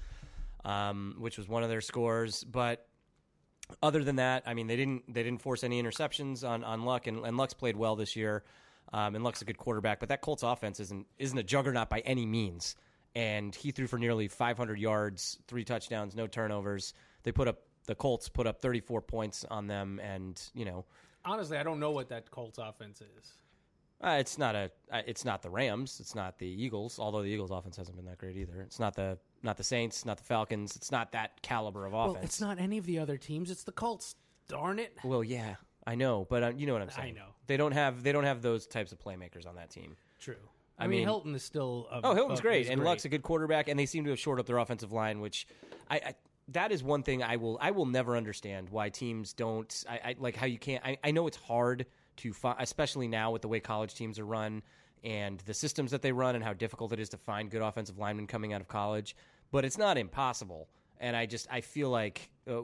um, 0.65 1.17
which 1.19 1.37
was 1.37 1.49
one 1.49 1.63
of 1.63 1.69
their 1.69 1.81
scores, 1.81 2.45
but 2.45 2.87
other 3.83 4.05
than 4.05 4.17
that, 4.17 4.43
I 4.47 4.55
mean, 4.55 4.67
they 4.67 4.77
didn't 4.77 5.13
they 5.13 5.23
didn't 5.23 5.43
force 5.43 5.65
any 5.65 5.83
interceptions 5.83 6.49
on 6.49 6.65
on 6.65 6.85
Luck, 6.85 7.07
and, 7.07 7.25
and 7.25 7.37
Luck's 7.37 7.55
played 7.55 7.77
well 7.77 7.97
this 7.97 8.17
year, 8.17 8.43
um, 8.93 9.15
and 9.15 9.25
Luck's 9.25 9.43
a 9.43 9.45
good 9.45 9.59
quarterback. 9.59 10.01
But 10.01 10.09
that 10.11 10.21
Colts 10.21 10.43
offense 10.43 10.81
isn't 10.81 11.07
isn't 11.19 11.39
a 11.39 11.43
juggernaut 11.43 11.89
by 11.91 12.01
any 12.01 12.27
means, 12.27 12.77
and 13.15 13.55
he 13.55 13.71
threw 13.71 13.87
for 13.87 13.99
nearly 13.99 14.29
500 14.29 14.79
yards, 14.79 15.39
three 15.47 15.65
touchdowns, 15.65 16.15
no 16.15 16.27
turnovers. 16.27 16.95
They 17.23 17.33
put 17.33 17.49
up 17.49 17.59
the 17.87 17.95
Colts 17.95 18.29
put 18.29 18.47
up 18.47 18.61
34 18.61 19.01
points 19.03 19.45
on 19.51 19.67
them, 19.67 20.01
and 20.03 20.41
you 20.55 20.65
know, 20.65 20.85
Honestly, 21.25 21.59
I 21.59 21.63
don't 21.63 21.81
know 21.81 21.91
what 21.91 22.09
that 22.11 22.31
Colts 22.31 22.59
offense 22.59 23.01
is. 23.01 23.33
uh, 24.03 24.17
it's 24.19 24.39
not 24.39 24.55
a 24.55 24.71
uh, 24.93 25.03
it's 25.07 25.25
not 25.25 25.43
the 25.43 25.51
Rams, 25.51 25.99
it's 26.01 26.15
not 26.15 26.39
the 26.39 26.47
Eagles, 26.47 26.99
although 26.99 27.23
the 27.23 27.29
Eagles 27.29 27.51
offense 27.51 27.77
hasn't 27.77 27.97
been 27.97 28.07
that 28.07 28.19
great 28.19 28.37
either. 28.37 28.61
It's 28.63 28.79
not 28.81 28.95
the 28.95 29.19
not 29.43 29.57
the 29.57 29.65
Saints, 29.65 30.05
not 30.05 30.19
the 30.19 30.25
Falcons. 30.25 30.77
It's 30.77 30.91
not 30.91 31.13
that 31.13 31.41
caliber 31.43 31.87
of 31.87 31.95
offense. 31.95 32.15
Well, 32.15 32.25
it's 32.25 32.41
not 32.41 32.59
any 32.59 32.79
of 32.79 32.87
the 32.87 32.99
other 32.99 33.17
teams. 33.17 33.51
It's 33.51 33.65
the 33.65 33.73
Colts. 33.73 34.15
Darn 34.49 34.79
it. 34.79 34.97
Well, 35.05 35.23
yeah, 35.23 35.57
I 35.87 35.95
know, 35.95 36.27
but 36.29 36.43
uh, 36.43 36.53
you 36.57 36.67
know 36.67 36.73
what 36.73 36.83
I'm 36.83 36.91
saying. 36.91 37.17
I 37.17 37.19
know. 37.21 37.27
they 37.47 37.57
don't 37.57 37.73
have 37.73 38.03
they 38.03 38.11
don't 38.13 38.25
have 38.25 38.43
those 38.43 38.67
types 38.67 38.91
of 38.93 38.99
playmakers 38.99 39.47
on 39.47 39.55
that 39.57 39.71
team. 39.71 39.97
True. 40.19 40.35
I, 40.79 40.85
I 40.85 40.87
mean, 40.89 40.99
mean- 41.01 41.07
Hilton 41.09 41.35
is 41.35 41.43
still. 41.43 41.87
A, 41.93 42.01
Oh, 42.03 42.15
Hilton's 42.15 42.41
a- 42.41 42.43
great, 42.43 42.69
and 42.69 42.83
Luck's 42.83 43.05
a 43.05 43.09
good 43.09 43.23
quarterback, 43.23 43.69
and 43.69 43.79
they 43.79 43.87
seem 43.87 44.05
to 44.05 44.11
have 44.11 44.19
shored 44.19 44.41
up 44.41 44.47
their 44.47 44.59
offensive 44.59 44.93
line, 44.93 45.21
which 45.21 45.47
I, 45.89 45.97
I 45.97 46.15
that 46.49 46.73
is 46.73 46.83
one 46.83 47.03
thing 47.05 47.23
I 47.23 47.37
will 47.37 47.59
I 47.61 47.71
will 47.71 47.87
never 47.87 48.17
understand 48.17 48.69
why 48.71 48.89
teams 48.89 49.33
don't 49.33 49.85
I, 49.89 49.95
I 50.05 50.15
like 50.19 50.35
how 50.37 50.47
you 50.47 50.59
can't. 50.59 50.85
I, 50.85 50.99
I 51.05 51.11
know 51.13 51.27
it's 51.29 51.37
hard 51.37 51.87
to 52.17 52.33
find, 52.33 52.57
especially 52.59 53.07
now 53.07 53.31
with 53.31 53.43
the 53.43 53.49
way 53.49 53.61
college 53.61 53.95
teams 53.95 54.19
are 54.19 54.27
run 54.27 54.63
and 55.05 55.41
the 55.41 55.55
systems 55.55 55.91
that 55.91 56.03
they 56.03 56.13
run, 56.13 56.35
and 56.35 56.45
how 56.45 56.53
difficult 56.53 56.93
it 56.93 57.01
is 57.01 57.09
to 57.11 57.17
find 57.17 57.51
good 57.51 57.63
offensive 57.63 57.99
linemen 57.99 58.27
coming 58.27 58.53
out 58.53 58.61
of 58.61 58.69
college. 58.69 59.17
But 59.51 59.65
it's 59.65 59.79
not 59.79 59.99
impossible, 59.99 60.69
and 60.99 61.17
I 61.17 61.27
just 61.27 61.47
I 61.51 61.61
feel 61.61 61.91
like 61.91 62.31
uh, 62.49 62.61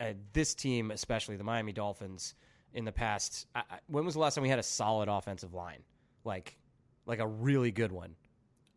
uh, 0.00 0.12
this 0.32 0.54
team, 0.54 0.90
especially 0.90 1.36
the 1.36 1.44
Miami 1.44 1.72
Dolphins, 1.72 2.34
in 2.74 2.84
the 2.84 2.92
past. 2.92 3.46
I, 3.54 3.60
I, 3.70 3.78
when 3.86 4.04
was 4.04 4.14
the 4.14 4.20
last 4.20 4.34
time 4.34 4.42
we 4.42 4.48
had 4.48 4.58
a 4.58 4.64
solid 4.64 5.08
offensive 5.08 5.54
line, 5.54 5.82
like 6.24 6.58
like 7.06 7.18
a 7.18 7.26
really 7.26 7.70
good 7.70 7.92
one? 7.92 8.14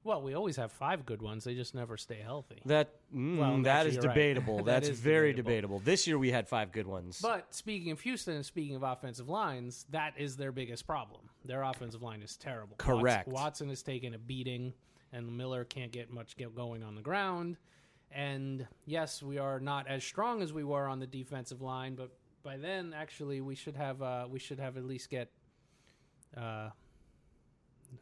Well, 0.03 0.21
we 0.21 0.36
always 0.36 0.55
have 0.58 0.71
five 0.71 1.03
good 1.03 1.19
ones. 1.23 1.45
They 1.45 1.55
just 1.55 1.73
never 1.73 1.97
stay 1.97 2.19
healthy. 2.23 2.62
That 2.65 2.93
mm, 3.13 3.39
Well, 3.39 3.63
that 3.63 3.86
right. 3.88 3.99
debatable. 3.99 4.58
That 4.65 4.65
That's 4.65 4.89
is 4.89 4.99
very 4.99 5.34
debatable. 5.34 5.79
debatable. 5.79 5.79
This 5.79 6.05
year 6.05 6.19
we 6.19 6.29
had 6.29 6.47
five 6.47 6.71
good 6.71 6.86
ones. 6.86 7.19
But 7.19 7.53
speaking 7.55 7.91
of 7.91 7.99
Houston 8.01 8.36
and 8.36 8.45
speaking 8.45 8.75
of 8.75 8.84
offensive 8.84 9.29
lines, 9.29 9.88
that 9.89 10.13
is 10.17 10.38
their 10.38 10.51
biggest 10.51 10.86
problem. 10.86 11.21
Their 11.45 11.63
offensive 11.63 12.01
line 12.01 12.21
is 12.21 12.36
terrible. 12.38 12.75
Correct. 12.77 13.27
Watson 13.27 13.69
is 13.69 13.84
taking 13.84 14.13
a 14.13 14.17
beating, 14.17 14.73
and 15.13 15.38
Miller 15.38 15.63
can't 15.63 15.91
get 15.91 16.12
much 16.12 16.36
get 16.38 16.55
going 16.55 16.84
on 16.84 16.95
the 16.95 17.01
ground. 17.01 17.58
And 18.12 18.65
yes, 18.86 19.21
we 19.21 19.38
are 19.38 19.60
not 19.60 19.88
as 19.88 20.03
strong 20.03 20.41
as 20.41 20.53
we 20.53 20.63
were 20.63 20.88
on 20.88 20.99
the 20.99 21.08
defensive 21.08 21.62
line, 21.62 21.95
but 21.95 22.12
by 22.43 22.58
then, 22.58 22.93
actually, 22.95 23.41
we 23.41 23.55
should 23.55 23.75
have 23.75 24.01
uh, 24.01 24.25
we 24.29 24.39
should 24.39 24.60
have 24.60 24.77
at 24.77 24.86
least 24.86 25.10
get. 25.10 25.29
Uh, 26.38 26.69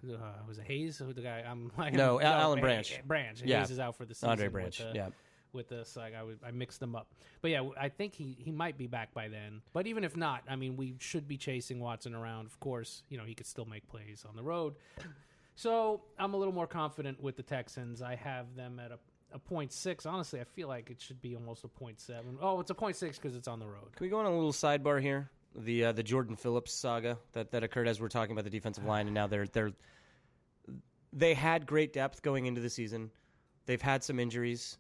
uh, 0.09 0.17
was 0.47 0.57
it 0.57 0.65
Hayes? 0.65 0.97
Who 0.97 1.13
the 1.13 1.21
guy? 1.21 1.43
I'm 1.47 1.71
like 1.77 1.93
No, 1.93 2.19
Al- 2.19 2.33
Alan 2.41 2.59
Branch. 2.59 2.99
Branch. 3.05 3.41
Yeah. 3.43 3.59
Hayes 3.59 3.71
is 3.71 3.79
out 3.79 3.95
for 3.95 4.05
the 4.05 4.13
season. 4.15 4.29
Andre 4.29 4.47
Branch, 4.47 4.77
the- 4.77 4.91
yeah. 4.93 5.09
With 5.53 5.69
this. 5.69 5.95
Like 5.95 6.15
I, 6.15 6.23
would, 6.23 6.39
I 6.45 6.51
mixed 6.51 6.79
them 6.79 6.95
up. 6.95 7.07
But 7.41 7.51
yeah, 7.51 7.67
I 7.79 7.89
think 7.89 8.15
he, 8.15 8.35
he 8.39 8.51
might 8.51 8.77
be 8.77 8.87
back 8.87 9.13
by 9.13 9.27
then. 9.27 9.61
But 9.73 9.87
even 9.87 10.03
if 10.03 10.17
not, 10.17 10.43
I 10.49 10.55
mean, 10.55 10.75
we 10.75 10.95
should 10.99 11.27
be 11.27 11.37
chasing 11.37 11.79
Watson 11.79 12.13
around. 12.15 12.45
Of 12.45 12.59
course, 12.59 13.03
you 13.09 13.17
know 13.17 13.23
he 13.23 13.33
could 13.33 13.47
still 13.47 13.65
make 13.65 13.87
plays 13.87 14.25
on 14.27 14.35
the 14.35 14.43
road. 14.43 14.75
So 15.55 16.01
I'm 16.17 16.33
a 16.33 16.37
little 16.37 16.53
more 16.53 16.67
confident 16.67 17.21
with 17.21 17.37
the 17.37 17.43
Texans. 17.43 18.01
I 18.01 18.15
have 18.15 18.55
them 18.55 18.79
at 18.79 18.91
a, 18.91 18.97
a 19.33 19.39
point 19.39 19.71
six. 19.71 20.05
Honestly, 20.05 20.39
I 20.39 20.45
feel 20.45 20.67
like 20.67 20.89
it 20.89 20.99
should 20.99 21.21
be 21.21 21.35
almost 21.35 21.63
a 21.63 21.67
point 21.67 21.99
seven. 21.99 22.37
Oh, 22.41 22.59
it's 22.59 22.71
a 22.71 22.75
point 22.75 22.95
six 22.95 23.17
because 23.17 23.35
it's 23.35 23.47
on 23.47 23.59
the 23.59 23.67
road. 23.67 23.95
Can 23.95 24.05
we 24.05 24.09
go 24.09 24.19
on 24.19 24.25
a 24.25 24.33
little 24.33 24.51
sidebar 24.51 25.01
here? 25.01 25.29
The 25.55 25.85
uh, 25.85 25.91
the 25.91 26.01
Jordan 26.01 26.35
Phillips 26.35 26.73
saga 26.73 27.19
that, 27.33 27.51
that 27.51 27.63
occurred 27.63 27.87
as 27.87 28.01
we're 28.01 28.09
talking 28.09 28.31
about 28.31 28.43
the 28.43 28.49
defensive 28.49 28.85
line, 28.85 29.05
and 29.05 29.13
now 29.13 29.27
they're 29.27 29.45
they're 29.45 29.73
they 31.11 31.35
had 31.35 31.67
great 31.67 31.93
depth 31.93 32.23
going 32.23 32.47
into 32.47 32.59
the 32.59 32.71
season. 32.71 33.11
They've 33.67 33.81
had 33.81 34.03
some 34.03 34.19
injuries, 34.19 34.79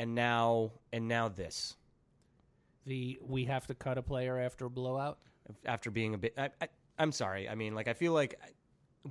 and 0.00 0.14
now 0.14 0.72
and 0.94 1.06
now 1.06 1.28
this 1.28 1.76
The 2.86 3.18
we 3.22 3.44
have 3.44 3.66
to 3.66 3.74
cut 3.74 3.98
a 3.98 4.02
player 4.02 4.38
after 4.38 4.64
a 4.64 4.70
blowout. 4.70 5.18
after 5.66 5.90
being 5.90 6.14
a 6.14 6.18
bit. 6.18 6.32
I, 6.38 6.48
I, 6.62 6.68
I'm 6.98 7.12
sorry. 7.12 7.50
I 7.50 7.54
mean, 7.54 7.74
like 7.74 7.86
I 7.86 7.92
feel 7.92 8.14
like 8.14 8.40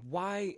why 0.09 0.55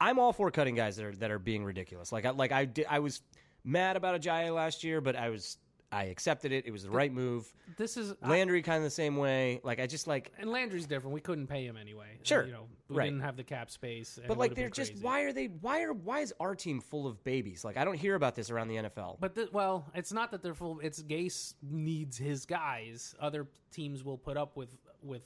I'm 0.00 0.18
all 0.18 0.32
for 0.32 0.50
cutting 0.50 0.74
guys 0.74 0.96
that 0.96 1.04
are 1.04 1.14
that 1.16 1.30
are 1.30 1.38
being 1.38 1.64
ridiculous. 1.64 2.10
Like 2.10 2.26
I 2.26 2.30
like 2.30 2.50
I 2.50 2.64
did, 2.64 2.86
I 2.90 2.98
was 2.98 3.22
mad 3.62 3.96
about 3.96 4.20
Ajayi 4.20 4.52
last 4.52 4.82
year, 4.82 5.00
but 5.00 5.14
I 5.14 5.28
was 5.28 5.58
I 5.90 6.04
accepted 6.04 6.52
it. 6.52 6.66
It 6.66 6.70
was 6.70 6.82
the 6.82 6.90
right 6.90 7.10
move. 7.12 7.50
This 7.78 7.96
is 7.96 8.14
Landry 8.22 8.60
kind 8.60 8.76
of 8.76 8.82
the 8.82 8.90
same 8.90 9.16
way. 9.16 9.60
Like 9.64 9.80
I 9.80 9.86
just 9.86 10.06
like, 10.06 10.32
and 10.38 10.50
Landry's 10.50 10.86
different. 10.86 11.14
We 11.14 11.22
couldn't 11.22 11.46
pay 11.46 11.64
him 11.64 11.78
anyway. 11.78 12.18
Sure. 12.24 12.44
you 12.44 12.52
know, 12.52 12.66
we 12.90 12.96
Right. 12.96 13.04
didn't 13.06 13.20
have 13.22 13.36
the 13.38 13.42
cap 13.44 13.70
space. 13.70 14.18
but 14.28 14.36
like 14.36 14.54
they're 14.54 14.68
just 14.68 14.92
crazy. 14.92 15.04
why 15.04 15.22
are 15.22 15.32
they? 15.32 15.46
Why 15.46 15.82
are 15.82 15.94
why 15.94 16.20
is 16.20 16.34
our 16.40 16.54
team 16.54 16.80
full 16.80 17.06
of 17.06 17.24
babies? 17.24 17.64
Like 17.64 17.78
I 17.78 17.84
don't 17.86 17.96
hear 17.98 18.16
about 18.16 18.34
this 18.34 18.50
around 18.50 18.68
the 18.68 18.76
NFL. 18.76 19.16
But 19.18 19.34
the, 19.34 19.48
well, 19.50 19.86
it's 19.94 20.12
not 20.12 20.30
that 20.32 20.42
they're 20.42 20.54
full. 20.54 20.78
It's 20.80 21.02
Gase 21.02 21.54
needs 21.62 22.18
his 22.18 22.44
guys. 22.44 23.14
Other 23.18 23.46
teams 23.72 24.04
will 24.04 24.18
put 24.18 24.36
up 24.36 24.56
with 24.58 24.76
with 25.02 25.22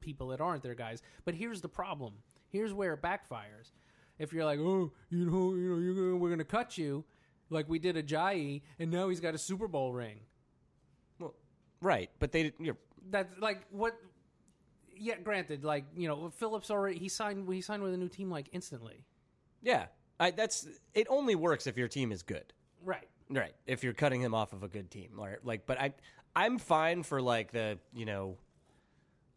people 0.00 0.28
that 0.28 0.40
aren't 0.40 0.62
their 0.64 0.74
guys. 0.74 1.02
But 1.24 1.34
here's 1.34 1.60
the 1.60 1.68
problem. 1.68 2.14
Here's 2.48 2.72
where 2.72 2.94
it 2.94 3.02
backfires. 3.02 3.70
If 4.18 4.32
you're 4.32 4.44
like, 4.44 4.58
oh, 4.58 4.92
you 5.08 5.24
know, 5.24 5.54
you 5.54 5.68
know, 5.70 5.78
you're 5.78 5.94
gonna, 5.94 6.16
we're 6.16 6.30
gonna 6.30 6.44
cut 6.44 6.76
you, 6.76 7.04
like 7.50 7.68
we 7.68 7.78
did 7.78 7.96
Ajayi, 7.96 8.62
and 8.78 8.90
now 8.90 9.08
he's 9.08 9.20
got 9.20 9.34
a 9.34 9.38
Super 9.38 9.68
Bowl 9.68 9.92
ring. 9.92 10.20
well, 11.18 11.34
right, 11.82 12.10
but 12.18 12.32
they 12.32 12.52
you're, 12.58 12.76
That's 13.10 13.38
like 13.40 13.62
what. 13.70 13.94
Yeah, 15.02 15.16
granted, 15.24 15.64
like 15.64 15.84
you 15.96 16.08
know, 16.08 16.30
Phillips 16.30 16.70
already 16.70 16.98
he 16.98 17.08
signed 17.08 17.50
he 17.52 17.62
signed 17.62 17.82
with 17.82 17.94
a 17.94 17.96
new 17.96 18.08
team 18.08 18.30
like 18.30 18.48
instantly. 18.52 19.04
yeah. 19.62 19.86
I, 20.18 20.32
that's 20.32 20.68
it. 20.92 21.06
Only 21.08 21.34
works 21.34 21.66
if 21.66 21.78
your 21.78 21.88
team 21.88 22.12
is 22.12 22.22
good. 22.22 22.52
Right. 22.84 23.08
Right. 23.30 23.54
If 23.66 23.82
you're 23.82 23.94
cutting 23.94 24.20
him 24.20 24.34
off 24.34 24.52
of 24.52 24.62
a 24.62 24.68
good 24.68 24.90
team. 24.90 25.12
Like, 25.16 25.38
like 25.42 25.64
but 25.64 25.80
I 25.80 25.94
I'm 26.36 26.58
fine 26.58 27.04
for 27.04 27.22
like 27.22 27.52
the, 27.52 27.78
you 27.94 28.04
know, 28.04 28.36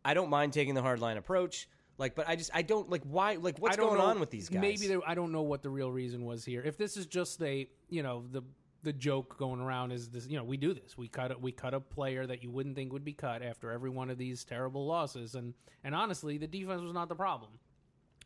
I 0.04 0.14
don't 0.14 0.30
mind 0.30 0.52
taking 0.52 0.74
the 0.74 0.82
hard 0.82 1.00
line 1.00 1.16
approach. 1.16 1.70
Like, 1.98 2.16
but 2.16 2.28
I 2.28 2.36
just 2.36 2.50
I 2.54 2.64
don't 2.64 2.90
like 2.90 3.04
why 3.04 3.36
like 3.36 3.58
what's 3.60 3.74
I 3.74 3.78
don't 3.78 3.90
going 3.90 4.00
know- 4.00 4.06
on 4.06 4.20
with 4.20 4.32
these 4.32 4.50
guys? 4.50 4.62
Maybe 4.62 4.88
there, 4.88 5.00
I 5.08 5.14
don't 5.16 5.32
know 5.32 5.44
what 5.44 5.62
the 5.64 5.70
real 5.70 5.92
reason 5.92 6.26
was 6.26 6.44
here. 6.44 6.62
If 6.66 6.78
this 6.78 6.98
is 6.98 7.06
just 7.06 7.42
a, 7.44 7.68
you 7.90 8.02
know, 8.04 8.24
the 8.32 8.42
the 8.82 8.92
joke 8.94 9.38
going 9.38 9.62
around 9.62 9.92
is 9.94 10.10
this, 10.10 10.28
you 10.28 10.36
know, 10.38 10.44
we 10.44 10.58
do 10.58 10.74
this. 10.74 10.98
We 10.98 11.08
cut 11.08 11.32
a, 11.32 11.38
we 11.38 11.52
cut 11.54 11.74
a 11.74 11.80
player 11.80 12.26
that 12.28 12.44
you 12.44 12.52
wouldn't 12.52 12.76
think 12.76 12.92
would 12.92 13.06
be 13.06 13.14
cut 13.14 13.42
after 13.42 13.72
every 13.72 13.90
one 13.90 14.10
of 14.10 14.18
these 14.18 14.44
terrible 14.44 14.86
losses, 14.86 15.36
and 15.36 15.54
and 15.84 15.94
honestly, 15.96 16.38
the 16.38 16.48
defense 16.48 16.82
was 16.82 16.94
not 16.94 17.08
the 17.10 17.16
problem. 17.16 17.52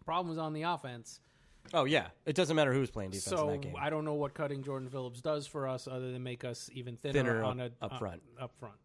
Problem 0.05 0.29
was 0.29 0.37
on 0.37 0.53
the 0.53 0.61
offense. 0.63 1.19
Oh 1.73 1.83
yeah, 1.83 2.07
it 2.25 2.33
doesn't 2.35 2.55
matter 2.55 2.71
who's 2.73 2.89
playing 2.89 3.11
defense 3.11 3.27
in 3.33 3.37
So 3.37 3.47
that 3.51 3.61
game. 3.61 3.75
I 3.77 3.89
don't 3.89 4.05
know 4.05 4.13
what 4.13 4.33
cutting 4.33 4.63
Jordan 4.63 4.87
Phillips 4.89 5.19
does 5.19 5.45
for 5.45 5.67
us, 5.67 5.85
other 5.87 6.11
than 6.13 6.23
make 6.23 6.45
us 6.45 6.69
even 6.73 6.95
thinner, 6.95 7.13
Thinner 7.13 7.43
on 7.43 7.59
up- 7.59 7.71
a 7.81 7.85
up 7.85 7.99
front. 7.99 8.21
Uh, 8.39 8.45
up 8.45 8.51
front. 8.57 8.75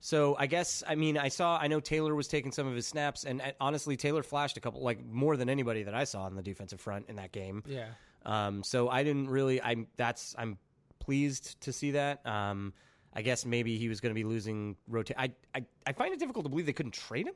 So 0.00 0.36
I 0.38 0.46
guess 0.46 0.82
I 0.86 0.94
mean 0.94 1.18
I 1.18 1.28
saw 1.28 1.58
I 1.58 1.68
know 1.68 1.80
Taylor 1.80 2.14
was 2.14 2.28
taking 2.28 2.52
some 2.52 2.66
of 2.66 2.74
his 2.74 2.86
snaps, 2.86 3.24
and 3.24 3.40
uh, 3.40 3.52
honestly 3.60 3.96
Taylor 3.96 4.22
flashed 4.22 4.56
a 4.56 4.60
couple 4.60 4.82
like 4.82 5.04
more 5.04 5.36
than 5.36 5.48
anybody 5.48 5.82
that 5.84 5.94
I 5.94 6.04
saw 6.04 6.22
on 6.22 6.36
the 6.36 6.42
defensive 6.42 6.80
front 6.80 7.06
in 7.08 7.16
that 7.16 7.32
game. 7.32 7.62
Yeah. 7.66 7.88
Um, 8.24 8.62
so 8.62 8.88
I 8.88 9.02
didn't 9.04 9.30
really. 9.30 9.62
I'm 9.62 9.86
that's 9.96 10.34
I'm 10.38 10.58
pleased 10.98 11.60
to 11.62 11.72
see 11.72 11.92
that. 11.92 12.26
Um, 12.26 12.74
I 13.14 13.22
guess 13.22 13.46
maybe 13.46 13.78
he 13.78 13.88
was 13.88 14.00
going 14.00 14.10
to 14.10 14.14
be 14.14 14.24
losing 14.24 14.76
rotate. 14.88 15.16
I, 15.18 15.32
I 15.54 15.64
I 15.86 15.92
find 15.92 16.12
it 16.12 16.18
difficult 16.18 16.44
to 16.44 16.50
believe 16.50 16.66
they 16.66 16.72
couldn't 16.72 16.92
trade 16.92 17.26
him. 17.26 17.34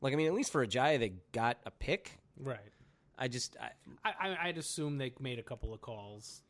Like 0.00 0.12
I 0.12 0.16
mean, 0.16 0.26
at 0.26 0.34
least 0.34 0.52
for 0.52 0.64
Ajayi, 0.66 0.98
they 0.98 1.14
got 1.32 1.58
a 1.64 1.70
pick. 1.70 2.18
Right. 2.38 2.58
I 3.16 3.28
just 3.28 3.56
I, 4.04 4.12
I 4.12 4.36
I'd 4.48 4.58
assume 4.58 4.98
they 4.98 5.12
made 5.20 5.38
a 5.38 5.42
couple 5.42 5.72
of 5.72 5.80
calls, 5.80 6.42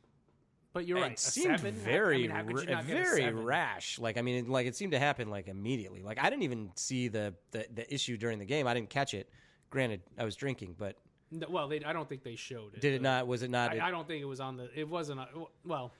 but 0.74 0.86
you're 0.86 0.98
it 0.98 1.02
right. 1.02 1.14
a 1.14 1.20
seemed 1.20 1.58
seven? 1.58 1.72
very 1.74 2.16
I 2.16 2.18
mean, 2.18 2.30
how 2.30 2.42
could 2.42 2.50
you 2.50 2.56
ra- 2.68 2.74
not 2.74 2.86
get 2.86 2.96
a 2.96 3.02
very 3.02 3.32
rash. 3.32 3.98
Like 3.98 4.18
I 4.18 4.22
mean, 4.22 4.48
like 4.50 4.66
it 4.66 4.76
seemed 4.76 4.92
to 4.92 4.98
happen 4.98 5.30
like 5.30 5.48
immediately. 5.48 6.02
Like 6.02 6.18
I 6.22 6.28
didn't 6.28 6.42
even 6.42 6.70
see 6.74 7.08
the, 7.08 7.32
the 7.52 7.66
the 7.72 7.94
issue 7.94 8.18
during 8.18 8.38
the 8.38 8.44
game. 8.44 8.66
I 8.66 8.74
didn't 8.74 8.90
catch 8.90 9.14
it. 9.14 9.30
Granted, 9.70 10.02
I 10.18 10.24
was 10.24 10.36
drinking, 10.36 10.74
but 10.78 10.96
No, 11.30 11.46
Well, 11.48 11.66
they, 11.68 11.82
I 11.82 11.92
don't 11.92 12.08
think 12.08 12.22
they 12.22 12.36
showed 12.36 12.74
it. 12.74 12.80
did 12.80 12.92
it 12.92 13.02
not? 13.02 13.26
Was 13.26 13.42
it 13.42 13.50
not? 13.50 13.72
I, 13.72 13.88
I 13.88 13.90
don't 13.90 14.06
think 14.06 14.20
it 14.20 14.26
was 14.26 14.40
on 14.40 14.56
the. 14.56 14.68
It 14.78 14.88
wasn't. 14.88 15.20
A, 15.20 15.26
well, 15.64 15.92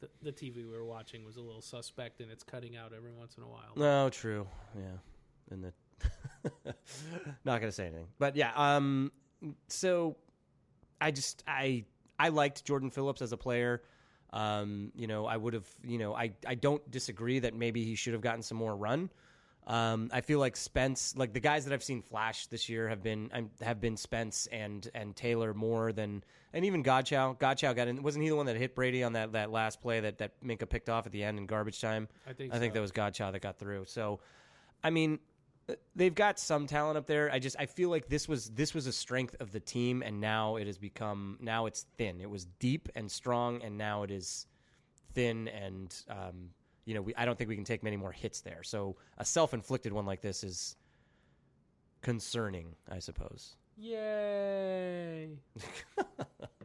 the, 0.00 0.08
the 0.22 0.32
TV 0.32 0.56
we 0.56 0.66
were 0.66 0.84
watching 0.84 1.24
was 1.24 1.36
a 1.36 1.40
little 1.40 1.62
suspect, 1.62 2.20
and 2.20 2.30
it's 2.30 2.42
cutting 2.44 2.76
out 2.76 2.92
every 2.96 3.12
once 3.12 3.36
in 3.36 3.42
a 3.42 3.48
while. 3.48 3.72
No, 3.76 4.08
true. 4.10 4.46
Yeah. 4.76 4.82
And 5.50 5.64
the 5.64 5.72
not 7.44 7.60
gonna 7.60 7.72
say 7.72 7.86
anything. 7.86 8.06
But 8.18 8.36
yeah, 8.36 8.52
um 8.56 9.12
so 9.68 10.16
I 11.00 11.10
just 11.10 11.42
I 11.46 11.84
I 12.18 12.28
liked 12.28 12.64
Jordan 12.64 12.90
Phillips 12.90 13.22
as 13.22 13.32
a 13.32 13.36
player. 13.36 13.82
Um, 14.32 14.92
you 14.94 15.06
know, 15.06 15.26
I 15.26 15.36
would 15.36 15.54
have 15.54 15.66
you 15.84 15.98
know, 15.98 16.14
I, 16.14 16.32
I 16.46 16.54
don't 16.54 16.88
disagree 16.90 17.40
that 17.40 17.54
maybe 17.54 17.84
he 17.84 17.94
should 17.94 18.12
have 18.12 18.22
gotten 18.22 18.42
some 18.42 18.58
more 18.58 18.76
run. 18.76 19.10
Um, 19.66 20.10
I 20.12 20.20
feel 20.20 20.38
like 20.38 20.56
Spence, 20.56 21.14
like 21.16 21.32
the 21.32 21.40
guys 21.40 21.64
that 21.64 21.74
I've 21.74 21.82
seen 21.82 22.02
flash 22.02 22.46
this 22.46 22.68
year, 22.68 22.88
have 22.88 23.02
been 23.02 23.30
um, 23.32 23.50
have 23.60 23.80
been 23.80 23.96
Spence 23.96 24.48
and 24.50 24.88
and 24.94 25.14
Taylor 25.14 25.54
more 25.54 25.92
than, 25.92 26.24
and 26.52 26.64
even 26.64 26.82
Godchaux. 26.82 27.38
Godchaux 27.38 27.76
got 27.76 27.86
in. 27.86 28.02
Wasn't 28.02 28.22
he 28.22 28.30
the 28.30 28.36
one 28.36 28.46
that 28.46 28.56
hit 28.56 28.74
Brady 28.74 29.04
on 29.04 29.12
that, 29.12 29.32
that 29.32 29.52
last 29.52 29.80
play 29.80 30.00
that 30.00 30.18
that 30.18 30.32
Minkah 30.42 30.68
picked 30.68 30.88
off 30.88 31.06
at 31.06 31.12
the 31.12 31.22
end 31.22 31.38
in 31.38 31.46
garbage 31.46 31.80
time? 31.80 32.08
I 32.26 32.32
think 32.32 32.52
I 32.52 32.58
think 32.58 32.72
so. 32.72 32.74
that 32.74 32.80
was 32.80 32.92
Godchaux 32.92 33.32
that 33.32 33.42
got 33.42 33.58
through. 33.58 33.84
So, 33.86 34.18
I 34.82 34.90
mean, 34.90 35.18
they've 35.94 36.14
got 36.14 36.38
some 36.38 36.66
talent 36.66 36.98
up 36.98 37.06
there. 37.06 37.30
I 37.32 37.38
just 37.38 37.56
I 37.58 37.66
feel 37.66 37.90
like 37.90 38.08
this 38.08 38.28
was 38.28 38.50
this 38.50 38.74
was 38.74 38.86
a 38.86 38.92
strength 38.92 39.36
of 39.40 39.52
the 39.52 39.60
team, 39.60 40.02
and 40.02 40.20
now 40.20 40.56
it 40.56 40.66
has 40.66 40.78
become 40.78 41.38
now 41.40 41.66
it's 41.66 41.86
thin. 41.96 42.20
It 42.20 42.30
was 42.30 42.46
deep 42.58 42.88
and 42.94 43.10
strong, 43.10 43.62
and 43.62 43.76
now 43.76 44.02
it 44.02 44.10
is 44.10 44.46
thin 45.14 45.48
and 45.48 45.94
um, 46.08 46.50
you 46.84 46.94
know 46.94 47.02
we, 47.02 47.14
I 47.16 47.24
don't 47.24 47.36
think 47.36 47.48
we 47.48 47.56
can 47.56 47.64
take 47.64 47.82
many 47.82 47.96
more 47.96 48.12
hits 48.12 48.40
there. 48.40 48.62
So 48.62 48.96
a 49.18 49.24
self 49.24 49.54
inflicted 49.54 49.92
one 49.92 50.06
like 50.06 50.20
this 50.20 50.44
is 50.44 50.76
concerning, 52.02 52.74
I 52.90 52.98
suppose. 52.98 53.56
Yay! 53.76 55.30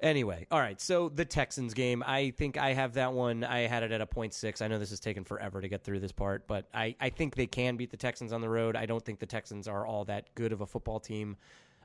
Anyway, 0.00 0.46
all 0.52 0.60
right. 0.60 0.80
So 0.80 1.08
the 1.08 1.24
Texans 1.24 1.74
game, 1.74 2.04
I 2.06 2.30
think 2.30 2.56
I 2.56 2.72
have 2.72 2.94
that 2.94 3.12
one. 3.12 3.42
I 3.42 3.60
had 3.60 3.82
it 3.82 3.90
at 3.90 4.00
a 4.00 4.06
point 4.06 4.32
six. 4.32 4.62
I 4.62 4.68
know 4.68 4.78
this 4.78 4.90
has 4.90 5.00
taken 5.00 5.24
forever 5.24 5.60
to 5.60 5.68
get 5.68 5.82
through 5.82 5.98
this 5.98 6.12
part, 6.12 6.46
but 6.46 6.68
I, 6.72 6.94
I 7.00 7.10
think 7.10 7.34
they 7.34 7.48
can 7.48 7.76
beat 7.76 7.90
the 7.90 7.96
Texans 7.96 8.32
on 8.32 8.40
the 8.40 8.48
road. 8.48 8.76
I 8.76 8.86
don't 8.86 9.04
think 9.04 9.18
the 9.18 9.26
Texans 9.26 9.66
are 9.66 9.84
all 9.84 10.04
that 10.04 10.32
good 10.36 10.52
of 10.52 10.60
a 10.60 10.66
football 10.66 11.00
team. 11.00 11.36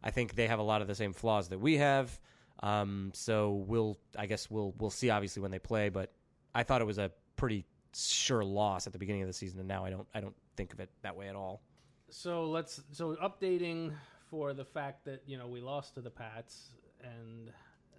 I 0.04 0.12
think 0.12 0.36
they 0.36 0.46
have 0.46 0.60
a 0.60 0.64
lot 0.64 0.82
of 0.82 0.88
the 0.88 0.94
same 0.94 1.14
flaws 1.14 1.50
that 1.50 1.60
we 1.60 1.78
have. 1.78 2.20
Um, 2.62 3.12
so 3.16 3.64
we'll, 3.68 3.98
I 4.18 4.28
guess 4.28 4.50
we'll 4.50 4.76
we'll 4.78 4.92
see 4.92 5.10
obviously 5.10 5.42
when 5.42 5.52
they 5.52 5.60
play. 5.60 5.90
But 5.90 6.12
I 6.54 6.62
thought 6.64 6.82
it 6.82 6.88
was 6.88 7.00
a 7.00 7.12
pretty 7.36 7.66
sure 7.96 8.44
loss 8.44 8.86
at 8.86 8.94
the 8.94 9.00
beginning 9.00 9.24
of 9.24 9.28
the 9.28 9.34
season, 9.34 9.60
and 9.60 9.68
now 9.68 9.86
I 9.86 9.90
don't 9.90 10.08
I 10.14 10.22
don't 10.22 10.36
think 10.56 10.72
of 10.72 10.80
it 10.80 10.90
that 11.02 11.16
way 11.16 11.30
at 11.30 11.36
all. 11.36 11.62
So 12.10 12.46
let's 12.46 12.80
so 12.92 13.16
updating 13.16 13.94
for 14.30 14.54
the 14.54 14.66
fact 14.66 15.06
that 15.06 15.24
you 15.26 15.38
know 15.38 15.48
we 15.48 15.62
lost 15.62 15.96
to 15.96 16.02
the 16.02 16.12
Pats, 16.12 16.72
and 17.02 17.52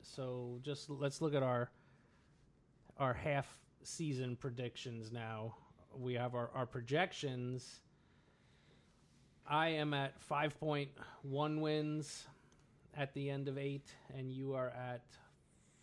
so 0.04 0.58
just 0.62 0.90
let's 0.90 1.20
look 1.20 1.34
at 1.34 1.42
our 1.42 1.70
our 2.98 3.12
half 3.14 3.46
season 3.82 4.36
predictions 4.36 5.10
now. 5.12 5.54
We 5.96 6.14
have 6.14 6.34
our, 6.34 6.50
our 6.54 6.66
projections. 6.66 7.80
I 9.46 9.68
am 9.68 9.92
at 9.94 10.20
five 10.20 10.58
point 10.58 10.90
one 11.22 11.60
wins 11.60 12.26
at 12.94 13.12
the 13.14 13.30
end 13.30 13.48
of 13.48 13.58
eight, 13.58 13.86
and 14.16 14.30
you 14.30 14.54
are 14.54 14.70
at 14.70 15.02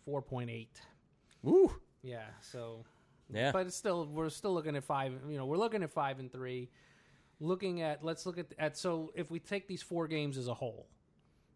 four 0.04 0.22
point 0.22 0.50
eight. 0.50 0.80
Woo! 1.42 1.72
Yeah, 2.02 2.24
so 2.40 2.84
Yeah. 3.32 3.52
but 3.52 3.66
it's 3.66 3.76
still 3.76 4.06
we're 4.06 4.28
still 4.30 4.54
looking 4.54 4.76
at 4.76 4.84
five. 4.84 5.12
You 5.28 5.36
know, 5.38 5.46
we're 5.46 5.56
looking 5.58 5.82
at 5.82 5.90
five 5.90 6.18
and 6.18 6.32
three. 6.32 6.70
Looking 7.40 7.82
at 7.82 8.04
let's 8.04 8.24
look 8.26 8.38
at 8.38 8.46
at 8.58 8.76
so 8.76 9.12
if 9.14 9.30
we 9.30 9.38
take 9.38 9.66
these 9.68 9.82
four 9.82 10.06
games 10.08 10.36
as 10.38 10.48
a 10.48 10.54
whole, 10.54 10.86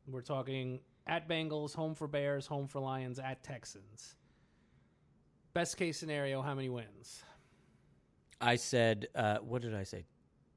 we're 0.07 0.21
talking 0.23 0.81
at 1.07 1.29
Bengals, 1.29 1.75
home 1.75 1.95
for 1.95 2.09
Bears, 2.09 2.47
home 2.47 2.67
for 2.67 2.81
Lions, 2.81 3.19
at 3.19 3.43
Texans. 3.43 4.17
Best 5.55 5.77
case 5.77 5.99
scenario, 5.99 6.43
how 6.43 6.55
many 6.55 6.69
wins? 6.69 7.23
I 8.41 8.57
said, 8.57 9.09
uh, 9.15 9.39
what 9.39 9.63
did 9.63 9.75
I 9.75 9.85
say? 9.85 10.05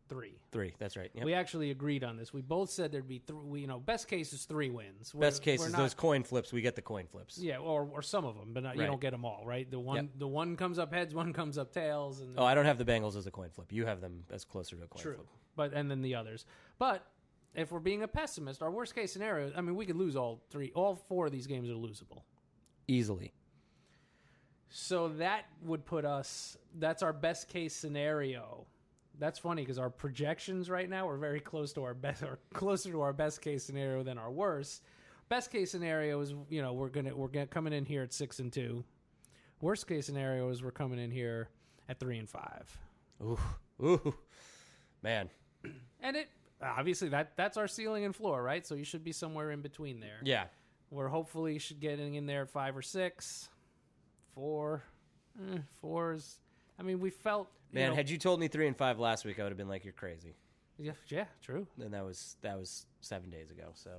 Three. 0.10 0.40
Three. 0.52 0.74
That's 0.80 0.98
right. 0.98 1.12
Yep. 1.14 1.24
We 1.24 1.36
actually 1.36 1.70
agreed 1.70 2.04
on 2.04 2.18
this. 2.18 2.34
We 2.34 2.42
both 2.42 2.72
said 2.72 2.92
there'd 2.92 3.08
be 3.08 3.20
three. 3.20 3.62
You 3.62 3.68
know, 3.68 3.80
best 3.80 4.08
case 4.08 4.34
is 4.34 4.46
three 4.46 4.72
wins. 4.72 5.14
We're- 5.14 5.28
Best 5.28 5.44
case 5.44 5.64
is 5.64 5.72
not- 5.72 5.78
those 5.78 5.94
coin 5.94 6.24
flips. 6.24 6.52
We 6.52 6.62
get 6.62 6.76
the 6.76 6.82
coin 6.82 7.06
flips. 7.06 7.38
Yeah, 7.38 7.60
or 7.60 7.88
or 7.94 8.02
some 8.02 8.26
of 8.26 8.36
them, 8.36 8.52
but 8.52 8.64
not, 8.64 8.76
you 8.76 8.88
don't 8.88 9.00
get 9.00 9.12
them 9.12 9.24
all, 9.24 9.44
right? 9.46 9.70
The 9.70 9.80
one 9.80 9.96
Yep. 9.98 10.06
the 10.18 10.28
one 10.28 10.58
comes 10.58 10.80
up 10.80 10.92
heads, 10.92 11.14
one 11.14 11.32
comes 11.32 11.60
up 11.60 11.72
tails, 11.72 12.22
and 12.22 12.40
Oh, 12.40 12.44
I 12.44 12.56
don't 12.56 12.66
have 12.66 12.80
the 12.80 12.86
Bengals 12.86 13.16
as 13.16 13.28
a 13.28 13.32
coin 13.32 13.52
flip. 13.52 13.72
You 13.72 13.86
have 13.86 14.02
them 14.02 14.24
as 14.32 14.46
closer 14.46 14.76
to 14.78 14.84
a 14.84 14.88
coin 14.88 15.00
True. 15.04 15.14
flip. 15.14 15.28
But 15.56 15.74
and 15.74 15.92
then 15.92 16.02
the 16.02 16.16
others. 16.16 16.44
But 16.80 17.06
if 17.56 17.72
we're 17.72 17.80
being 17.80 18.04
a 18.04 18.08
pessimist, 18.08 18.62
our 18.62 18.72
worst 18.72 18.96
case 18.96 19.12
scenario, 19.12 19.52
I 19.56 19.62
mean, 19.62 19.76
we 19.76 19.86
could 19.86 19.96
lose 19.96 20.16
all 20.16 20.42
three, 20.50 20.72
all 20.76 20.96
four 20.96 21.28
of 21.28 21.32
these 21.32 21.48
games 21.48 21.70
are 21.70 21.74
losable. 21.74 22.24
Easily. 22.88 23.34
So 24.70 25.10
that 25.18 25.46
would 25.64 25.86
put 25.86 26.06
us. 26.06 26.58
That's 26.78 27.02
our 27.02 27.14
best 27.14 27.50
case 27.50 27.76
scenario. 27.76 28.68
That's 29.18 29.40
funny 29.40 29.64
because 29.64 29.80
our 29.80 29.90
projections 29.90 30.70
right 30.70 30.90
now 30.90 31.08
are 31.10 31.18
very 31.18 31.40
close 31.40 31.74
to 31.74 31.84
our 31.84 31.94
best, 31.94 32.24
or 32.24 32.40
closer 32.54 32.92
to 32.92 33.02
our 33.02 33.14
best 33.14 33.42
case 33.42 33.64
scenario 33.64 34.04
than 34.04 34.18
our 34.18 34.32
worst. 34.32 34.84
Best 35.28 35.52
case 35.52 35.72
scenario 35.72 36.22
is 36.22 36.34
you 36.50 36.62
know 36.62 36.74
we're 36.74 36.90
gonna 36.90 37.16
we're 37.16 37.28
gonna 37.28 37.48
coming 37.48 37.74
in 37.74 37.86
here 37.86 38.04
at 38.04 38.14
six 38.14 38.40
and 38.40 38.54
two. 38.54 38.84
Worst 39.62 39.88
case 39.88 40.06
scenario 40.06 40.50
is 40.50 40.64
we're 40.64 40.72
coming 40.72 41.00
in 41.00 41.12
here 41.12 41.50
at 41.90 42.00
three 42.00 42.18
and 42.18 42.30
five. 42.30 42.78
Ooh. 43.22 43.40
Ooh. 43.82 44.16
Man. 45.04 45.30
And 46.02 46.16
it 46.16 46.30
obviously 46.62 47.10
that 47.10 47.36
that's 47.36 47.58
our 47.58 47.68
ceiling 47.68 48.06
and 48.06 48.16
floor, 48.16 48.42
right? 48.44 48.66
So 48.66 48.76
you 48.76 48.84
should 48.84 49.04
be 49.04 49.12
somewhere 49.12 49.52
in 49.52 49.62
between 49.62 50.00
there. 50.00 50.20
Yeah. 50.24 50.46
We're 50.92 51.08
hopefully 51.08 51.60
should 51.60 51.80
getting 51.80 52.16
in 52.16 52.26
there 52.26 52.42
at 52.44 52.50
five 52.50 52.76
or 52.76 52.82
six, 52.82 53.50
four. 54.34 54.84
eh, 55.54 55.60
fours. 55.82 56.40
I 56.80 56.84
mean, 56.84 57.00
we 57.00 57.10
felt 57.10 57.50
you 57.72 57.80
Man, 57.80 57.90
know- 57.92 57.96
had 57.96 58.10
you 58.10 58.18
told 58.18 58.40
me 58.40 58.48
three 58.48 58.68
and 58.68 58.76
five 58.76 59.00
last 59.00 59.26
week, 59.26 59.40
I 59.40 59.44
would 59.44 59.52
have 59.52 59.58
been 59.58 59.68
like, 59.70 59.84
"You're 59.84 59.94
crazy." 59.94 60.36
yeah, 60.78 60.94
yeah, 61.08 61.26
true. 61.42 61.68
And 61.80 61.94
that 61.94 62.04
was 62.06 62.38
that 62.42 62.58
was 62.58 62.86
seven 63.02 63.30
days 63.30 63.52
ago. 63.52 63.70
So, 63.76 63.92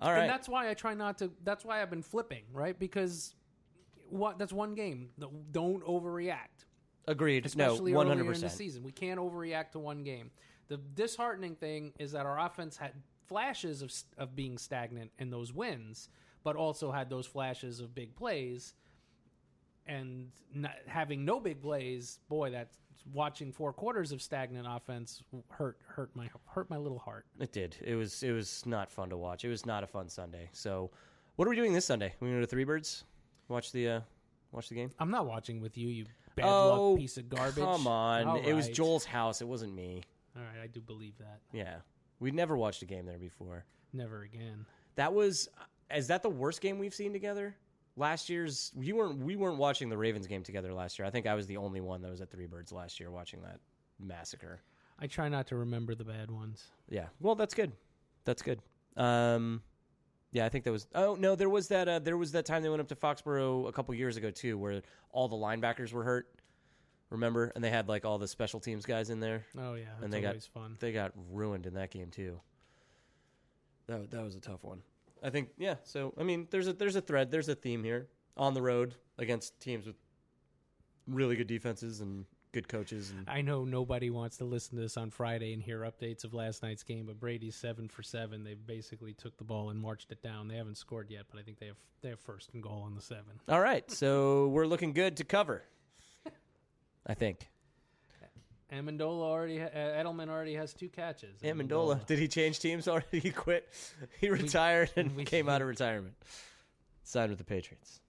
all 0.00 0.12
right, 0.12 0.20
And 0.22 0.30
that's 0.30 0.48
why 0.48 0.68
I 0.68 0.74
try 0.74 0.92
not 0.94 1.18
to. 1.18 1.30
That's 1.44 1.64
why 1.64 1.80
I've 1.80 1.90
been 1.90 2.02
flipping, 2.02 2.44
right? 2.52 2.78
Because 2.78 3.34
what? 4.10 4.38
That's 4.38 4.52
one 4.52 4.74
game. 4.74 5.10
Don't 5.52 5.82
overreact. 5.84 6.66
agreed. 7.08 7.46
especially 7.46 7.92
no, 7.92 7.98
hundred 8.00 8.12
in 8.12 8.18
the 8.18 8.24
percent. 8.32 8.52
season. 8.52 8.82
We 8.82 8.92
can't 8.92 9.18
overreact 9.20 9.70
to 9.72 9.78
one 9.78 10.02
game. 10.04 10.30
The 10.68 10.76
disheartening 10.76 11.56
thing 11.56 11.92
is 11.98 12.12
that 12.12 12.26
our 12.26 12.38
offense 12.38 12.76
had 12.76 12.92
flashes 13.26 13.82
of 13.82 13.92
of 14.18 14.34
being 14.36 14.58
stagnant 14.58 15.10
in 15.18 15.30
those 15.30 15.52
wins, 15.52 16.08
but 16.42 16.56
also 16.56 16.90
had 16.92 17.10
those 17.10 17.26
flashes 17.26 17.80
of 17.80 17.94
big 17.94 18.14
plays. 18.16 18.74
And 19.86 20.30
having 20.86 21.26
no 21.26 21.38
big 21.40 21.60
plays, 21.60 22.18
boy, 22.28 22.50
that 22.52 22.70
watching 23.12 23.52
four 23.52 23.72
quarters 23.72 24.12
of 24.12 24.22
stagnant 24.22 24.66
offense 24.68 25.22
hurt 25.50 25.78
hurt 25.86 26.14
my 26.14 26.28
hurt 26.46 26.70
my 26.70 26.76
little 26.76 26.98
heart. 26.98 27.26
It 27.38 27.52
did. 27.52 27.76
It 27.82 27.94
was 27.94 28.22
it 28.22 28.32
was 28.32 28.64
not 28.66 28.90
fun 28.90 29.10
to 29.10 29.16
watch. 29.16 29.44
It 29.44 29.50
was 29.50 29.66
not 29.66 29.84
a 29.84 29.86
fun 29.86 30.08
Sunday. 30.08 30.48
So, 30.52 30.90
what 31.36 31.46
are 31.46 31.50
we 31.50 31.56
doing 31.56 31.72
this 31.72 31.84
Sunday? 31.84 32.14
We 32.20 32.28
going 32.28 32.40
to 32.40 32.46
Three 32.46 32.64
Birds? 32.64 33.04
Watch 33.48 33.72
the 33.72 33.88
uh, 33.88 34.00
watch 34.52 34.68
the 34.68 34.74
game. 34.74 34.90
I'm 34.98 35.10
not 35.10 35.26
watching 35.26 35.60
with 35.60 35.76
you, 35.76 35.88
you 35.88 36.06
bad 36.34 36.46
oh, 36.46 36.90
luck 36.90 36.98
piece 36.98 37.16
of 37.16 37.28
garbage. 37.28 37.62
Come 37.62 37.86
on, 37.86 38.26
All 38.26 38.36
it 38.36 38.52
was. 38.52 38.68
Joel's 38.68 39.04
house. 39.04 39.42
It 39.42 39.48
wasn't 39.48 39.74
me. 39.74 40.02
All 40.36 40.42
right, 40.42 40.62
I 40.62 40.66
do 40.66 40.80
believe 40.80 41.16
that. 41.18 41.40
Yeah, 41.52 41.76
we'd 42.20 42.34
never 42.34 42.56
watched 42.56 42.82
a 42.82 42.86
game 42.86 43.06
there 43.06 43.18
before. 43.18 43.64
Never 43.92 44.22
again. 44.22 44.66
That 44.96 45.12
was 45.12 45.48
is 45.94 46.06
that 46.08 46.22
the 46.22 46.30
worst 46.30 46.60
game 46.60 46.78
we've 46.78 46.94
seen 46.94 47.12
together? 47.12 47.54
Last 47.96 48.28
year's 48.28 48.72
we 48.74 48.92
weren't 48.92 49.18
we 49.20 49.36
weren't 49.36 49.58
watching 49.58 49.88
the 49.88 49.96
Ravens 49.96 50.26
game 50.26 50.42
together 50.42 50.72
last 50.72 50.98
year. 50.98 51.06
I 51.06 51.10
think 51.10 51.26
I 51.26 51.34
was 51.34 51.46
the 51.46 51.56
only 51.56 51.80
one 51.80 52.02
that 52.02 52.10
was 52.10 52.20
at 52.20 52.30
Three 52.30 52.46
Birds 52.46 52.72
last 52.72 52.98
year 52.98 53.10
watching 53.10 53.42
that 53.42 53.60
massacre. 54.00 54.60
I 54.98 55.06
try 55.06 55.28
not 55.28 55.46
to 55.48 55.56
remember 55.56 55.94
the 55.94 56.04
bad 56.04 56.30
ones. 56.30 56.64
Yeah. 56.88 57.06
Well, 57.20 57.34
that's 57.34 57.54
good. 57.54 57.72
That's 58.24 58.42
good. 58.42 58.60
Um, 58.96 59.62
yeah, 60.32 60.44
I 60.44 60.48
think 60.48 60.64
that 60.64 60.72
was. 60.72 60.88
Oh 60.94 61.14
no, 61.14 61.36
there 61.36 61.48
was 61.48 61.68
that. 61.68 61.88
Uh, 61.88 61.98
there 62.00 62.16
was 62.16 62.32
that 62.32 62.44
time 62.44 62.62
they 62.62 62.68
went 62.68 62.80
up 62.80 62.88
to 62.88 62.96
Foxborough 62.96 63.68
a 63.68 63.72
couple 63.72 63.94
years 63.94 64.16
ago 64.16 64.30
too, 64.30 64.58
where 64.58 64.82
all 65.12 65.28
the 65.28 65.36
linebackers 65.36 65.92
were 65.92 66.02
hurt. 66.02 66.33
Remember, 67.14 67.52
and 67.54 67.62
they 67.64 67.70
had 67.70 67.88
like 67.88 68.04
all 68.04 68.18
the 68.18 68.28
special 68.28 68.60
teams 68.60 68.84
guys 68.86 69.08
in 69.10 69.20
there. 69.20 69.46
Oh 69.58 69.74
yeah, 69.74 69.84
that's 69.94 70.04
And 70.04 70.12
they 70.12 70.20
got- 70.20 70.42
fun. 70.42 70.76
They 70.80 70.92
got 70.92 71.12
ruined 71.30 71.66
in 71.66 71.74
that 71.74 71.90
game 71.90 72.10
too. 72.10 72.40
That 73.86 74.10
that 74.10 74.22
was 74.22 74.34
a 74.36 74.40
tough 74.40 74.62
one. 74.64 74.82
I 75.22 75.30
think. 75.30 75.50
Yeah. 75.56 75.76
So 75.84 76.12
I 76.18 76.22
mean, 76.22 76.48
there's 76.50 76.68
a 76.68 76.72
there's 76.72 76.96
a 76.96 77.00
thread. 77.00 77.30
There's 77.30 77.48
a 77.48 77.54
theme 77.54 77.84
here 77.84 78.08
on 78.36 78.54
the 78.54 78.62
road 78.62 78.94
against 79.18 79.58
teams 79.60 79.86
with 79.86 79.96
really 81.06 81.36
good 81.36 81.46
defenses 81.46 82.00
and 82.00 82.24
good 82.52 82.68
coaches 82.68 83.10
and 83.10 83.28
I 83.28 83.40
know 83.42 83.64
nobody 83.64 84.10
wants 84.10 84.36
to 84.36 84.44
listen 84.44 84.76
to 84.76 84.82
this 84.82 84.96
on 84.96 85.10
Friday 85.10 85.52
and 85.54 85.60
hear 85.60 85.80
updates 85.80 86.22
of 86.22 86.32
last 86.34 86.62
night's 86.62 86.84
game, 86.84 87.06
but 87.06 87.18
Brady's 87.18 87.56
seven 87.56 87.88
for 87.88 88.04
seven. 88.04 88.44
They 88.44 88.54
basically 88.54 89.12
took 89.12 89.36
the 89.36 89.42
ball 89.44 89.70
and 89.70 89.80
marched 89.80 90.12
it 90.12 90.22
down. 90.22 90.46
They 90.46 90.54
haven't 90.54 90.76
scored 90.76 91.10
yet, 91.10 91.24
but 91.28 91.40
I 91.40 91.42
think 91.42 91.58
they 91.58 91.66
have 91.66 91.76
they 92.00 92.10
have 92.10 92.20
first 92.20 92.50
and 92.54 92.62
goal 92.62 92.82
on 92.86 92.94
the 92.94 93.00
seven. 93.02 93.40
All 93.48 93.60
right, 93.60 93.88
so 93.90 94.48
we're 94.48 94.66
looking 94.66 94.92
good 94.92 95.16
to 95.18 95.24
cover. 95.24 95.62
I 97.06 97.14
think. 97.14 97.48
Amendola 98.72 99.22
already 99.22 99.58
ha- 99.58 99.66
uh, 99.66 100.02
Edelman 100.02 100.28
already 100.28 100.54
has 100.54 100.74
two 100.74 100.88
catches. 100.88 101.38
Amendola, 101.42 102.04
did 102.06 102.18
he 102.18 102.26
change 102.26 102.58
teams 102.58 102.88
already? 102.88 103.20
He 103.20 103.30
quit. 103.30 103.68
He 104.20 104.30
retired 104.30 104.90
and 104.96 105.14
we- 105.14 105.24
came 105.24 105.48
out 105.48 105.62
of 105.62 105.68
retirement. 105.76 106.14
Signed 107.04 107.30
with 107.30 107.38
the 107.38 107.44
Patriots. 107.44 108.00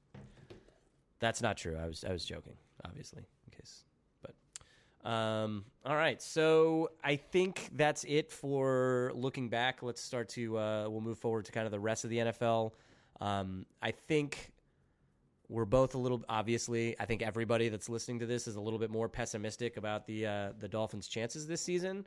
That's 1.20 1.42
not 1.42 1.58
true. 1.58 1.78
I 1.78 1.86
was 1.88 2.04
I 2.04 2.12
was 2.12 2.26
joking, 2.26 2.54
obviously, 2.84 3.24
in 3.46 3.58
case. 3.58 3.84
But 4.22 5.10
um, 5.10 5.66
all 5.86 5.96
right. 5.96 6.22
So 6.22 6.92
I 7.04 7.18
think 7.18 7.70
that's 7.74 8.04
it 8.06 8.32
for 8.32 9.12
looking 9.14 9.50
back. 9.50 9.84
Let's 9.84 10.02
start 10.02 10.30
to 10.30 10.58
uh, 10.58 10.86
we'll 10.90 11.02
move 11.02 11.20
forward 11.20 11.46
to 11.46 11.52
kind 11.52 11.66
of 11.66 11.72
the 11.72 11.80
rest 11.80 12.06
of 12.06 12.10
the 12.10 12.18
NFL. 12.18 12.72
Um, 13.22 13.66
I 13.82 13.92
think 13.92 14.52
we're 15.50 15.66
both 15.66 15.96
a 15.96 15.98
little 15.98 16.24
obviously 16.30 16.96
i 17.00 17.06
think 17.06 17.22
everybody 17.22 17.70
that's 17.70 17.88
listening 17.90 18.20
to 18.20 18.26
this 18.26 18.48
is 18.48 18.56
a 18.56 18.62
little 18.62 18.80
bit 18.80 18.90
more 18.90 19.08
pessimistic 19.10 19.78
about 19.78 20.06
the 20.06 20.26
uh, 20.26 20.50
the 20.60 20.68
dolphins 20.68 21.08
chances 21.08 21.46
this 21.48 21.62
season 21.62 22.06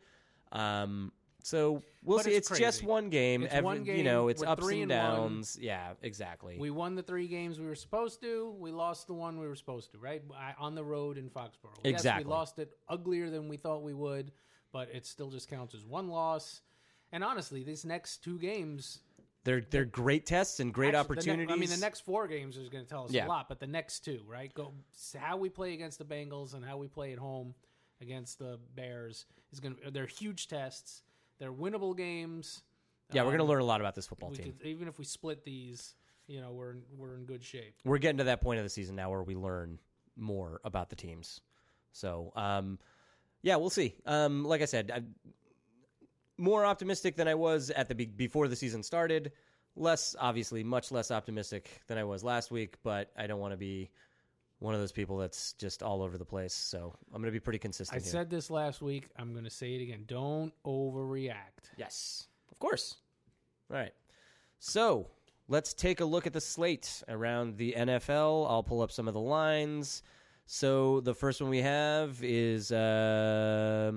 um, 0.53 1.12
so 1.43 1.82
we'll 2.05 2.18
But 2.18 2.24
see 2.26 2.32
it's 2.34 2.51
it's, 2.51 2.59
just 2.59 2.82
one 2.82 3.11
game 3.11 3.45
It's 3.45 3.55
Every- 3.55 3.64
one 3.64 3.84
you 3.84 4.03
know 4.03 4.26
it's 4.28 4.43
ups 4.43 4.62
three 4.64 4.82
and 4.82 4.91
and 4.91 5.09
one. 5.12 5.16
downs 5.30 5.57
yeah 5.61 5.93
exactly 6.03 6.57
We 6.59 6.70
won 6.70 6.95
the 6.97 7.03
three 7.03 7.28
games 7.28 7.61
we 7.61 7.66
were 7.66 7.74
supposed 7.76 8.20
to. 8.22 8.55
We 8.59 8.72
lost 8.72 9.07
the 9.07 9.14
one 9.14 9.39
we 9.39 9.47
were 9.47 9.55
supposed 9.55 9.93
to, 9.93 9.99
right? 9.99 10.22
I, 10.36 10.55
on 10.59 10.74
the 10.74 10.82
road 10.82 11.16
in 11.16 11.30
Foxborough. 11.30 11.78
Yes, 11.84 11.93
Exactly. 11.93 12.24
we 12.24 12.30
lost 12.30 12.59
it 12.59 12.72
uglier 12.89 13.30
than 13.30 13.49
we 13.49 13.57
thought 13.57 13.82
we 13.84 13.95
would, 13.95 14.32
but 14.72 14.89
it 14.93 15.07
still 15.07 15.30
just 15.30 15.49
counts 15.49 15.74
as 15.76 15.84
one 15.84 16.09
loss. 16.09 16.61
And 17.12 17.22
honestly, 17.22 17.62
these 17.62 17.84
next 17.84 18.24
two 18.24 18.39
games, 18.39 18.99
they're 19.49 19.62
they're 19.70 19.84
great 19.86 20.26
tests 20.26 20.61
and 20.61 20.74
great 20.74 20.94
actually, 20.94 21.16
the 21.16 21.26
ne- 21.26 21.32
opportunities 21.32 21.53
I 21.55 21.57
mean, 21.59 21.70
the 21.70 21.76
next 21.78 22.01
four 22.01 22.28
games 22.28 22.59
is 22.59 22.68
going 22.68 22.84
to 22.84 22.88
tell 22.90 23.05
us 23.07 23.11
Yeah. 23.12 23.26
a 23.26 23.28
lot, 23.28 23.49
but 23.49 23.59
the 23.61 23.66
next 23.66 24.01
two, 24.05 24.20
right? 24.26 24.53
Go 24.53 24.74
how 25.18 25.38
we 25.38 25.49
play 25.49 25.72
against 25.72 25.99
the 25.99 26.05
Bengals 26.05 26.53
and 26.53 26.62
how 26.62 26.76
we 26.76 26.86
play 26.86 27.12
at 27.14 27.18
home 27.18 27.55
against 28.03 28.38
the 28.38 28.59
Bears 28.74 29.24
is 29.51 29.61
going 29.61 29.76
to. 29.76 29.90
They're 29.90 30.05
huge 30.07 30.49
tests. 30.49 31.03
They're 31.38 31.53
winnable 31.53 31.96
games. 31.96 32.62
yeah 33.12 33.22
we're 33.22 33.30
Um, 33.30 33.38
gonna 33.38 33.49
learn 33.49 33.62
a 33.62 33.64
lot 33.64 33.80
about 33.80 33.94
this 33.94 34.07
football 34.07 34.28
We 34.30 34.36
team 34.36 34.53
could, 34.59 34.66
even 34.66 34.86
if 34.86 34.99
we 34.99 35.07
split 35.07 35.44
these, 35.44 35.94
you 36.26 36.40
know, 36.42 36.53
we're 36.53 36.72
in, 36.72 36.82
we're 36.94 37.16
in 37.16 37.24
good 37.24 37.42
shape. 37.42 37.74
we're 37.86 37.96
getting 37.99 38.18
to 38.18 38.24
that 38.24 38.42
point 38.42 38.59
of 38.59 38.64
the 38.64 38.70
season 38.70 38.96
now 38.96 39.09
where 39.11 39.22
we 39.22 39.34
learn 39.34 39.78
more 40.14 40.61
about 40.64 40.90
the 40.90 40.96
teams. 40.96 41.40
So, 41.92 42.32
um, 42.36 42.78
yeah, 43.40 43.57
we'll 43.57 43.70
see. 43.70 43.94
Um, 44.05 44.44
like 44.44 44.61
I 44.61 44.66
said, 44.66 44.90
I'm 44.94 45.14
more 46.39 46.64
optimistic 46.64 47.16
than 47.16 47.28
I 47.28 47.34
was 47.34 47.70
at 47.70 47.89
the 47.89 47.95
be- 47.95 48.07
before 48.07 48.49
the 48.49 48.57
season 48.57 48.82
started. 48.82 49.32
Less, 49.76 50.16
obviously, 50.18 50.64
much 50.64 50.91
less 50.91 51.11
optimistic 51.11 51.82
than 51.86 51.99
I 51.99 52.05
was 52.05 52.24
last 52.24 52.51
week. 52.51 52.76
But 52.82 53.11
I 53.16 53.26
don't 53.26 53.41
want 53.41 53.53
to 53.53 53.59
be 53.59 53.91
one 54.61 54.74
of 54.74 54.80
those 54.80 54.93
people 54.93 55.18
that's 55.18 55.53
just 55.55 55.82
all 55.82 56.03
over 56.03 56.18
the 56.18 56.24
place. 56.24 56.55
So 56.55 56.95
I'm 57.12 57.20
going 57.20 57.32
to 57.32 57.36
be 57.36 57.41
pretty 57.41 57.59
consistent. 57.59 58.01
I 58.01 58.03
here. 58.03 58.11
said 58.11 58.30
this 58.30 58.51
last 58.51 58.82
week. 58.82 59.09
I'm 59.16 59.32
going 59.32 59.45
to 59.45 59.51
say 59.51 59.74
it 59.74 59.82
again. 59.82 60.05
Don't 60.07 60.53
overreact. 60.64 61.72
Yes, 61.76 62.28
of 62.51 62.59
course. 62.59 62.97
All 63.70 63.76
right. 63.76 63.93
So 64.59 65.07
let's 65.49 65.74
take 65.74 66.01
a 66.01 66.05
look 66.05 66.26
at 66.26 66.32
the 66.32 66.41
slate 66.41 67.03
around 67.09 67.57
the 67.57 67.74
NFL. 67.76 68.51
I'll 68.51 68.62
pull 68.62 68.80
up 68.82 68.91
some 68.91 69.07
of 69.07 69.14
the 69.14 69.20
lines. 69.20 70.03
So 70.47 71.01
the 71.01 71.14
first 71.14 71.41
one 71.43 71.51
we 71.51 71.61
have 71.61 72.18
is 72.22 72.72
um, 72.72 73.93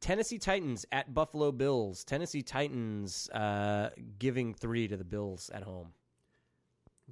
Tennessee 0.00 0.38
Titans 0.38 0.86
at 0.92 1.12
Buffalo 1.12 1.52
Bills. 1.52 2.04
Tennessee 2.04 2.42
Titans 2.42 3.28
uh, 3.30 3.90
giving 4.18 4.54
three 4.54 4.88
to 4.88 4.96
the 4.96 5.04
Bills 5.04 5.50
at 5.52 5.62
home. 5.62 5.88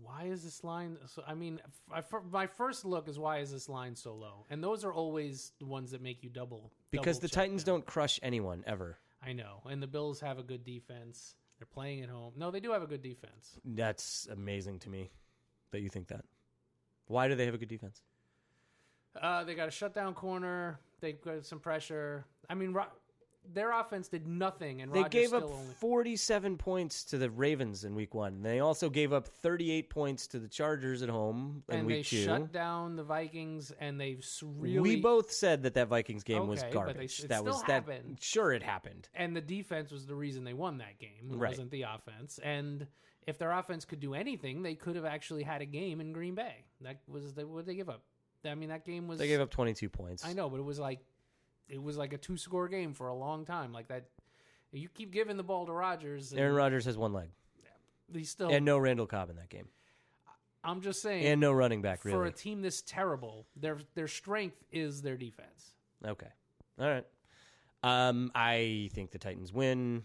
Why 0.03 0.25
is 0.25 0.45
this 0.45 0.63
line? 0.63 0.99
So, 1.07 1.23
I 1.27 1.35
mean, 1.35 1.61
f- 1.93 2.05
I, 2.13 2.19
my 2.31 2.47
first 2.47 2.85
look 2.85 3.09
is 3.09 3.19
why 3.19 3.39
is 3.39 3.51
this 3.51 3.69
line 3.69 3.97
so 3.97 4.15
low? 4.15 4.45
And 4.51 4.63
those 4.63 4.85
are 4.85 4.93
always 4.93 5.53
the 5.59 5.65
ones 5.65 5.91
that 5.93 6.03
make 6.03 6.23
you 6.23 6.29
double. 6.29 6.71
Because 6.91 7.17
double 7.17 7.29
the 7.29 7.35
Titans 7.35 7.65
them. 7.65 7.77
don't 7.77 7.87
crush 7.87 8.21
anyone 8.23 8.63
ever. 8.67 8.99
I 9.25 9.33
know, 9.33 9.63
and 9.69 9.83
the 9.83 9.87
Bills 9.87 10.21
have 10.21 10.39
a 10.39 10.43
good 10.43 10.65
defense. 10.65 11.35
They're 11.59 11.67
playing 11.67 12.03
at 12.03 12.11
home. 12.11 12.35
No, 12.37 12.51
they 12.51 12.61
do 12.61 12.71
have 12.73 12.83
a 12.83 12.87
good 12.87 13.03
defense. 13.03 13.59
That's 13.65 14.29
amazing 14.31 14.81
to 14.81 14.91
me 14.91 15.11
that 15.71 15.81
you 15.81 15.89
think 15.89 16.09
that. 16.09 16.25
Why 17.07 17.27
do 17.29 17.35
they 17.35 17.47
have 17.47 17.55
a 17.55 17.59
good 17.59 17.69
defense? 17.69 18.03
Uh, 19.21 19.45
they 19.45 19.55
got 19.55 19.69
a 19.69 19.71
shutdown 19.71 20.13
corner. 20.13 20.79
They 21.01 21.13
got 21.13 21.45
some 21.45 21.61
pressure. 21.61 22.25
I 22.49 22.55
mean, 22.55 22.73
Ro- 22.73 22.87
their 23.53 23.71
offense 23.79 24.09
did 24.09 24.27
nothing, 24.27 24.83
and 24.83 24.93
They 24.93 25.03
Rodgers 25.03 25.13
gave 25.13 25.29
still 25.29 25.45
up 25.45 25.51
only 25.53 25.75
47 25.75 26.57
points 26.59 27.05
to 27.05 27.19
the 27.19 27.31
Ravens 27.31 27.85
in 27.85 27.95
week 27.95 28.13
one. 28.13 28.43
They 28.43 28.59
also 28.59 28.91
gave 28.91 29.13
up 29.13 29.29
38 29.29 29.89
points 29.89 30.27
to 30.29 30.41
the 30.41 30.49
Chargers 30.49 31.01
at 31.03 31.09
home 31.09 31.63
in 31.69 31.79
and 31.81 31.89
they 31.91 32.03
two. 32.03 32.25
shut 32.25 32.51
down 32.53 32.97
the 32.97 33.05
Vikings, 33.05 33.71
and 33.79 34.01
they've 34.01 34.19
s- 34.19 34.43
really 34.45 34.81
we 34.81 34.97
both 35.01 35.31
said 35.31 35.63
that 35.63 35.75
that 35.75 35.87
Vikings 35.89 36.25
game 36.25 36.49
was 36.49 36.59
Okay, 36.61 36.73
but 36.75 36.87
they- 36.87 36.93
garbage. 36.95 37.21
it 37.23 37.29
that 37.29 37.45
was 37.45 37.59
still 37.61 37.83
that. 37.83 38.03
Sure, 38.21 38.53
it 38.53 38.65
happened. 38.65 39.09
and 39.15 39.37
the 39.37 39.41
defense 39.41 39.93
was 39.93 40.07
the 40.07 40.15
reason 40.17 40.43
they 40.43 40.55
won 40.55 40.79
that 40.79 40.99
game. 40.99 41.31
It 41.31 41.37
Right. 41.37 41.51
wasn't 41.51 41.71
the 41.71 41.83
offense. 41.83 42.41
And 42.43 42.89
if 43.29 43.39
their 43.39 43.53
offense 43.53 43.85
could 43.85 44.01
do 44.01 44.15
anything, 44.15 44.63
they 44.63 44.75
could 44.75 44.97
have 44.97 45.05
actually 45.05 45.45
had 45.45 45.63
a 45.63 45.67
game 45.67 46.01
in 46.01 46.13
Green 46.13 46.35
Bay. 46.35 46.65
That 46.81 47.01
was 47.07 47.35
the, 47.35 47.47
what 47.47 47.59
did 47.59 47.67
they 47.67 47.77
give 47.77 47.89
up. 47.89 48.03
I 48.45 48.55
mean, 48.55 48.69
that 48.69 48.85
game 48.85 49.09
was. 49.09 49.19
They 49.19 49.29
gave 49.29 49.41
up 49.41 49.51
22 49.51 49.89
points. 49.89 50.25
I 50.25 50.33
know, 50.33 50.49
but 50.49 50.59
it 50.59 50.65
was 50.65 50.79
like 50.79 51.01
it 51.69 51.83
was 51.83 51.97
like 51.97 52.13
a 52.13 52.19
two 52.19 52.37
score 52.37 52.69
game 52.69 52.95
for 52.95 53.09
a 53.09 53.15
long 53.15 53.45
time. 53.45 53.73
Like 53.73 53.89
that, 53.89 54.05
you 54.73 54.89
keep 54.89 55.13
giving 55.13 55.37
the 55.37 55.43
ball 55.43 55.67
to 55.67 55.73
Rodgers. 55.73 56.33
And 56.33 56.41
Aaron 56.41 56.55
Rodgers 56.55 56.85
has 56.85 56.97
one 56.97 57.13
leg, 57.13 57.29
He's 58.13 58.31
still. 58.31 58.51
and 58.51 58.65
no 58.65 58.79
Randall 58.79 59.07
Cobb 59.07 59.31
in 59.31 59.37
that 59.37 59.49
game, 59.49 59.69
I'm 60.63 60.81
just 60.81 61.03
saying. 61.03 61.25
and 61.27 61.41
no 61.41 61.53
running 61.53 61.83
back. 61.83 62.01
for 62.03 62.27
a 62.27 62.33
team 62.33 62.63
this 62.63 62.83
terrible, 62.83 63.47
their 63.57 63.79
their 63.95 64.09
strength 64.09 64.63
is 64.71 65.03
their 65.03 65.17
defense. 65.17 65.75
okay. 66.07 66.29
All 66.79 66.89
right. 66.89 67.07
Um, 67.83 68.33
I 68.35 68.91
think 68.93 69.13
the 69.13 69.19
Titans 69.19 69.53
win. 69.53 70.03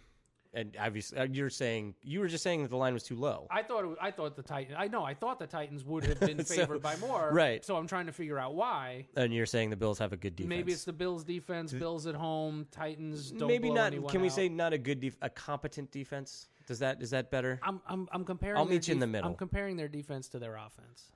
And 0.54 0.76
obviously, 0.78 1.18
uh, 1.18 1.28
you're 1.32 1.50
saying 1.50 1.96
you 2.04 2.20
were 2.20 2.28
just 2.28 2.44
saying 2.44 2.62
that 2.64 2.70
the 2.70 2.76
line 2.76 2.94
was 2.94 3.04
too 3.04 3.16
low. 3.16 3.48
I 3.50 3.64
thought 3.64 3.86
it 3.86 3.88
was, 3.88 3.98
I 4.02 4.12
thought 4.12 4.36
the 4.36 4.44
Titans. 4.44 4.76
I 4.78 4.88
know 4.90 5.04
I 5.06 5.14
thought 5.14 5.40
the 5.40 5.48
Titans 5.48 5.86
would 5.86 6.04
have 6.04 6.20
been 6.20 6.44
So- 6.46 6.56
favored 6.56 6.82
by 6.82 6.98
more. 6.98 7.30
right. 7.32 7.64
So 7.64 7.78
I'm 7.78 7.88
trying 7.88 8.08
to 8.08 8.12
figure 8.12 8.38
out 8.38 8.54
why. 8.54 9.08
and 9.16 9.34
you're 9.34 9.46
saying 9.46 9.70
the 9.70 9.78
Bills 9.78 9.98
have 10.00 10.12
a 10.12 10.18
good 10.18 10.36
defense. 10.36 10.50
Maybe 10.50 10.74
it's 10.74 10.84
the 10.84 10.92
Bills' 10.92 11.24
defense. 11.24 11.72
Bills 11.72 12.06
at 12.06 12.16
home. 12.16 12.68
Titans 12.70 13.32
don't. 13.32 13.48
maybe 13.48 13.70
blow 13.70 13.76
not. 13.76 13.88
anyone 13.88 14.12
Can 14.12 14.20
we 14.20 14.28
out. 14.28 14.34
say 14.34 14.50
not 14.50 14.74
a 14.74 14.78
good, 14.78 15.00
def- 15.00 15.18
a 15.22 15.30
competent 15.30 15.90
defense? 15.92 16.50
Does 16.68 16.80
that 16.80 17.02
is 17.02 17.10
that 17.12 17.32
better? 17.32 17.60
I'm 17.64 17.82
I'm 17.88 18.08
I'm 18.12 18.24
comparing. 18.26 18.58
I'll 18.58 18.66
their 18.66 18.74
meet 18.76 18.88
you 18.90 18.94
in 18.94 19.00
the 19.00 19.08
middle. 19.08 19.30
I'm 19.30 19.36
comparing 19.38 19.78
their 19.78 19.88
defense 19.88 20.28
to 20.30 20.40
their 20.40 20.56
offense. 20.58 21.12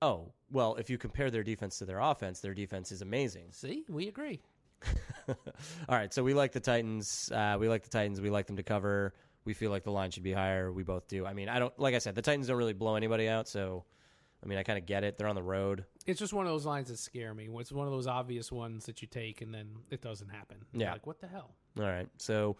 Oh 0.00 0.32
well, 0.50 0.74
if 0.74 0.90
you 0.90 0.98
compare 0.98 1.30
their 1.30 1.42
defense 1.44 1.78
to 1.78 1.84
their 1.84 2.00
offense, 2.00 2.40
their 2.40 2.54
defense 2.54 2.90
is 2.92 3.00
amazing. 3.02 3.46
See, 3.52 3.84
we 3.88 4.08
agree. 4.08 4.40
All 5.28 5.34
right, 5.96 6.12
so 6.12 6.22
we 6.22 6.34
like 6.34 6.52
the 6.52 6.60
Titans. 6.60 7.30
Uh, 7.32 7.56
we 7.58 7.68
like 7.68 7.82
the 7.82 7.90
Titans. 7.90 8.20
We 8.20 8.30
like 8.30 8.46
them 8.46 8.56
to 8.56 8.62
cover. 8.62 9.14
We 9.44 9.54
feel 9.54 9.70
like 9.70 9.82
the 9.84 9.90
line 9.92 10.10
should 10.10 10.22
be 10.22 10.32
higher. 10.32 10.72
We 10.72 10.82
both 10.82 11.08
do. 11.08 11.26
I 11.26 11.32
mean, 11.32 11.48
I 11.48 11.58
don't 11.58 11.76
like 11.78 11.94
I 11.94 11.98
said, 11.98 12.14
the 12.14 12.22
Titans 12.22 12.46
don't 12.48 12.56
really 12.56 12.72
blow 12.72 12.94
anybody 12.96 13.28
out. 13.28 13.48
So, 13.48 13.84
I 14.42 14.46
mean, 14.46 14.58
I 14.58 14.62
kind 14.62 14.78
of 14.78 14.86
get 14.86 15.02
it. 15.04 15.18
They're 15.18 15.28
on 15.28 15.34
the 15.34 15.42
road. 15.42 15.84
It's 16.06 16.18
just 16.20 16.32
one 16.32 16.46
of 16.46 16.52
those 16.52 16.66
lines 16.66 16.88
that 16.88 16.98
scare 16.98 17.34
me. 17.34 17.48
It's 17.58 17.72
one 17.72 17.86
of 17.86 17.92
those 17.92 18.06
obvious 18.06 18.50
ones 18.52 18.86
that 18.86 19.02
you 19.02 19.08
take 19.08 19.40
and 19.42 19.52
then 19.54 19.68
it 19.90 20.00
doesn't 20.02 20.28
happen. 20.28 20.58
You're 20.72 20.82
Yeah. 20.82 20.92
like 20.92 21.06
what 21.06 21.20
the 21.20 21.26
hell? 21.28 21.54
All 21.78 21.84
right, 21.84 22.08
so 22.18 22.56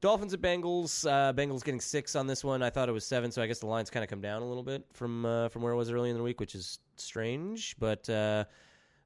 Dolphins 0.00 0.34
at 0.34 0.40
Bengals. 0.40 1.06
Uh, 1.10 1.32
Bengals 1.32 1.62
getting 1.64 1.80
six 1.80 2.16
on 2.16 2.26
this 2.26 2.42
one. 2.44 2.62
I 2.62 2.70
thought 2.70 2.88
it 2.88 2.92
was 2.92 3.04
seven, 3.04 3.30
so 3.30 3.40
I 3.42 3.46
guess 3.46 3.60
the 3.60 3.66
line's 3.66 3.88
kind 3.90 4.02
of 4.04 4.10
come 4.10 4.20
down 4.20 4.42
a 4.42 4.46
little 4.46 4.62
bit 4.62 4.84
from 4.92 5.24
uh, 5.26 5.48
from 5.48 5.62
where 5.62 5.72
it 5.72 5.76
was 5.76 5.90
early 5.90 6.10
in 6.10 6.16
the 6.16 6.22
week, 6.22 6.40
which 6.40 6.54
is 6.54 6.78
strange. 6.96 7.76
But 7.78 8.08
uh, 8.10 8.44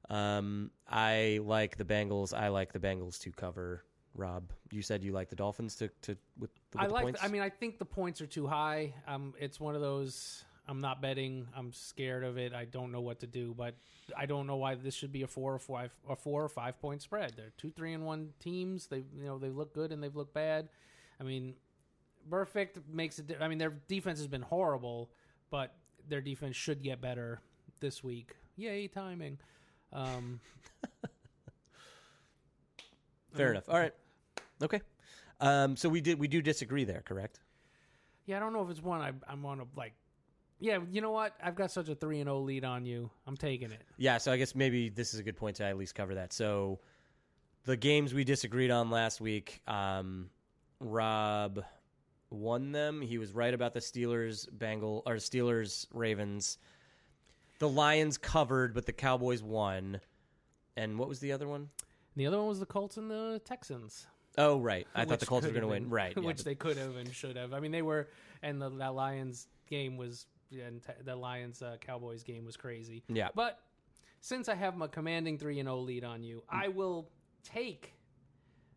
um, 0.09 0.71
I 0.87 1.39
like 1.43 1.77
the 1.77 1.85
Bengals. 1.85 2.33
I 2.33 2.47
like 2.49 2.73
the 2.73 2.79
Bengals 2.79 3.19
to 3.21 3.31
cover. 3.31 3.83
Rob, 4.15 4.51
you 4.71 4.81
said 4.81 5.03
you 5.03 5.11
like 5.11 5.29
the 5.29 5.35
Dolphins 5.35 5.75
to 5.75 5.89
to 6.03 6.17
with, 6.39 6.49
with 6.73 6.81
I 6.81 6.87
the 6.87 6.93
like. 6.93 7.03
points. 7.03 7.19
I 7.23 7.27
mean, 7.27 7.41
I 7.41 7.49
think 7.49 7.77
the 7.77 7.85
points 7.85 8.19
are 8.19 8.25
too 8.25 8.47
high. 8.47 8.93
Um, 9.07 9.33
it's 9.39 9.59
one 9.59 9.75
of 9.75 9.81
those. 9.81 10.43
I'm 10.67 10.81
not 10.81 11.01
betting. 11.01 11.47
I'm 11.55 11.71
scared 11.71 12.23
of 12.23 12.37
it. 12.37 12.53
I 12.53 12.65
don't 12.65 12.91
know 12.91 12.99
what 12.99 13.19
to 13.21 13.27
do, 13.27 13.53
but 13.57 13.75
I 14.17 14.25
don't 14.25 14.47
know 14.47 14.57
why 14.57 14.75
this 14.75 14.95
should 14.95 15.13
be 15.13 15.21
a 15.21 15.27
four 15.27 15.53
or 15.53 15.59
five, 15.59 15.91
a 16.09 16.15
four 16.15 16.43
or 16.43 16.49
five 16.49 16.81
point 16.81 17.01
spread. 17.01 17.33
They're 17.37 17.53
two, 17.57 17.71
three, 17.71 17.93
and 17.93 18.05
one 18.05 18.33
teams. 18.39 18.87
They, 18.87 19.03
you 19.15 19.23
know, 19.23 19.37
they 19.37 19.49
look 19.49 19.73
good 19.73 19.91
and 19.91 20.03
they've 20.03 20.15
looked 20.15 20.33
bad. 20.33 20.67
I 21.21 21.23
mean, 21.23 21.53
perfect 22.29 22.79
makes 22.91 23.19
it. 23.19 23.37
I 23.39 23.47
mean, 23.47 23.59
their 23.59 23.73
defense 23.87 24.19
has 24.19 24.27
been 24.27 24.41
horrible, 24.41 25.09
but 25.49 25.73
their 26.09 26.21
defense 26.21 26.55
should 26.55 26.83
get 26.83 27.01
better 27.01 27.39
this 27.79 28.03
week. 28.03 28.35
Yay, 28.55 28.87
timing. 28.87 29.37
Um, 29.93 30.39
Fair 33.33 33.51
enough. 33.51 33.69
All 33.69 33.77
right. 33.77 33.93
Okay. 34.61 34.81
Um, 35.39 35.75
so 35.77 35.87
we 35.89 36.01
did 36.01 36.19
we 36.19 36.27
do 36.27 36.41
disagree 36.41 36.83
there, 36.83 37.03
correct? 37.05 37.39
yeah, 38.25 38.37
I 38.37 38.39
don't 38.39 38.53
know 38.53 38.61
if 38.63 38.69
it's 38.69 38.81
one 38.81 39.01
I, 39.01 39.13
I'm 39.27 39.45
on 39.45 39.61
a 39.61 39.65
like. 39.75 39.93
Yeah, 40.59 40.79
you 40.91 41.01
know 41.01 41.11
what? 41.11 41.35
I've 41.41 41.55
got 41.55 41.71
such 41.71 41.87
a 41.87 41.95
three 41.95 42.19
and 42.19 42.27
zero 42.27 42.39
lead 42.39 42.65
on 42.65 42.83
you. 42.85 43.11
I'm 43.27 43.37
taking 43.37 43.71
it. 43.71 43.83
Yeah, 43.97 44.17
so 44.17 44.31
I 44.31 44.37
guess 44.37 44.55
maybe 44.55 44.89
this 44.89 45.13
is 45.13 45.19
a 45.19 45.23
good 45.23 45.37
point 45.37 45.55
to 45.57 45.63
at 45.63 45.77
least 45.77 45.93
cover 45.93 46.15
that. 46.15 46.33
So 46.33 46.79
the 47.65 47.77
games 47.77 48.13
we 48.13 48.23
disagreed 48.23 48.71
on 48.71 48.89
last 48.89 49.21
week, 49.21 49.61
um, 49.67 50.31
Rob 50.79 51.63
won 52.31 52.71
them. 52.71 53.01
He 53.01 53.19
was 53.19 53.33
right 53.33 53.53
about 53.53 53.73
the 53.73 53.79
Steelers, 53.79 54.47
Bengal 54.51 55.03
or 55.05 55.15
Steelers, 55.15 55.85
Ravens. 55.93 56.57
The 57.59 57.69
Lions 57.69 58.17
covered, 58.17 58.73
but 58.73 58.85
the 58.85 58.93
Cowboys 58.93 59.41
won. 59.41 59.99
And 60.75 60.99
what 60.99 61.09
was 61.09 61.19
the 61.19 61.31
other 61.31 61.47
one? 61.47 61.61
And 61.61 61.69
the 62.15 62.27
other 62.27 62.37
one 62.37 62.47
was 62.47 62.59
the 62.59 62.65
Colts 62.65 62.97
and 62.97 63.09
the 63.09 63.41
Texans. 63.43 64.07
Oh, 64.37 64.59
right. 64.59 64.85
I 64.93 65.05
thought 65.05 65.19
the 65.19 65.25
Colts 65.25 65.45
were 65.45 65.51
going 65.51 65.63
to 65.63 65.67
win. 65.67 65.89
Right. 65.89 66.13
yeah, 66.17 66.23
which 66.23 66.37
but- 66.37 66.45
they 66.45 66.55
could 66.55 66.77
have 66.77 66.95
and 66.95 67.13
should 67.13 67.35
have. 67.35 67.53
I 67.53 67.59
mean, 67.59 67.71
they 67.71 67.81
were, 67.81 68.09
and 68.43 68.61
the 68.61 68.69
that 68.69 68.93
Lions 68.93 69.47
game 69.67 69.97
was, 69.97 70.27
and 70.51 70.81
the 71.03 71.15
Lions 71.15 71.61
uh, 71.61 71.77
Cowboys 71.81 72.23
game 72.23 72.45
was 72.45 72.55
crazy. 72.55 73.03
Yeah. 73.07 73.29
But 73.33 73.59
since 74.21 74.49
I 74.49 74.55
have 74.55 74.77
my 74.77 74.87
commanding 74.87 75.37
three 75.37 75.59
and 75.59 75.67
zero 75.67 75.79
lead 75.79 76.03
on 76.03 76.23
you, 76.23 76.43
I 76.49 76.67
will 76.67 77.09
take 77.43 77.93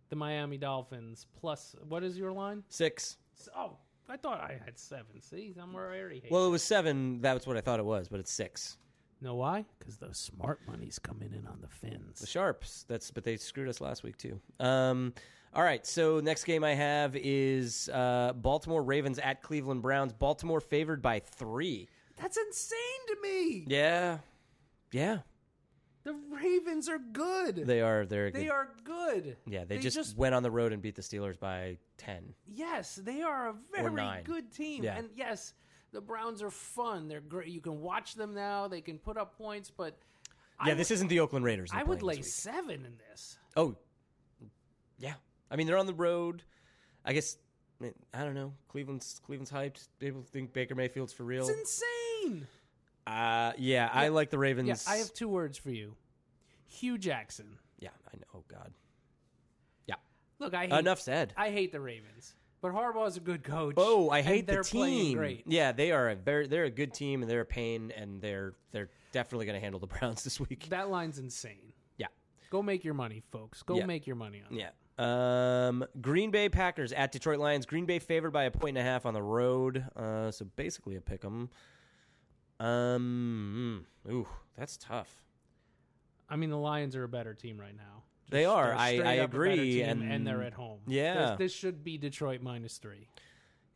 the 0.08 0.16
Miami 0.16 0.56
Dolphins 0.56 1.26
plus. 1.38 1.76
What 1.86 2.02
is 2.02 2.18
your 2.18 2.32
line? 2.32 2.64
Six. 2.68 3.18
Oh, 3.56 3.76
I 4.10 4.16
thought 4.16 4.40
I 4.40 4.58
had 4.64 4.78
seven. 4.78 5.20
See, 5.20 5.54
I'm 5.60 5.74
already. 5.74 6.20
Hate 6.20 6.32
Well, 6.32 6.46
it 6.46 6.50
was 6.50 6.62
seven. 6.62 7.20
That's 7.20 7.46
what 7.46 7.56
I 7.56 7.60
thought 7.60 7.78
it 7.78 7.84
was, 7.84 8.08
but 8.08 8.18
it's 8.20 8.32
six. 8.32 8.76
know 9.20 9.36
why? 9.36 9.64
Because 9.78 9.96
the 9.98 10.12
smart 10.12 10.60
money's 10.66 10.98
coming 10.98 11.32
in 11.32 11.46
on 11.46 11.60
the 11.60 11.68
fins. 11.68 12.20
The 12.20 12.26
Sharps. 12.26 12.84
That's 12.88 13.10
but 13.10 13.22
they 13.24 13.36
screwed 13.36 13.68
us 13.68 13.80
last 13.80 14.02
week 14.02 14.16
too. 14.16 14.40
Um, 14.58 15.14
all 15.54 15.62
right, 15.62 15.84
so 15.84 16.20
next 16.20 16.44
game 16.44 16.62
I 16.62 16.74
have 16.74 17.16
is 17.16 17.88
uh, 17.92 18.32
Baltimore 18.34 18.82
Ravens 18.82 19.18
at 19.18 19.42
Cleveland 19.42 19.82
Browns. 19.82 20.12
Baltimore 20.12 20.60
favored 20.60 21.02
by 21.02 21.20
three. 21.20 21.88
That's 22.20 22.36
insane 22.36 22.78
to 23.08 23.16
me. 23.22 23.64
Yeah, 23.66 24.18
yeah, 24.92 25.18
The 26.02 26.14
Ravens 26.30 26.88
are 26.88 26.98
good. 26.98 27.56
they 27.56 27.80
are. 27.82 28.06
They're 28.06 28.30
They 28.30 28.44
good. 28.44 28.50
are 28.52 28.68
good. 28.84 29.36
Yeah, 29.46 29.64
they, 29.64 29.76
they 29.76 29.82
just, 29.82 29.96
just- 29.96 30.16
went 30.16 30.34
on 30.34 30.42
the 30.42 30.50
road 30.50 30.72
and 30.72 30.80
beat 30.80 30.94
the 30.94 31.02
Steelers 31.02 31.38
by 31.38 31.76
ten. 31.98 32.34
Yes, 32.46 32.94
they 32.96 33.20
are 33.22 33.50
a 33.50 33.54
very 33.72 34.22
good 34.24 34.50
team. 34.52 34.82
Yeah. 34.84 34.96
And 34.96 35.10
yes, 35.14 35.52
the 35.92 36.00
Browns 36.00 36.42
are 36.42 36.50
fun. 36.50 37.06
They're 37.08 37.20
great. 37.20 37.48
You 37.48 37.60
can 37.60 37.80
watch 37.80 38.14
them 38.14 38.32
now. 38.34 38.66
They 38.68 38.80
can 38.80 38.98
put 38.98 39.18
up 39.18 39.36
points, 39.36 39.70
but 39.70 39.98
Yeah, 40.64 40.72
I 40.72 40.74
this 40.74 40.88
would- 40.88 40.94
isn't 40.94 41.08
the 41.08 41.20
Oakland 41.20 41.44
Raiders. 41.44 41.70
I 41.72 41.82
would 41.82 42.02
lay 42.02 42.22
seven 42.22 42.86
in 42.86 42.96
this. 43.10 43.38
Oh, 43.56 43.76
yeah. 44.98 45.14
I 45.50 45.56
mean, 45.56 45.66
they're 45.66 45.78
on 45.78 45.86
the 45.86 45.94
road. 45.94 46.42
I 47.04 47.12
guess 47.12 47.36
I 48.14 48.24
don't 48.24 48.34
know. 48.34 48.52
Cleveland's 48.68 49.20
Cleveland's 49.24 49.50
hyped. 49.50 49.88
People 49.98 50.22
think 50.22 50.52
Baker 50.52 50.74
Mayfield's 50.74 51.12
for 51.12 51.24
real. 51.24 51.46
It's 51.48 51.82
insane. 52.22 52.46
Uh, 53.06 53.52
yeah, 53.58 53.88
I 53.92 54.08
like 54.08 54.30
the 54.30 54.38
Ravens. 54.38 54.68
Yeah, 54.68 54.92
I 54.92 54.96
have 54.98 55.12
two 55.12 55.28
words 55.28 55.58
for 55.58 55.70
you. 55.70 55.94
Hue 56.66 56.98
Jackson. 56.98 57.58
Yeah, 57.78 57.88
I 58.12 58.16
know. 58.16 58.24
Oh 58.34 58.44
God. 58.48 58.72
Yeah. 59.86 59.96
Look, 60.38 60.54
I 60.54 60.66
hate, 60.66 60.78
Enough 60.78 61.00
said. 61.00 61.32
I 61.36 61.50
hate 61.50 61.72
the 61.72 61.80
Ravens, 61.80 62.34
but 62.60 62.72
Harbaugh 62.72 63.08
is 63.08 63.16
a 63.16 63.20
good 63.20 63.42
coach. 63.42 63.74
Oh, 63.76 64.10
I 64.10 64.18
and 64.18 64.26
hate 64.26 64.46
they're 64.46 64.62
the 64.62 64.68
playing 64.68 64.98
team. 64.98 65.18
Great. 65.18 65.44
Yeah, 65.46 65.72
they 65.72 65.92
are 65.92 66.10
a 66.10 66.14
very 66.14 66.46
they're 66.46 66.64
a 66.64 66.70
good 66.70 66.92
team 66.94 67.22
and 67.22 67.30
they're 67.30 67.40
a 67.40 67.46
pain 67.46 67.92
and 67.96 68.20
they're 68.20 68.54
they're 68.70 68.90
definitely 69.12 69.46
going 69.46 69.56
to 69.56 69.60
handle 69.60 69.80
the 69.80 69.86
Browns 69.98 70.22
this 70.22 70.38
week. 70.38 70.68
That 70.70 70.90
line's 70.90 71.18
insane. 71.18 71.72
Yeah. 71.96 72.06
Go 72.50 72.62
make 72.62 72.84
your 72.84 72.94
money, 72.94 73.22
folks. 73.32 73.62
Go 73.62 73.76
Yeah. 73.78 73.86
make 73.86 74.06
your 74.06 74.16
money 74.16 74.42
on 74.48 74.56
it. 74.56 74.60
Yeah. 74.60 74.70
Um, 74.98 75.84
Green 76.02 76.30
Bay 76.30 76.50
Packers 76.50 76.92
at 76.92 77.10
Detroit 77.10 77.38
Lions. 77.38 77.64
Green 77.64 77.86
Bay 77.86 77.98
favored 77.98 78.32
by 78.32 78.44
a 78.44 78.50
point 78.50 78.76
and 78.76 78.86
a 78.86 78.88
half 78.88 79.06
on 79.06 79.14
the 79.14 79.22
road. 79.22 79.82
Uh, 79.96 80.30
so 80.30 80.44
basically 80.56 80.94
a 80.96 81.00
pick 81.00 81.24
'em. 81.24 81.48
Um, 82.64 83.84
mm, 84.06 84.12
ooh, 84.12 84.28
that's 84.56 84.76
tough. 84.76 85.22
I 86.28 86.36
mean, 86.36 86.50
the 86.50 86.58
Lions 86.58 86.94
are 86.94 87.04
a 87.04 87.08
better 87.08 87.34
team 87.34 87.58
right 87.58 87.76
now. 87.76 88.02
They 88.30 88.44
are. 88.44 88.72
I- 88.72 88.98
I 88.98 89.18
up 89.18 89.30
a 89.30 89.32
better 89.32 89.42
agree, 89.52 89.82
and- 89.82 90.02
and 90.04 90.24
they're 90.26 90.42
at 90.42 90.52
home. 90.52 90.80
Yeah. 90.86 91.30
this, 91.30 91.38
this 91.38 91.52
should 91.52 91.82
be 91.82 91.98
Detroit 91.98 92.42
minus 92.42 92.78
three. 92.78 93.08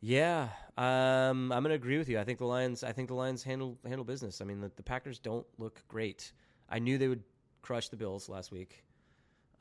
Yeah, 0.01 0.49
um, 0.77 1.51
I'm 1.51 1.63
going 1.63 1.69
to 1.69 1.73
agree 1.75 1.97
with 1.97 2.07
you. 2.09 2.19
I 2.19 2.23
think 2.23 2.37
the 2.37 2.45
Lions. 2.45 2.83
I 2.83 2.91
think 2.91 3.07
the 3.07 3.15
Lions 3.15 3.41
handle 3.43 3.77
handle 3.83 4.05
business. 4.05 4.39
I 4.39 4.45
mean, 4.45 4.61
the, 4.61 4.71
the 4.75 4.83
Packers 4.83 5.17
don't 5.19 5.47
look 5.57 5.83
great. 5.87 6.31
I 6.69 6.77
knew 6.79 6.97
they 6.99 7.07
would 7.07 7.23
crush 7.63 7.89
the 7.89 7.95
Bills 7.97 8.29
last 8.29 8.51
week, 8.51 8.83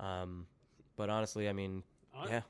um, 0.01 0.47
but 0.97 1.09
honestly, 1.09 1.49
I 1.49 1.55
mean, 1.55 1.83
Hon- 2.13 2.29
yeah, 2.29 2.41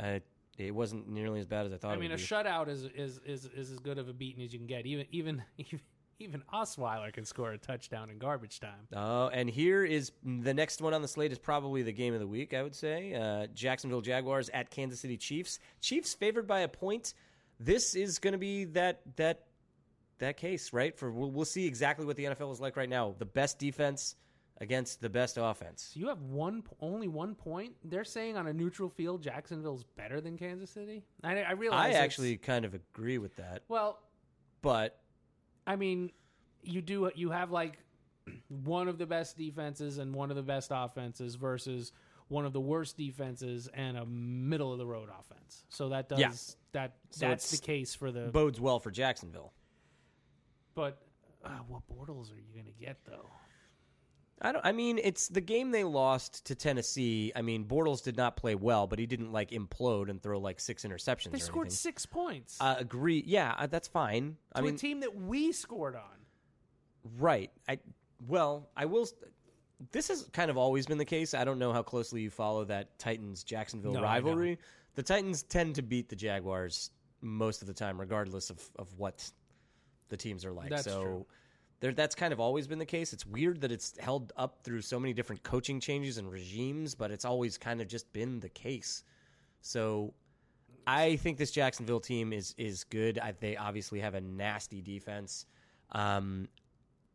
I, 0.00 0.22
it 0.58 0.74
wasn't 0.74 1.08
nearly 1.08 1.38
as 1.38 1.46
bad 1.46 1.66
as 1.66 1.72
I 1.72 1.76
thought. 1.76 1.92
I 1.92 1.96
mean, 1.98 2.10
a 2.10 2.16
be. 2.16 2.22
shutout 2.22 2.68
is, 2.68 2.84
is 2.96 3.20
is 3.24 3.44
is 3.46 3.70
as 3.70 3.78
good 3.78 3.98
of 3.98 4.08
a 4.08 4.12
beating 4.12 4.42
as 4.42 4.52
you 4.52 4.58
can 4.58 4.66
get. 4.66 4.84
Even 4.86 5.06
even 5.12 5.42
even 5.58 5.80
even 6.18 6.42
Osweiler 6.52 7.12
can 7.12 7.24
score 7.24 7.52
a 7.52 7.58
touchdown 7.58 8.10
in 8.10 8.18
garbage 8.18 8.60
time. 8.60 8.88
Oh, 8.94 9.28
and 9.28 9.48
here 9.48 9.84
is 9.84 10.12
the 10.24 10.54
next 10.54 10.80
one 10.80 10.94
on 10.94 11.02
the 11.02 11.08
slate 11.08 11.32
is 11.32 11.38
probably 11.38 11.82
the 11.82 11.92
game 11.92 12.14
of 12.14 12.20
the 12.20 12.26
week. 12.26 12.54
I 12.54 12.62
would 12.62 12.74
say 12.74 13.14
uh, 13.14 13.46
Jacksonville 13.54 14.00
Jaguars 14.00 14.48
at 14.54 14.70
Kansas 14.70 15.00
City 15.00 15.16
Chiefs. 15.16 15.58
Chiefs 15.80 16.14
favored 16.14 16.46
by 16.46 16.60
a 16.60 16.68
point. 16.68 17.14
This 17.60 17.94
is 17.94 18.18
going 18.18 18.32
to 18.32 18.38
be 18.38 18.64
that 18.66 19.00
that 19.16 19.44
that 20.18 20.36
case, 20.36 20.72
right? 20.72 20.96
For 20.96 21.10
we'll, 21.10 21.30
we'll 21.30 21.44
see 21.44 21.66
exactly 21.66 22.06
what 22.06 22.16
the 22.16 22.24
NFL 22.24 22.52
is 22.52 22.60
like 22.60 22.76
right 22.76 22.88
now. 22.88 23.14
The 23.18 23.26
best 23.26 23.58
defense 23.58 24.16
against 24.60 25.02
the 25.02 25.10
best 25.10 25.38
offense. 25.40 25.92
You 25.94 26.08
have 26.08 26.22
one 26.22 26.62
only 26.80 27.08
one 27.08 27.34
point. 27.34 27.74
They're 27.84 28.04
saying 28.04 28.36
on 28.36 28.46
a 28.46 28.52
neutral 28.52 28.88
field, 28.88 29.22
Jacksonville's 29.22 29.84
better 29.96 30.20
than 30.20 30.38
Kansas 30.38 30.70
City. 30.70 31.04
I, 31.22 31.42
I 31.42 31.52
realize 31.52 31.94
I 31.94 31.98
actually 31.98 32.36
kind 32.38 32.64
of 32.64 32.74
agree 32.74 33.18
with 33.18 33.36
that, 33.36 33.62
well, 33.68 33.98
but 34.62 34.98
I 35.66 35.76
mean, 35.76 36.10
you 36.62 36.82
do 36.82 37.10
you 37.14 37.30
have 37.30 37.50
like 37.50 37.78
one 38.48 38.88
of 38.88 38.98
the 38.98 39.06
best 39.06 39.36
defenses 39.36 39.98
and 39.98 40.14
one 40.14 40.30
of 40.30 40.36
the 40.36 40.42
best 40.42 40.70
offenses 40.74 41.34
versus 41.36 41.92
one 42.28 42.44
of 42.44 42.52
the 42.52 42.60
worst 42.60 42.96
defenses 42.96 43.68
and 43.72 43.96
a 43.96 44.04
middle 44.04 44.72
of 44.72 44.78
the 44.78 44.86
road 44.86 45.08
offense. 45.08 45.64
So 45.68 45.90
that 45.90 46.08
does 46.08 46.18
Yeah. 46.18 46.30
that 46.72 46.96
So 47.10 47.28
that's 47.28 47.50
the 47.52 47.64
case 47.64 47.94
for 47.94 48.10
the 48.10 48.28
bodes 48.32 48.60
well 48.60 48.80
for 48.80 48.90
Jacksonville. 48.90 49.52
but 50.74 51.02
uh, 51.44 51.50
what 51.68 51.82
Bortles 51.88 52.32
are 52.32 52.36
you 52.36 52.52
going 52.52 52.66
to 52.66 52.84
get 52.84 52.98
though? 53.04 53.30
I 54.42 54.52
don't. 54.52 54.64
I 54.66 54.72
mean, 54.72 54.98
it's 55.02 55.28
the 55.28 55.40
game 55.40 55.70
they 55.70 55.84
lost 55.84 56.44
to 56.46 56.54
Tennessee. 56.54 57.32
I 57.34 57.40
mean, 57.42 57.64
Bortles 57.64 58.02
did 58.02 58.16
not 58.16 58.36
play 58.36 58.54
well, 58.54 58.86
but 58.86 58.98
he 58.98 59.06
didn't 59.06 59.32
like 59.32 59.50
implode 59.50 60.10
and 60.10 60.22
throw 60.22 60.38
like 60.38 60.60
six 60.60 60.84
interceptions. 60.84 61.30
They 61.30 61.38
or 61.38 61.40
scored 61.40 61.66
anything. 61.66 61.76
six 61.76 62.04
points 62.04 62.58
Uh, 62.60 62.76
agree. 62.78 63.22
Yeah, 63.26 63.54
uh, 63.56 63.66
that's 63.66 63.88
fine. 63.88 64.36
I 64.52 64.60
to 64.60 64.66
mean, 64.66 64.74
a 64.74 64.78
team 64.78 65.00
that 65.00 65.14
we 65.14 65.52
scored 65.52 65.96
on. 65.96 66.02
right. 67.18 67.50
I 67.68 67.78
well, 68.26 68.68
I 68.76 68.84
will. 68.84 69.08
This 69.92 70.08
has 70.08 70.28
kind 70.32 70.50
of 70.50 70.56
always 70.56 70.86
been 70.86 70.98
the 70.98 71.04
case. 71.04 71.34
I 71.34 71.44
don't 71.44 71.58
know 71.58 71.72
how 71.72 71.82
closely 71.82 72.22
you 72.22 72.30
follow 72.30 72.64
that 72.64 72.98
Titans 72.98 73.42
Jacksonville 73.42 73.92
No, 73.92 74.02
rivalry. 74.02 74.58
The 74.94 75.02
Titans 75.02 75.42
tend 75.42 75.74
to 75.74 75.82
beat 75.82 76.08
the 76.08 76.16
Jaguars 76.16 76.90
most 77.20 77.60
of 77.60 77.68
the 77.68 77.74
time, 77.74 77.98
regardless 78.00 78.48
of, 78.50 78.62
of 78.78 78.92
what 78.98 79.30
the 80.08 80.16
teams 80.16 80.44
are 80.44 80.52
like. 80.52 80.70
That's 80.70 80.84
so 80.84 81.02
true. 81.02 81.26
There, 81.80 81.92
that's 81.92 82.14
kind 82.14 82.32
of 82.32 82.40
always 82.40 82.66
been 82.66 82.78
the 82.78 82.86
case. 82.86 83.12
It's 83.12 83.26
weird 83.26 83.60
that 83.60 83.70
it's 83.70 83.96
held 83.98 84.32
up 84.36 84.58
through 84.62 84.82
so 84.82 84.98
many 84.98 85.12
different 85.12 85.42
coaching 85.42 85.78
changes 85.80 86.18
and 86.18 86.30
regimes, 86.30 86.94
but 86.94 87.10
it's 87.10 87.24
always 87.24 87.58
kind 87.58 87.80
of 87.80 87.88
just 87.88 88.10
been 88.12 88.40
the 88.40 88.48
case. 88.48 89.04
So 89.60 90.14
I 90.86 91.16
think 91.16 91.36
this 91.36 91.50
Jacksonville 91.50 92.00
team 92.00 92.32
is 92.32 92.54
is 92.56 92.84
good. 92.84 93.18
I, 93.18 93.34
they 93.38 93.56
obviously 93.56 94.00
have 94.00 94.14
a 94.14 94.20
nasty 94.20 94.80
defense. 94.80 95.46
Um, 95.92 96.48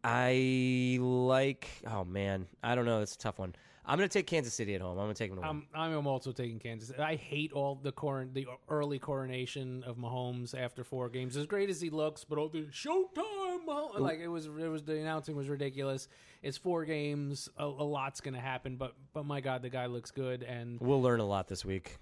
I 0.03 0.97
like. 1.01 1.67
Oh 1.87 2.03
man, 2.03 2.47
I 2.63 2.75
don't 2.75 2.85
know. 2.85 3.01
It's 3.01 3.15
a 3.15 3.19
tough 3.19 3.39
one. 3.39 3.55
I'm 3.85 3.97
going 3.97 4.07
to 4.07 4.13
take 4.13 4.27
Kansas 4.27 4.53
City 4.53 4.75
at 4.75 4.81
home. 4.81 4.91
I'm 4.99 5.05
going 5.05 5.13
to 5.13 5.17
take 5.17 5.31
them 5.31 5.41
to 5.41 5.47
win. 5.47 5.63
I'm 5.75 5.95
I'm 5.97 6.07
also 6.07 6.31
taking 6.31 6.59
Kansas. 6.59 6.91
I 6.99 7.15
hate 7.15 7.51
all 7.51 7.75
the 7.75 7.91
coron 7.91 8.29
the 8.33 8.47
early 8.69 8.99
coronation 8.99 9.83
of 9.83 9.97
Mahomes 9.97 10.53
after 10.57 10.83
four 10.83 11.09
games. 11.09 11.35
As 11.35 11.47
great 11.47 11.69
as 11.69 11.81
he 11.81 11.89
looks, 11.89 12.23
but 12.23 12.37
all 12.37 12.47
the 12.47 12.63
Showtime, 12.71 13.65
Mahomes, 13.67 13.99
like 13.99 14.19
it 14.19 14.27
was, 14.27 14.45
it 14.45 14.67
was 14.69 14.83
the 14.83 14.99
announcing 14.99 15.35
was 15.35 15.49
ridiculous. 15.49 16.07
It's 16.43 16.57
four 16.57 16.85
games. 16.85 17.49
A, 17.57 17.65
a 17.65 17.65
lot's 17.65 18.21
going 18.21 18.35
to 18.35 18.39
happen, 18.39 18.75
but 18.75 18.93
but 19.13 19.25
my 19.25 19.41
God, 19.41 19.61
the 19.63 19.69
guy 19.69 19.87
looks 19.87 20.11
good. 20.11 20.43
And 20.43 20.79
we'll 20.79 21.01
learn 21.01 21.19
a 21.19 21.25
lot 21.27 21.47
this 21.47 21.65
week. 21.65 21.97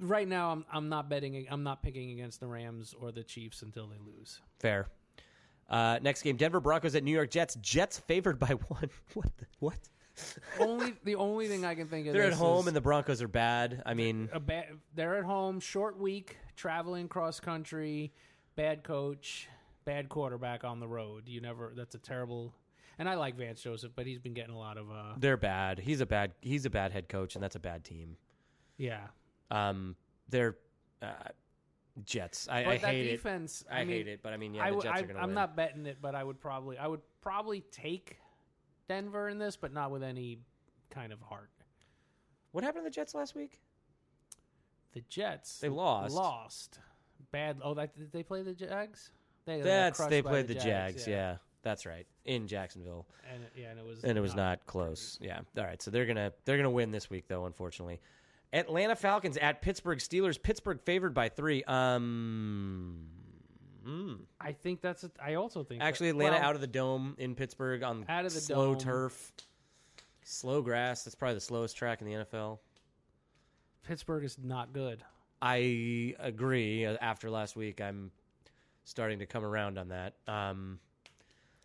right 0.00 0.28
now, 0.28 0.50
I'm 0.50 0.64
I'm 0.70 0.88
not 0.90 1.08
betting. 1.08 1.46
I'm 1.50 1.62
not 1.62 1.82
picking 1.82 2.10
against 2.12 2.40
the 2.40 2.46
Rams 2.46 2.94
or 3.00 3.12
the 3.12 3.22
Chiefs 3.22 3.62
until 3.62 3.86
they 3.86 3.98
lose. 4.04 4.40
Fair. 4.58 4.88
Uh, 5.70 5.98
next 6.02 6.20
game: 6.22 6.36
Denver 6.36 6.60
Broncos 6.60 6.94
at 6.94 7.02
New 7.02 7.12
York 7.12 7.30
Jets. 7.30 7.54
Jets 7.62 7.98
favored 8.00 8.38
by 8.38 8.48
one. 8.68 8.90
What? 9.14 9.36
The, 9.38 9.46
what? 9.60 9.78
Only 10.60 10.94
the 11.04 11.16
only 11.16 11.48
thing 11.48 11.64
I 11.64 11.74
can 11.74 11.88
think 11.88 12.06
of. 12.06 12.12
They're 12.12 12.24
at 12.24 12.30
this 12.30 12.38
home 12.38 12.60
is 12.60 12.66
and 12.68 12.76
the 12.76 12.80
Broncos 12.80 13.22
are 13.22 13.28
bad. 13.28 13.82
I 13.84 13.94
mean, 13.94 14.28
a 14.32 14.40
bad. 14.40 14.66
They're 14.94 15.16
at 15.16 15.24
home, 15.24 15.60
short 15.60 15.98
week, 15.98 16.36
traveling 16.56 17.08
cross 17.08 17.40
country, 17.40 18.12
bad 18.56 18.84
coach, 18.84 19.48
bad 19.84 20.08
quarterback 20.08 20.64
on 20.64 20.80
the 20.80 20.88
road. 20.88 21.24
You 21.26 21.40
never. 21.40 21.72
That's 21.76 21.94
a 21.94 21.98
terrible. 21.98 22.52
And 22.96 23.08
I 23.08 23.14
like 23.14 23.36
Vance 23.36 23.60
Joseph, 23.60 23.92
but 23.96 24.06
he's 24.06 24.20
been 24.20 24.34
getting 24.34 24.54
a 24.54 24.58
lot 24.58 24.78
of. 24.78 24.90
uh 24.90 25.14
they're 25.18 25.36
bad. 25.36 25.78
He's 25.80 26.00
a 26.00 26.06
bad. 26.06 26.32
He's 26.40 26.64
a 26.64 26.70
bad 26.70 26.92
head 26.92 27.08
coach, 27.08 27.34
and 27.34 27.42
that's 27.42 27.56
a 27.56 27.60
bad 27.60 27.84
team. 27.84 28.16
Yeah, 28.76 29.06
Um, 29.52 29.94
they're 30.28 30.56
uh, 31.00 31.12
Jets. 32.04 32.48
I, 32.48 32.64
but 32.64 32.70
I 32.70 32.78
that 32.78 32.90
hate 32.90 33.10
defense. 33.10 33.62
it. 33.62 33.72
I, 33.72 33.80
I, 33.80 33.84
mean, 33.84 33.88
hate 33.88 34.08
it, 34.08 34.20
but 34.22 34.32
I 34.32 34.36
mean, 34.36 34.54
yeah, 34.54 34.64
I 34.64 34.70
the 34.70 34.76
Jets 34.76 34.86
I, 34.86 34.90
are 34.90 35.02
going 35.02 35.08
to 35.08 35.14
win. 35.14 35.22
I'm 35.22 35.34
not 35.34 35.56
betting 35.56 35.86
it, 35.86 35.98
but 36.02 36.14
I 36.14 36.24
would 36.24 36.40
probably. 36.40 36.76
I 36.78 36.86
would 36.86 37.00
probably 37.20 37.60
take 37.70 38.18
Denver 38.88 39.28
in 39.28 39.38
this, 39.38 39.56
but 39.56 39.72
not 39.72 39.90
with 39.90 40.02
any 40.02 40.38
kind 40.90 41.12
of 41.12 41.20
heart. 41.20 41.50
What 42.52 42.64
happened 42.64 42.84
to 42.84 42.90
the 42.90 42.94
Jets 42.94 43.14
last 43.14 43.34
week? 43.34 43.60
The 44.92 45.00
Jets. 45.08 45.58
They 45.58 45.68
lost. 45.68 46.14
Lost. 46.14 46.78
Bad. 47.32 47.58
Oh, 47.62 47.74
that, 47.74 47.96
did 47.98 48.12
they 48.12 48.22
play 48.22 48.42
the 48.42 48.52
Jags? 48.54 49.10
They, 49.44 49.58
got 49.58 49.64
That's 49.64 49.96
crushed 49.98 50.10
they 50.10 50.20
by 50.20 50.30
played 50.30 50.46
the, 50.46 50.54
Jags. 50.54 51.06
yeah. 51.06 51.36
that's 51.62 51.84
right 51.84 52.06
in 52.24 52.46
Jacksonville, 52.46 53.06
And 53.32 53.42
it- 53.42 53.52
yeah, 53.56 53.70
and 53.70 53.78
it 53.78 53.84
was 53.84 54.02
and 54.04 54.16
it 54.16 54.20
was 54.20 54.34
not 54.34 54.64
close. 54.66 55.18
Yeah, 55.20 55.40
all 55.58 55.64
right. 55.64 55.82
So 55.82 55.90
they're 55.90 56.06
gonna 56.06 56.32
they're 56.44 56.56
gonna 56.56 56.70
win 56.70 56.90
this 56.90 57.10
week 57.10 57.26
though. 57.28 57.44
Unfortunately, 57.46 58.00
Atlanta 58.52 58.94
Falcons 58.96 59.36
at 59.36 59.60
Pittsburgh 59.62 59.98
Steelers. 59.98 60.40
Pittsburgh 60.42 60.80
favored 60.84 61.12
by 61.12 61.28
three. 61.28 61.62
Um, 61.64 63.08
mm. 63.86 64.18
I 64.40 64.52
think 64.52 64.80
that's. 64.80 65.04
A, 65.04 65.10
I 65.22 65.34
also 65.34 65.62
think 65.64 65.80
that- 65.80 65.86
actually 65.86 66.08
Atlanta 66.10 66.36
well, 66.36 66.42
out 66.42 66.54
of 66.54 66.60
the 66.60 66.66
dome 66.66 67.14
in 67.18 67.34
Pittsburgh 67.34 67.82
on 67.82 68.04
Out 68.08 68.24
of 68.26 68.32
the 68.34 68.40
slow 68.40 68.72
dome. 68.74 68.78
turf, 68.80 69.32
slow 70.22 70.62
grass. 70.62 71.04
That's 71.04 71.14
probably 71.14 71.34
the 71.34 71.40
slowest 71.40 71.76
track 71.76 72.00
in 72.00 72.06
the 72.06 72.12
NFL. 72.14 72.58
Pittsburgh 73.86 74.24
is 74.24 74.38
not 74.42 74.72
good. 74.72 75.02
I 75.42 76.14
agree. 76.18 76.86
Uh, 76.86 76.96
After 77.00 77.30
last 77.30 77.54
week, 77.56 77.80
I'm 77.80 78.10
starting 78.84 79.18
to 79.18 79.26
come 79.26 79.44
around 79.44 79.78
on 79.78 79.88
that. 79.88 80.14
Um, 80.26 80.78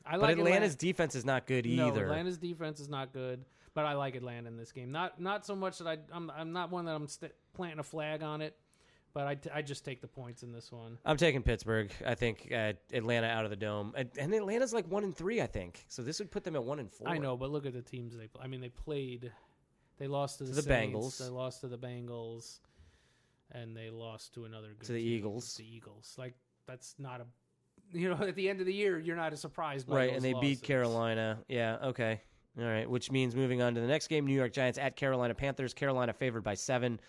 I 0.05 0.11
but 0.13 0.21
like 0.21 0.31
Atlanta's 0.37 0.73
Atlanta. 0.73 0.77
defense 0.77 1.15
is 1.15 1.25
not 1.25 1.47
good 1.47 1.65
No, 1.65 1.87
either. 1.87 2.03
Atlanta's 2.05 2.37
defense 2.37 2.79
is 2.79 2.89
not 2.89 3.13
good, 3.13 3.45
but 3.73 3.85
I 3.85 3.93
like 3.93 4.15
Atlanta 4.15 4.47
in 4.49 4.57
this 4.57 4.71
game. 4.71 4.91
Not 4.91 5.21
not 5.21 5.45
so 5.45 5.55
much 5.55 5.77
that 5.77 5.87
I 5.87 5.97
I'm 6.11 6.29
I'm 6.31 6.51
not 6.51 6.71
one 6.71 6.85
that 6.85 6.95
I'm 6.95 7.07
st- 7.07 7.31
planting 7.53 7.79
a 7.79 7.83
flag 7.83 8.23
on 8.23 8.41
it, 8.41 8.55
but 9.13 9.27
I, 9.27 9.35
t- 9.35 9.49
I 9.53 9.61
just 9.61 9.85
take 9.85 10.01
the 10.01 10.07
points 10.07 10.43
in 10.43 10.51
this 10.51 10.71
one. 10.71 10.97
I'm 11.05 11.17
taking 11.17 11.41
Pittsburgh. 11.41 11.91
I 12.05 12.15
think 12.15 12.49
uh, 12.53 12.73
Atlanta 12.93 13.27
out 13.27 13.43
of 13.43 13.49
the 13.49 13.55
dome, 13.55 13.93
and, 13.95 14.09
and 14.17 14.33
Atlanta's 14.33 14.73
like 14.73 14.89
one 14.89 15.03
and 15.03 15.15
three. 15.15 15.41
I 15.41 15.47
think 15.47 15.83
so. 15.87 16.03
This 16.03 16.19
would 16.19 16.31
put 16.31 16.43
them 16.43 16.55
at 16.55 16.63
one 16.63 16.79
and 16.79 16.91
four. 16.91 17.09
I 17.09 17.17
know, 17.17 17.35
but 17.35 17.49
look 17.49 17.65
at 17.65 17.73
the 17.73 17.81
teams 17.81 18.15
they. 18.15 18.27
Play. 18.27 18.43
I 18.43 18.47
mean, 18.47 18.61
they 18.61 18.69
played. 18.69 19.31
They 19.97 20.07
lost 20.07 20.37
to 20.37 20.43
the, 20.45 20.53
the 20.53 20.61
Saints, 20.61 20.95
Bengals. 20.95 21.17
They 21.17 21.29
lost 21.29 21.61
to 21.61 21.67
the 21.67 21.77
Bengals, 21.77 22.59
and 23.51 23.75
they 23.75 23.89
lost 23.89 24.33
to 24.35 24.45
another 24.45 24.69
good 24.79 24.85
To 24.85 24.93
the 24.93 25.03
team, 25.03 25.13
Eagles. 25.13 25.55
The 25.55 25.75
Eagles, 25.75 26.15
like 26.17 26.35
that's 26.67 26.95
not 26.99 27.21
a. 27.21 27.25
You 27.91 28.09
know, 28.09 28.23
at 28.27 28.35
the 28.35 28.47
end 28.49 28.59
of 28.59 28.67
the 28.67 28.73
year, 28.73 28.99
you're 28.99 29.15
not 29.15 29.33
as 29.33 29.41
surprised 29.41 29.87
by 29.87 29.95
right, 29.95 30.13
and 30.13 30.21
they 30.21 30.33
beat. 30.33 30.61
Carolina. 30.61 31.39
Yeah, 31.47 31.77
okay, 31.83 32.21
all 32.59 32.65
right. 32.65 32.89
Which 32.89 33.11
means 33.11 33.35
moving 33.35 33.61
on 33.61 33.73
to 33.75 33.81
the 33.81 33.87
next 33.87 34.07
game: 34.07 34.25
New 34.27 34.35
York 34.35 34.53
Giants 34.53 34.77
at 34.77 34.95
Carolina 34.95 35.33
Panthers. 35.33 35.73
Carolina 35.73 36.13
favored 36.13 36.43
by 36.43 36.53
seven. 36.53 36.99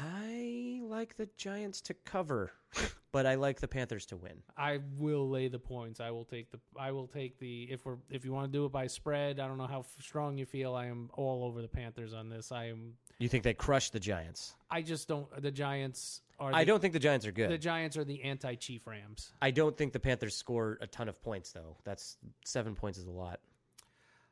I 0.00 0.80
like 0.82 1.16
the 1.16 1.28
Giants 1.36 1.80
to 1.82 1.94
cover, 1.94 2.52
but 3.12 3.26
I 3.26 3.34
like 3.36 3.60
the 3.60 3.68
Panthers 3.68 4.06
to 4.06 4.16
win. 4.16 4.42
I 4.56 4.80
will 4.98 5.28
lay 5.28 5.48
the 5.48 5.58
points. 5.58 6.00
I 6.00 6.10
will 6.10 6.24
take 6.24 6.50
the. 6.50 6.58
I 6.78 6.92
will 6.92 7.06
take 7.06 7.38
the. 7.38 7.64
If 7.70 7.84
we're 7.84 7.96
if 8.10 8.24
you 8.24 8.32
want 8.32 8.52
to 8.52 8.58
do 8.58 8.64
it 8.64 8.72
by 8.72 8.86
spread, 8.86 9.40
I 9.40 9.46
don't 9.46 9.58
know 9.58 9.66
how 9.66 9.80
f- 9.80 9.94
strong 10.00 10.36
you 10.38 10.46
feel. 10.46 10.74
I 10.74 10.86
am 10.86 11.10
all 11.14 11.44
over 11.44 11.62
the 11.62 11.68
Panthers 11.68 12.14
on 12.14 12.28
this. 12.28 12.52
I 12.52 12.66
am. 12.66 12.94
You 13.18 13.28
think 13.28 13.44
they 13.44 13.54
crush 13.54 13.90
the 13.90 14.00
Giants? 14.00 14.54
I 14.70 14.82
just 14.82 15.08
don't. 15.08 15.26
The 15.40 15.50
Giants 15.50 16.20
are. 16.38 16.50
The, 16.50 16.56
I 16.56 16.64
don't 16.64 16.80
think 16.80 16.92
the 16.92 16.98
Giants 16.98 17.26
are 17.26 17.32
good. 17.32 17.50
The 17.50 17.58
Giants 17.58 17.96
are 17.96 18.04
the 18.04 18.22
anti-Chief 18.22 18.86
Rams. 18.86 19.32
I 19.40 19.50
don't 19.50 19.76
think 19.76 19.92
the 19.92 20.00
Panthers 20.00 20.36
score 20.36 20.78
a 20.80 20.86
ton 20.86 21.08
of 21.08 21.22
points, 21.22 21.52
though. 21.52 21.76
That's 21.84 22.16
seven 22.44 22.74
points 22.74 22.98
is 22.98 23.06
a 23.06 23.10
lot. 23.12 23.40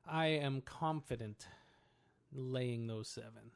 I 0.08 0.26
am 0.26 0.60
confident 0.62 1.46
laying 2.34 2.86
those 2.86 3.08
seven. 3.08 3.52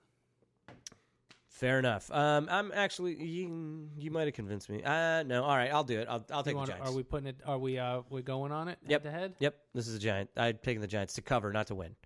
Fair 1.56 1.78
enough. 1.78 2.10
Um, 2.12 2.48
I'm 2.50 2.70
actually 2.74 3.14
you. 3.14 3.88
You 3.96 4.10
might 4.10 4.26
have 4.26 4.34
convinced 4.34 4.68
me. 4.68 4.82
Uh, 4.82 5.22
no. 5.22 5.42
All 5.42 5.56
right, 5.56 5.72
I'll 5.72 5.84
do 5.84 5.98
it. 5.98 6.06
I'll, 6.06 6.22
I'll 6.30 6.42
take 6.42 6.54
wanna- 6.54 6.66
the 6.66 6.72
Giants. 6.72 6.90
Are 6.90 6.94
we 6.94 7.02
putting 7.02 7.28
it? 7.28 7.40
Are 7.46 7.58
we? 7.58 7.78
Uh, 7.78 8.02
we 8.10 8.20
going 8.20 8.52
on 8.52 8.68
it? 8.68 8.78
Yep. 8.86 9.04
Head 9.04 9.10
to 9.10 9.18
head. 9.18 9.34
Yep. 9.38 9.56
This 9.72 9.88
is 9.88 9.94
a 9.94 9.98
Giant. 9.98 10.28
I'm 10.36 10.58
taking 10.62 10.82
the 10.82 10.86
Giants 10.86 11.14
to 11.14 11.22
cover, 11.22 11.54
not 11.54 11.68
to 11.68 11.74
win. 11.74 11.96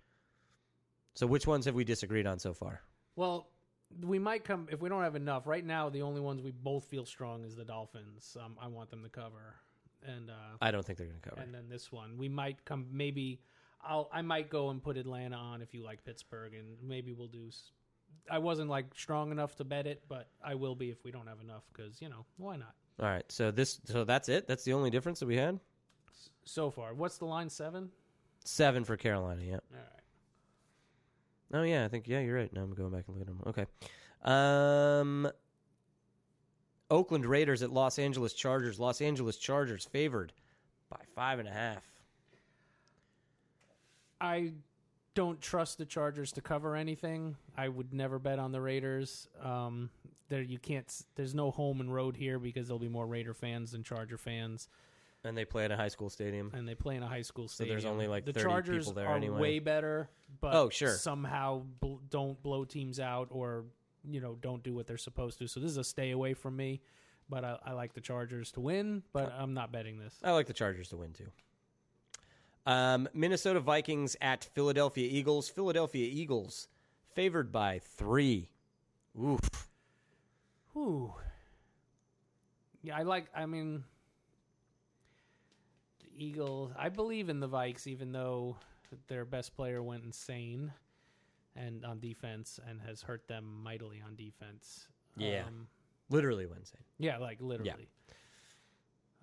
So, 1.15 1.27
which 1.27 1.45
ones 1.45 1.65
have 1.65 1.75
we 1.75 1.83
disagreed 1.83 2.25
on 2.27 2.39
so 2.39 2.53
far? 2.53 2.79
Well, 3.17 3.49
we 4.01 4.19
might 4.19 4.45
come 4.45 4.69
if 4.71 4.81
we 4.81 4.87
don't 4.87 5.03
have 5.03 5.17
enough. 5.17 5.45
Right 5.45 5.65
now, 5.65 5.89
the 5.89 6.01
only 6.01 6.21
ones 6.21 6.41
we 6.41 6.51
both 6.51 6.85
feel 6.85 7.05
strong 7.05 7.43
is 7.43 7.57
the 7.57 7.65
Dolphins. 7.65 8.37
Um, 8.41 8.55
I 8.57 8.67
want 8.67 8.89
them 8.89 9.03
to 9.03 9.09
cover, 9.09 9.55
and 10.05 10.29
uh, 10.29 10.33
I 10.61 10.71
don't 10.71 10.85
think 10.85 10.97
they're 10.97 11.07
going 11.07 11.19
to 11.19 11.29
cover. 11.29 11.41
and 11.41 11.53
then 11.53 11.67
this 11.67 11.91
one 11.91 12.17
we 12.17 12.29
might 12.29 12.63
come. 12.63 12.85
Maybe 12.89 13.41
I'll 13.83 14.09
I 14.13 14.21
might 14.21 14.49
go 14.49 14.69
and 14.69 14.81
put 14.81 14.95
Atlanta 14.95 15.35
on 15.35 15.61
if 15.61 15.73
you 15.73 15.83
like 15.83 16.05
Pittsburgh, 16.05 16.53
and 16.53 16.77
maybe 16.81 17.11
we'll 17.11 17.27
do. 17.27 17.49
S- 18.11 18.19
I 18.29 18.37
wasn't 18.39 18.69
like 18.69 18.85
strong 18.95 19.31
enough 19.31 19.55
to 19.57 19.63
bet 19.63 19.87
it, 19.87 20.03
but 20.07 20.27
I 20.43 20.55
will 20.55 20.75
be 20.75 20.89
if 20.89 21.03
we 21.03 21.11
don't 21.11 21.27
have 21.27 21.39
enough 21.41 21.63
because 21.73 22.01
you 22.01 22.09
know 22.09 22.25
why 22.37 22.57
not? 22.57 22.73
All 22.99 23.07
right. 23.07 23.25
So 23.29 23.51
this. 23.51 23.79
So 23.85 24.03
that's 24.03 24.29
it. 24.29 24.47
That's 24.47 24.63
the 24.63 24.73
only 24.73 24.89
difference 24.89 25.19
that 25.19 25.25
we 25.27 25.37
had. 25.37 25.59
So 26.45 26.69
far, 26.69 26.93
what's 26.93 27.17
the 27.17 27.25
line? 27.25 27.49
Seven. 27.49 27.89
Seven 28.43 28.83
for 28.83 28.97
Carolina. 28.97 29.41
Yeah. 29.43 29.53
All 29.53 29.59
right. 29.79 29.87
Oh 31.53 31.63
yeah, 31.63 31.85
I 31.85 31.87
think 31.89 32.07
yeah, 32.07 32.19
you're 32.19 32.35
right. 32.35 32.51
Now 32.53 32.61
I'm 32.61 32.73
going 32.73 32.91
back 32.91 33.05
and 33.07 33.17
looking 33.17 33.33
at 33.33 33.39
them. 33.39 33.43
Okay. 33.47 33.65
Um 34.23 35.31
Oakland 36.89 37.25
Raiders 37.25 37.61
at 37.63 37.71
Los 37.71 37.97
Angeles 37.99 38.33
Chargers. 38.33 38.79
Los 38.79 39.01
Angeles 39.01 39.37
Chargers 39.37 39.85
favored 39.85 40.33
by 40.89 40.99
five 41.15 41.39
and 41.39 41.47
a 41.47 41.51
half. 41.51 41.83
I 44.19 44.51
don't 45.13 45.41
trust 45.41 45.77
the 45.77 45.85
Chargers 45.85 46.31
to 46.33 46.41
cover 46.41 46.75
anything. 46.75 47.35
I 47.57 47.67
would 47.67 47.93
never 47.93 48.19
bet 48.19 48.39
on 48.39 48.51
the 48.51 48.61
Raiders. 48.61 49.27
Um, 49.41 49.89
there 50.29 50.41
you 50.41 50.57
can't. 50.59 50.89
There's 51.15 51.35
no 51.35 51.51
home 51.51 51.81
and 51.81 51.93
road 51.93 52.15
here 52.15 52.39
because 52.39 52.67
there'll 52.67 52.79
be 52.79 52.87
more 52.89 53.05
Raider 53.07 53.33
fans 53.33 53.71
than 53.71 53.83
Charger 53.83 54.17
fans, 54.17 54.69
And 55.25 55.37
they 55.37 55.43
play 55.45 55.65
at 55.65 55.71
a 55.71 55.75
high 55.75 55.89
school 55.89 56.09
stadium. 56.09 56.51
and 56.53 56.67
they 56.67 56.75
play 56.75 56.95
in 56.95 57.03
a 57.03 57.07
high 57.07 57.21
school 57.23 57.47
stadium. 57.49 57.77
So 57.79 57.81
there's 57.83 57.91
only, 57.91 58.07
like, 58.07 58.23
the 58.25 58.31
30 58.33 58.45
Chargers 58.45 58.85
people 58.85 58.93
there 58.93 59.07
are 59.09 59.15
anyway. 59.17 59.39
way 59.39 59.59
better, 59.59 60.09
but 60.39 60.53
Oh, 60.55 60.69
sure. 60.69 60.93
somehow 60.95 61.63
bl- 61.81 61.97
don't 62.09 62.41
blow 62.41 62.63
teams 62.63 62.99
out 62.99 63.27
or 63.31 63.65
you 64.03 64.19
know 64.19 64.35
don't 64.41 64.63
do 64.63 64.73
what 64.73 64.87
they're 64.87 64.97
supposed 64.97 65.37
to. 65.39 65.47
So 65.47 65.59
this 65.59 65.69
is 65.71 65.77
a 65.77 65.83
stay 65.83 66.11
away 66.11 66.33
from 66.33 66.55
me. 66.55 66.81
But 67.29 67.45
I, 67.45 67.57
I 67.67 67.71
like 67.73 67.93
the 67.93 68.01
Chargers 68.01 68.51
to 68.53 68.59
win, 68.61 69.03
but 69.13 69.31
I'm 69.37 69.53
not 69.53 69.71
betting 69.71 69.99
this. 69.99 70.17
I 70.23 70.31
like 70.31 70.47
the 70.47 70.53
Chargers 70.53 70.89
to 70.89 70.97
win 70.97 71.13
too. 71.13 71.27
Um, 72.65 73.09
Minnesota 73.13 73.59
Vikings 73.59 74.15
at 74.21 74.43
Philadelphia 74.53 75.07
Eagles. 75.09 75.49
Philadelphia 75.49 76.07
Eagles 76.11 76.67
favored 77.15 77.51
by 77.51 77.79
three. 77.79 78.49
Oof. 79.19 79.39
Whew. 80.73 81.13
Yeah, 82.83 82.97
I 82.97 83.03
like. 83.03 83.25
I 83.35 83.45
mean, 83.45 83.83
the 85.99 86.25
Eagles. 86.25 86.71
I 86.77 86.89
believe 86.89 87.29
in 87.29 87.39
the 87.39 87.49
Vikes, 87.49 87.87
even 87.87 88.11
though 88.11 88.57
their 89.07 89.25
best 89.25 89.55
player 89.55 89.81
went 89.81 90.03
insane 90.03 90.71
and 91.55 91.85
on 91.85 91.99
defense 91.99 92.59
and 92.67 92.79
has 92.81 93.01
hurt 93.01 93.27
them 93.27 93.61
mightily 93.63 94.01
on 94.05 94.15
defense. 94.15 94.87
Yeah. 95.17 95.43
Um, 95.47 95.67
Literally 96.09 96.45
Wednesday. 96.45 96.79
yeah, 96.99 97.17
like 97.17 97.37
literally. 97.41 97.87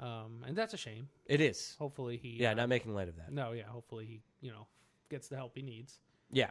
Um, 0.00 0.44
and 0.46 0.56
that's 0.56 0.74
a 0.74 0.76
shame. 0.76 1.08
It 1.26 1.40
is. 1.40 1.74
Hopefully 1.78 2.16
he. 2.16 2.36
Yeah, 2.40 2.52
uh, 2.52 2.54
not 2.54 2.68
making 2.68 2.94
light 2.94 3.08
of 3.08 3.16
that. 3.16 3.32
No, 3.32 3.52
yeah. 3.52 3.64
Hopefully 3.64 4.06
he, 4.06 4.20
you 4.40 4.52
know, 4.52 4.66
gets 5.10 5.28
the 5.28 5.36
help 5.36 5.52
he 5.56 5.62
needs. 5.62 5.98
Yeah. 6.30 6.50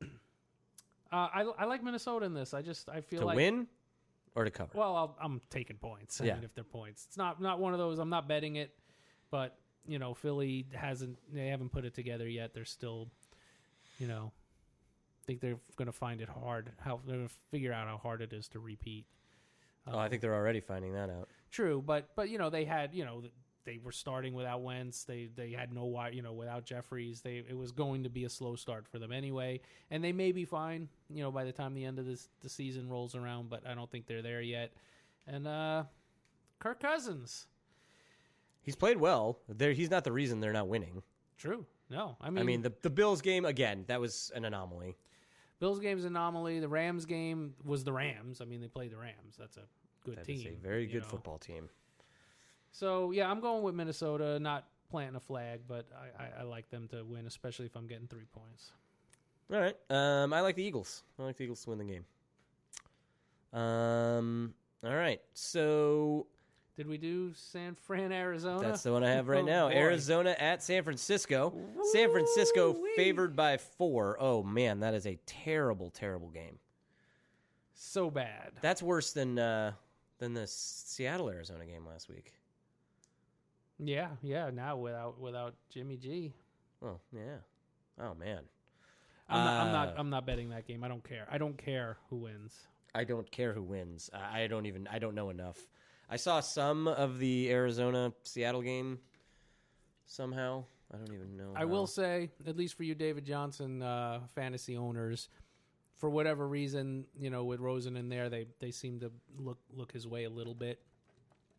Uh, 1.12 1.28
I 1.34 1.42
I 1.58 1.64
like 1.64 1.82
Minnesota 1.82 2.24
in 2.24 2.34
this. 2.34 2.54
I 2.54 2.62
just 2.62 2.88
I 2.88 3.00
feel 3.00 3.20
To 3.20 3.26
like 3.26 3.36
win 3.36 3.66
or 4.36 4.44
to 4.44 4.50
cover? 4.52 4.70
Well, 4.74 4.94
I'll, 4.94 5.16
I'm 5.20 5.40
taking 5.50 5.76
points. 5.76 6.20
I 6.20 6.26
Yeah. 6.26 6.34
mean, 6.36 6.44
if 6.44 6.54
they're 6.54 6.62
points, 6.62 7.04
it's 7.08 7.16
not 7.16 7.40
not 7.42 7.58
one 7.58 7.72
of 7.72 7.80
those. 7.80 7.98
I'm 7.98 8.10
not 8.10 8.28
betting 8.28 8.54
it, 8.56 8.78
but 9.32 9.58
you 9.88 9.98
know, 9.98 10.14
Philly 10.14 10.66
hasn't. 10.72 11.18
They 11.34 11.48
haven't 11.48 11.70
put 11.72 11.84
it 11.84 11.94
together 11.94 12.28
yet. 12.28 12.54
They're 12.54 12.64
still, 12.64 13.08
you 13.98 14.06
know, 14.06 14.30
think 15.26 15.40
they're 15.40 15.58
going 15.74 15.86
to 15.86 15.92
find 15.92 16.20
it 16.20 16.28
hard. 16.28 16.70
How 16.78 17.00
they're 17.04 17.16
going 17.16 17.28
to 17.28 17.34
figure 17.50 17.72
out 17.72 17.88
how 17.88 17.96
hard 17.98 18.22
it 18.22 18.32
is 18.32 18.46
to 18.50 18.60
repeat. 18.60 19.04
oh, 19.88 19.98
I 19.98 20.08
think 20.08 20.22
they're 20.22 20.32
already 20.34 20.60
finding 20.60 20.92
that 20.92 21.10
out. 21.10 21.28
True, 21.50 21.82
but 21.84 22.10
but 22.16 22.28
you 22.28 22.38
know 22.38 22.50
they 22.50 22.64
had 22.64 22.94
you 22.94 23.04
know 23.04 23.22
they 23.64 23.78
were 23.82 23.92
starting 23.92 24.34
without 24.34 24.62
Wentz. 24.62 25.04
They 25.04 25.28
they 25.34 25.50
had 25.50 25.72
no 25.72 25.84
wide 25.84 26.14
you 26.14 26.22
know 26.22 26.32
without 26.32 26.64
Jeffries. 26.64 27.20
They 27.20 27.44
it 27.48 27.56
was 27.56 27.72
going 27.72 28.04
to 28.04 28.08
be 28.08 28.24
a 28.24 28.28
slow 28.30 28.56
start 28.56 28.86
for 28.88 28.98
them 28.98 29.12
anyway, 29.12 29.60
and 29.90 30.02
they 30.02 30.12
may 30.12 30.32
be 30.32 30.44
fine. 30.44 30.88
You 31.08 31.22
know 31.22 31.30
by 31.30 31.44
the 31.44 31.52
time 31.52 31.74
the 31.74 31.84
end 31.84 31.98
of 31.98 32.06
this 32.06 32.28
the 32.40 32.48
season 32.48 32.88
rolls 32.88 33.14
around, 33.14 33.50
but 33.50 33.66
I 33.66 33.74
don't 33.74 33.90
think 33.90 34.06
they're 34.06 34.22
there 34.22 34.40
yet. 34.40 34.72
And 35.26 35.46
uh 35.46 35.84
Kirk 36.58 36.80
Cousins, 36.80 37.46
He's 38.62 38.76
played 38.76 38.98
well. 38.98 39.38
There, 39.48 39.72
he's 39.72 39.90
not 39.90 40.04
the 40.04 40.12
reason 40.12 40.40
they're 40.40 40.52
not 40.52 40.68
winning. 40.68 41.02
true. 41.36 41.66
No, 41.88 42.16
I 42.20 42.30
mean, 42.30 42.38
I 42.38 42.42
mean, 42.44 42.62
the 42.62 42.72
the 42.82 42.90
Bills 42.90 43.20
game 43.20 43.44
again. 43.44 43.84
That 43.88 44.00
was 44.00 44.30
an 44.36 44.44
anomaly. 44.44 44.96
Bills 45.58 45.80
game's 45.80 46.04
anomaly. 46.04 46.60
The 46.60 46.68
Rams 46.68 47.04
game 47.04 47.54
was 47.64 47.82
the 47.82 47.92
Rams. 47.92 48.40
I 48.40 48.44
mean, 48.44 48.60
they 48.60 48.68
played 48.68 48.92
the 48.92 48.96
Rams. 48.96 49.34
That's 49.36 49.56
a 49.56 49.62
good 50.04 50.16
That 50.16 50.24
team. 50.26 50.38
is 50.40 50.46
a 50.46 50.50
very 50.62 50.86
good 50.86 51.02
know. 51.02 51.08
football 51.08 51.38
team. 51.38 51.68
So 52.72 53.10
yeah, 53.10 53.30
I'm 53.30 53.40
going 53.40 53.62
with 53.62 53.74
Minnesota. 53.74 54.38
Not 54.38 54.66
planting 54.90 55.16
a 55.16 55.20
flag, 55.20 55.60
but 55.68 55.86
I, 56.18 56.24
I, 56.24 56.28
I 56.40 56.42
like 56.42 56.68
them 56.70 56.88
to 56.88 57.04
win, 57.04 57.26
especially 57.26 57.66
if 57.66 57.76
I'm 57.76 57.86
getting 57.86 58.06
three 58.08 58.26
points. 58.32 58.72
All 59.52 59.58
right. 59.60 59.76
Um, 59.90 60.32
I 60.32 60.40
like 60.42 60.54
the 60.56 60.62
Eagles. 60.62 61.02
I 61.18 61.24
like 61.24 61.36
the 61.36 61.44
Eagles 61.44 61.62
to 61.64 61.70
win 61.70 61.78
the 61.78 61.84
game. 61.84 62.04
Um. 63.52 64.54
All 64.84 64.94
right. 64.94 65.20
So 65.34 66.26
Did 66.76 66.86
we 66.86 66.96
do 66.96 67.32
San 67.34 67.74
Fran, 67.74 68.12
Arizona? 68.12 68.66
that's 68.66 68.82
the 68.82 68.92
one 68.92 69.04
I 69.04 69.10
have 69.10 69.28
right 69.28 69.40
Oh, 69.42 69.46
now. 69.46 69.68
boy. 69.68 69.74
Arizona 69.74 70.34
at 70.38 70.62
San 70.62 70.82
Francisco. 70.84 71.52
San 71.92 72.10
Francisco 72.10 72.76
favored 72.96 73.34
by 73.36 73.56
four. 73.58 74.16
Oh 74.20 74.42
man, 74.42 74.80
that 74.80 74.94
is 74.94 75.06
a 75.06 75.18
terrible, 75.26 75.90
terrible 75.90 76.28
game. 76.28 76.58
So 77.74 78.10
bad. 78.10 78.52
That's 78.60 78.82
worse 78.82 79.12
than 79.12 79.38
uh, 79.38 79.72
than 80.20 80.34
the 80.34 80.46
Seattle 80.46 81.28
Arizona 81.28 81.66
game 81.66 81.84
last 81.84 82.08
week. 82.08 82.34
Yeah, 83.78 84.10
yeah. 84.22 84.50
Now 84.50 84.76
without 84.76 85.18
without 85.18 85.54
Jimmy 85.70 85.96
G, 85.96 86.34
Oh 86.82 86.98
yeah. 87.12 87.38
Oh 88.00 88.14
man. 88.14 88.40
I'm, 89.28 89.44
not, 89.44 89.66
I'm 89.66 89.72
not. 89.72 89.88
Uh, 89.88 89.92
I'm 89.98 90.10
not 90.10 90.26
betting 90.26 90.50
that 90.50 90.66
game. 90.66 90.82
I 90.82 90.88
don't 90.88 91.04
care. 91.04 91.26
I 91.30 91.38
don't 91.38 91.56
care 91.56 91.98
who 92.08 92.16
wins. 92.16 92.66
I 92.94 93.04
don't 93.04 93.30
care 93.30 93.52
who 93.52 93.62
wins. 93.62 94.10
I 94.12 94.42
I 94.42 94.46
don't 94.46 94.66
even. 94.66 94.88
I 94.90 94.98
don't 94.98 95.14
know 95.14 95.30
enough. 95.30 95.58
I 96.08 96.16
saw 96.16 96.40
some 96.40 96.88
of 96.88 97.18
the 97.18 97.50
Arizona 97.50 98.12
Seattle 98.24 98.62
game. 98.62 98.98
Somehow, 100.06 100.64
I 100.92 100.96
don't 100.96 101.14
even 101.14 101.36
know. 101.36 101.52
I 101.54 101.60
how. 101.60 101.66
will 101.68 101.86
say, 101.86 102.30
at 102.44 102.56
least 102.56 102.74
for 102.76 102.82
you, 102.82 102.96
David 102.96 103.24
Johnson 103.24 103.80
uh, 103.80 104.20
fantasy 104.34 104.76
owners, 104.76 105.28
for 106.00 106.10
whatever 106.10 106.48
reason, 106.48 107.04
you 107.16 107.30
know, 107.30 107.44
with 107.44 107.60
Rosen 107.60 107.96
in 107.96 108.08
there, 108.08 108.28
they 108.28 108.46
they 108.58 108.70
seem 108.72 108.98
to 109.00 109.12
look 109.38 109.58
look 109.72 109.92
his 109.92 110.08
way 110.08 110.24
a 110.24 110.30
little 110.30 110.54
bit. 110.54 110.80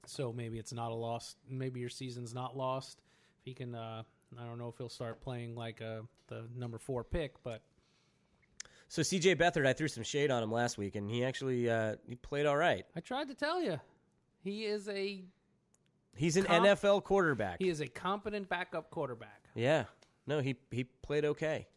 So 0.08 0.34
maybe 0.34 0.58
it's 0.60 0.74
not 0.74 0.92
a 0.92 0.96
loss. 0.96 1.36
Maybe 1.50 1.80
your 1.80 1.90
season's 1.90 2.34
not 2.34 2.58
lost. 2.58 3.00
If 3.40 3.46
he 3.46 3.54
can, 3.54 3.76
uh, 3.76 4.02
I 4.40 4.44
don't 4.46 4.58
know 4.58 4.68
if 4.68 4.78
he'll 4.78 4.90
start 4.90 5.22
playing 5.22 5.56
like 5.56 5.82
uh, 5.82 6.02
the 6.28 6.44
number 6.58 6.78
four 6.80 7.04
pick, 7.04 7.34
but 7.44 7.62
So 8.88 9.04
C.J. 9.04 9.36
Beathard, 9.36 9.66
I 9.68 9.74
threw 9.74 9.88
some 9.88 10.04
shade 10.04 10.32
on 10.32 10.42
him 10.44 10.52
last 10.52 10.78
week, 10.78 10.96
and 10.96 11.10
he 11.10 11.24
actually 11.24 11.70
uh, 11.70 11.96
he 12.08 12.16
played 12.16 12.46
all 12.48 12.58
right. 12.58 12.86
I 12.96 13.00
tried 13.00 13.28
to 13.30 13.36
tell 13.36 13.62
you, 13.62 13.80
he 14.44 14.66
is 14.66 14.90
a 14.90 15.24
He's 16.16 16.36
an 16.36 16.44
Comp- 16.44 16.66
NFL 16.66 17.04
quarterback. 17.06 17.58
he 17.60 17.70
is 17.70 17.80
a 17.80 17.88
competent 17.88 18.50
backup 18.50 18.90
quarterback. 18.90 19.44
yeah. 19.56 19.86
No, 20.28 20.40
he 20.40 20.56
he 20.72 20.84
played 20.84 21.26
okay. 21.26 21.68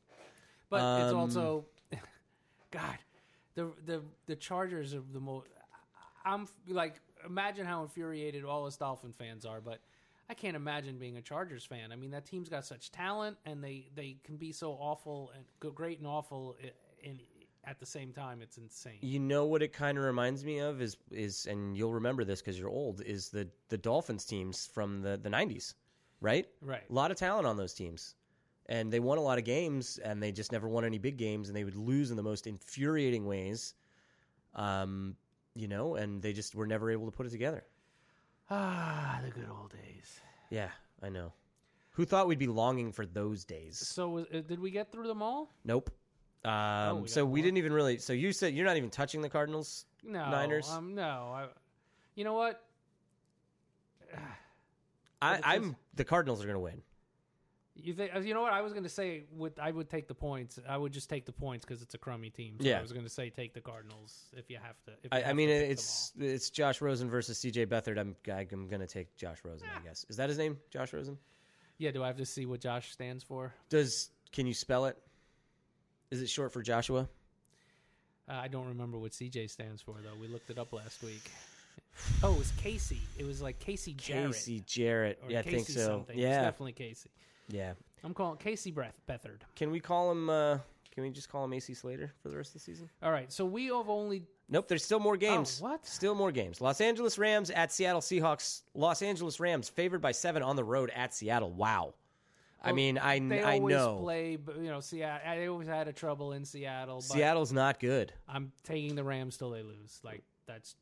But 0.70 1.02
it's 1.02 1.12
Um, 1.12 1.18
also, 1.20 1.66
God, 2.74 2.98
the 3.54 3.70
the 3.86 4.02
the 4.26 4.36
Chargers 4.36 4.94
are 4.94 5.02
the 5.12 5.20
most. 5.20 5.46
I'm 6.24 6.48
like, 6.68 7.00
imagine 7.24 7.66
how 7.66 7.82
infuriated 7.82 8.44
all 8.44 8.66
us 8.66 8.76
Dolphin 8.76 9.12
fans 9.12 9.44
are, 9.46 9.60
but 9.60 9.78
I 10.28 10.34
can't 10.34 10.56
imagine 10.56 10.98
being 10.98 11.16
a 11.16 11.22
Chargers 11.22 11.64
fan. 11.64 11.92
I 11.92 11.96
mean, 11.96 12.10
that 12.10 12.24
team's 12.24 12.48
got 12.48 12.64
such 12.64 12.90
talent, 12.90 13.36
and 13.46 13.62
they 13.62 13.86
they 13.94 14.16
can 14.24 14.36
be 14.36 14.52
so 14.52 14.72
awful 14.72 15.30
and 15.36 15.44
go 15.60 15.70
great 15.70 15.98
and 15.98 16.06
awful, 16.06 16.56
in 17.02 17.20
at 17.66 17.78
the 17.78 17.86
same 17.86 18.12
time. 18.12 18.40
It's 18.42 18.58
insane. 18.58 18.98
You 19.00 19.20
know 19.20 19.44
what 19.44 19.62
it 19.62 19.72
kind 19.72 19.98
of 19.98 20.04
reminds 20.04 20.44
me 20.44 20.58
of 20.58 20.82
is 20.82 20.96
is, 21.10 21.46
and 21.46 21.76
you'll 21.76 21.92
remember 21.94 22.24
this 22.24 22.40
because 22.40 22.58
you're 22.58 22.68
old. 22.68 23.02
Is 23.02 23.28
the 23.28 23.48
the 23.68 23.78
Dolphins 23.78 24.24
teams 24.24 24.68
from 24.72 25.00
the 25.00 25.16
the 25.16 25.30
'90s, 25.30 25.74
right? 26.20 26.46
Right. 26.60 26.82
A 26.88 26.92
lot 26.92 27.10
of 27.10 27.16
talent 27.16 27.46
on 27.46 27.56
those 27.56 27.74
teams, 27.74 28.14
and 28.66 28.92
they 28.92 29.00
won 29.00 29.18
a 29.18 29.20
lot 29.22 29.38
of 29.38 29.44
games, 29.44 29.98
and 29.98 30.22
they 30.22 30.32
just 30.32 30.52
never 30.52 30.68
won 30.68 30.84
any 30.84 30.98
big 30.98 31.16
games, 31.16 31.48
and 31.48 31.56
they 31.56 31.64
would 31.64 31.76
lose 31.76 32.10
in 32.10 32.16
the 32.16 32.22
most 32.22 32.46
infuriating 32.46 33.26
ways. 33.26 33.74
Um, 34.54 35.16
you 35.54 35.68
know, 35.68 35.96
and 35.96 36.20
they 36.22 36.32
just 36.32 36.54
were 36.54 36.66
never 36.66 36.90
able 36.90 37.06
to 37.06 37.12
put 37.12 37.26
it 37.26 37.30
together. 37.30 37.64
Ah, 38.50 39.20
the 39.24 39.30
good 39.30 39.48
old 39.50 39.72
days. 39.72 40.20
Yeah, 40.50 40.70
I 41.02 41.08
know. 41.08 41.32
Who 41.90 42.04
thought 42.04 42.26
we'd 42.26 42.38
be 42.38 42.46
longing 42.48 42.92
for 42.92 43.06
those 43.06 43.44
days? 43.44 43.78
So, 43.78 44.18
uh, 44.18 44.40
did 44.46 44.58
we 44.58 44.70
get 44.70 44.90
through 44.90 45.06
them 45.06 45.22
all? 45.22 45.50
Nope. 45.64 45.90
Um, 46.44 46.52
Oh, 46.52 46.94
we 47.02 47.08
so 47.08 47.24
we 47.24 47.40
didn't 47.40 47.56
even 47.58 47.72
really. 47.72 47.98
So 47.98 48.12
you 48.12 48.32
said 48.32 48.52
you're 48.54 48.66
not 48.66 48.76
even 48.76 48.90
touching 48.90 49.22
the 49.22 49.28
Cardinals. 49.30 49.86
No, 50.02 50.28
Niners? 50.30 50.68
Um, 50.70 50.94
no. 50.94 51.32
I, 51.34 51.46
you 52.16 52.24
know 52.24 52.34
what? 52.34 52.62
I, 55.22 55.40
I'm 55.42 55.76
the 55.94 56.04
Cardinals 56.04 56.42
are 56.42 56.46
going 56.46 56.56
to 56.56 56.60
win. 56.60 56.82
You 57.76 57.92
think? 57.92 58.12
You 58.24 58.34
know 58.34 58.42
what? 58.42 58.52
I 58.52 58.60
was 58.60 58.72
going 58.72 58.84
to 58.84 58.88
say. 58.88 59.24
Would 59.32 59.58
I 59.60 59.70
would 59.72 59.90
take 59.90 60.06
the 60.06 60.14
points? 60.14 60.60
I 60.68 60.76
would 60.76 60.92
just 60.92 61.10
take 61.10 61.26
the 61.26 61.32
points 61.32 61.64
because 61.64 61.82
it's 61.82 61.94
a 61.94 61.98
crummy 61.98 62.30
team. 62.30 62.56
So 62.60 62.66
Yeah. 62.66 62.78
I 62.78 62.82
was 62.82 62.92
going 62.92 63.04
to 63.04 63.10
say 63.10 63.30
take 63.30 63.52
the 63.52 63.60
Cardinals 63.60 64.26
if 64.32 64.48
you 64.48 64.58
have 64.62 64.80
to. 64.84 64.92
You 65.02 65.08
I, 65.10 65.30
I 65.30 65.32
mean, 65.32 65.48
to 65.48 65.54
it's 65.54 66.12
it's 66.18 66.50
Josh 66.50 66.80
Rosen 66.80 67.10
versus 67.10 67.36
C.J. 67.38 67.66
Beathard. 67.66 67.98
I'm 67.98 68.14
I'm 68.28 68.68
going 68.68 68.80
to 68.80 68.86
take 68.86 69.16
Josh 69.16 69.38
Rosen. 69.44 69.66
I 69.76 69.84
guess 69.84 70.06
is 70.08 70.16
that 70.18 70.28
his 70.28 70.38
name, 70.38 70.56
Josh 70.70 70.92
Rosen. 70.92 71.18
Yeah. 71.78 71.90
Do 71.90 72.04
I 72.04 72.06
have 72.06 72.16
to 72.18 72.26
see 72.26 72.46
what 72.46 72.60
Josh 72.60 72.92
stands 72.92 73.24
for? 73.24 73.52
Does 73.70 74.10
can 74.30 74.46
you 74.46 74.54
spell 74.54 74.84
it? 74.84 74.96
Is 76.12 76.22
it 76.22 76.28
short 76.28 76.52
for 76.52 76.62
Joshua? 76.62 77.08
Uh, 78.28 78.34
I 78.34 78.48
don't 78.48 78.68
remember 78.68 78.98
what 78.98 79.12
CJ 79.12 79.50
stands 79.50 79.82
for 79.82 79.96
though. 80.02 80.18
We 80.20 80.28
looked 80.28 80.48
it 80.48 80.58
up 80.58 80.72
last 80.72 81.02
week. 81.02 81.28
Oh, 82.22 82.32
it 82.32 82.38
was 82.38 82.52
Casey. 82.56 83.00
It 83.18 83.26
was 83.26 83.42
like 83.42 83.58
Casey 83.58 83.94
Jarrett. 83.94 84.32
Casey 84.32 84.62
Jarrett. 84.66 85.20
Yeah, 85.28 85.40
I 85.40 85.42
think 85.42 85.68
so. 85.68 85.86
Something. 85.86 86.16
It's 86.16 86.22
Yeah, 86.22 86.42
definitely 86.42 86.72
Casey. 86.72 87.10
Yeah. 87.48 87.72
I'm 88.02 88.14
calling 88.14 88.36
Casey 88.36 88.70
Breath 88.70 89.00
Beathard. 89.08 89.40
Can 89.56 89.70
we 89.70 89.80
call 89.80 90.10
him? 90.10 90.28
Uh, 90.28 90.58
can 90.92 91.02
we 91.02 91.10
just 91.10 91.28
call 91.28 91.44
him 91.44 91.52
AC 91.52 91.74
Slater 91.74 92.12
for 92.22 92.28
the 92.28 92.36
rest 92.36 92.50
of 92.50 92.54
the 92.54 92.60
season? 92.60 92.88
All 93.02 93.10
right. 93.10 93.32
So 93.32 93.44
we 93.44 93.66
have 93.66 93.88
only 93.88 94.22
Nope. 94.48 94.68
There's 94.68 94.84
still 94.84 95.00
more 95.00 95.16
games. 95.16 95.60
Oh, 95.62 95.68
what? 95.68 95.86
Still 95.86 96.14
more 96.14 96.30
games. 96.30 96.60
Los 96.60 96.80
Angeles 96.80 97.18
Rams 97.18 97.50
at 97.50 97.72
Seattle 97.72 98.00
Seahawks. 98.00 98.62
Los 98.74 99.02
Angeles 99.02 99.40
Rams 99.40 99.68
favored 99.68 100.00
by 100.00 100.12
seven 100.12 100.42
on 100.42 100.56
the 100.56 100.64
road 100.64 100.90
at 100.94 101.14
Seattle. 101.14 101.50
Wow. 101.50 101.94
I 102.62 102.72
mean, 102.72 102.96
I 102.96 103.18
they 103.18 103.42
I 103.42 103.56
always 103.56 103.76
know 103.76 103.98
play. 104.00 104.38
You 104.56 104.70
know, 104.70 104.80
Seattle. 104.80 105.36
They 105.36 105.48
always 105.48 105.68
had 105.68 105.86
a 105.86 105.92
trouble 105.92 106.32
in 106.32 106.44
Seattle. 106.44 106.96
But 106.96 107.14
Seattle's 107.14 107.52
not 107.52 107.78
good. 107.78 108.12
I'm 108.26 108.52
taking 108.62 108.94
the 108.94 109.04
Rams 109.04 109.36
till 109.36 109.50
they 109.50 109.62
lose. 109.62 110.00
Like 110.02 110.22
that's, 110.46 110.76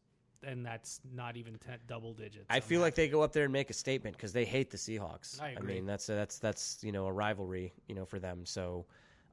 and 0.45 0.65
that's 0.65 1.01
not 1.15 1.37
even 1.37 1.59
ten, 1.59 1.79
double 1.87 2.13
digits. 2.13 2.47
I 2.51 2.61
feel 2.61 2.81
not- 2.81 2.85
like 2.87 2.95
they 2.95 3.09
go 3.09 3.23
up 3.23 3.33
there 3.33 3.45
and 3.45 3.53
make 3.53 3.71
a 3.71 3.75
statement 3.75 4.17
because 4.17 4.33
they 4.33 4.45
hate 4.45 4.71
the 4.71 4.77
Seahawks. 4.77 5.41
I 5.41 5.51
agree. 5.51 5.75
mean, 5.75 5.87
that's 5.87 6.07
that's 6.07 6.39
that's 6.39 6.79
you 6.83 6.93
know 6.93 7.07
a 7.07 7.13
rivalry 7.13 7.73
you 7.89 7.95
know 7.95 8.05
for 8.05 8.19
them. 8.19 8.45
So, 8.45 8.87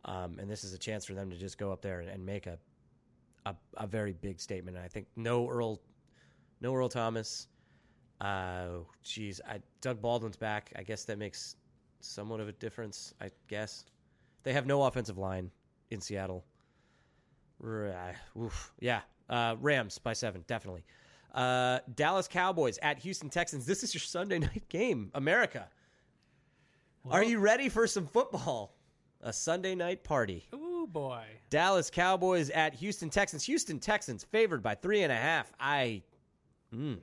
um, 0.06 0.38
and 0.40 0.50
this 0.50 0.64
is 0.64 0.74
a 0.74 0.78
chance 0.78 1.06
for 1.06 1.14
them 1.14 1.30
to 1.30 1.38
just 1.38 1.58
go 1.58 1.72
up 1.72 1.82
there 1.82 2.00
and, 2.02 2.10
and 2.10 2.26
make 2.26 2.48
a, 2.48 2.58
a 3.46 3.56
a 3.78 3.88
very 3.88 4.14
big 4.14 4.40
statement. 4.40 4.78
And 4.78 4.86
I 4.86 4.90
think 4.90 5.08
no 5.16 5.48
Earl, 5.48 5.80
no 6.62 6.74
Earl 6.74 6.90
Thomas. 6.90 7.48
Uh, 8.22 8.80
geez, 9.02 9.40
I, 9.48 9.60
Doug 9.80 10.02
Baldwin's 10.02 10.36
back. 10.36 10.74
I 10.76 10.84
guess 10.84 11.06
that 11.06 11.18
makes 11.18 11.56
somewhat 12.02 12.42
of 12.42 12.50
a 12.50 12.52
difference, 12.54 13.14
I 13.22 13.30
guess. 13.48 13.86
They 14.44 14.52
have 14.54 14.66
no 14.66 14.84
offensive 14.84 15.18
line 15.18 15.50
in 15.92 16.02
Seattle. 16.02 16.44
Oof. 18.38 18.72
Yeah, 18.80 19.02
uh, 19.30 19.56
Rams 19.60 19.98
by 19.98 20.14
seven, 20.14 20.44
definitely. 20.48 20.84
Uh, 21.34 21.80
Dallas 21.96 22.28
Cowboys 22.28 22.80
at 22.82 23.00
Houston 23.00 23.30
Texans. 23.30 23.66
This 23.66 23.84
is 23.84 23.94
your 23.94 24.02
Sunday 24.02 24.40
night 24.40 24.68
game, 24.70 25.12
America. 25.14 25.68
Are 27.10 27.24
you 27.24 27.40
ready 27.40 27.70
for 27.70 27.88
some 27.88 28.08
football? 28.08 28.76
A 29.22 29.34
Sunday 29.34 29.76
night 29.76 30.04
party. 30.04 30.46
Ooh 30.54 30.88
boy. 30.88 31.24
Dallas 31.50 31.90
Cowboys 31.90 32.50
at 32.52 32.74
Houston 32.76 33.10
Texans. 33.10 33.44
Houston 33.46 33.80
Texans 33.80 34.24
favored 34.24 34.64
by 34.64 34.76
three 34.76 35.04
and 35.04 35.12
a 35.12 35.16
half. 35.16 35.52
I, 35.60 36.04
mm, 36.74 37.00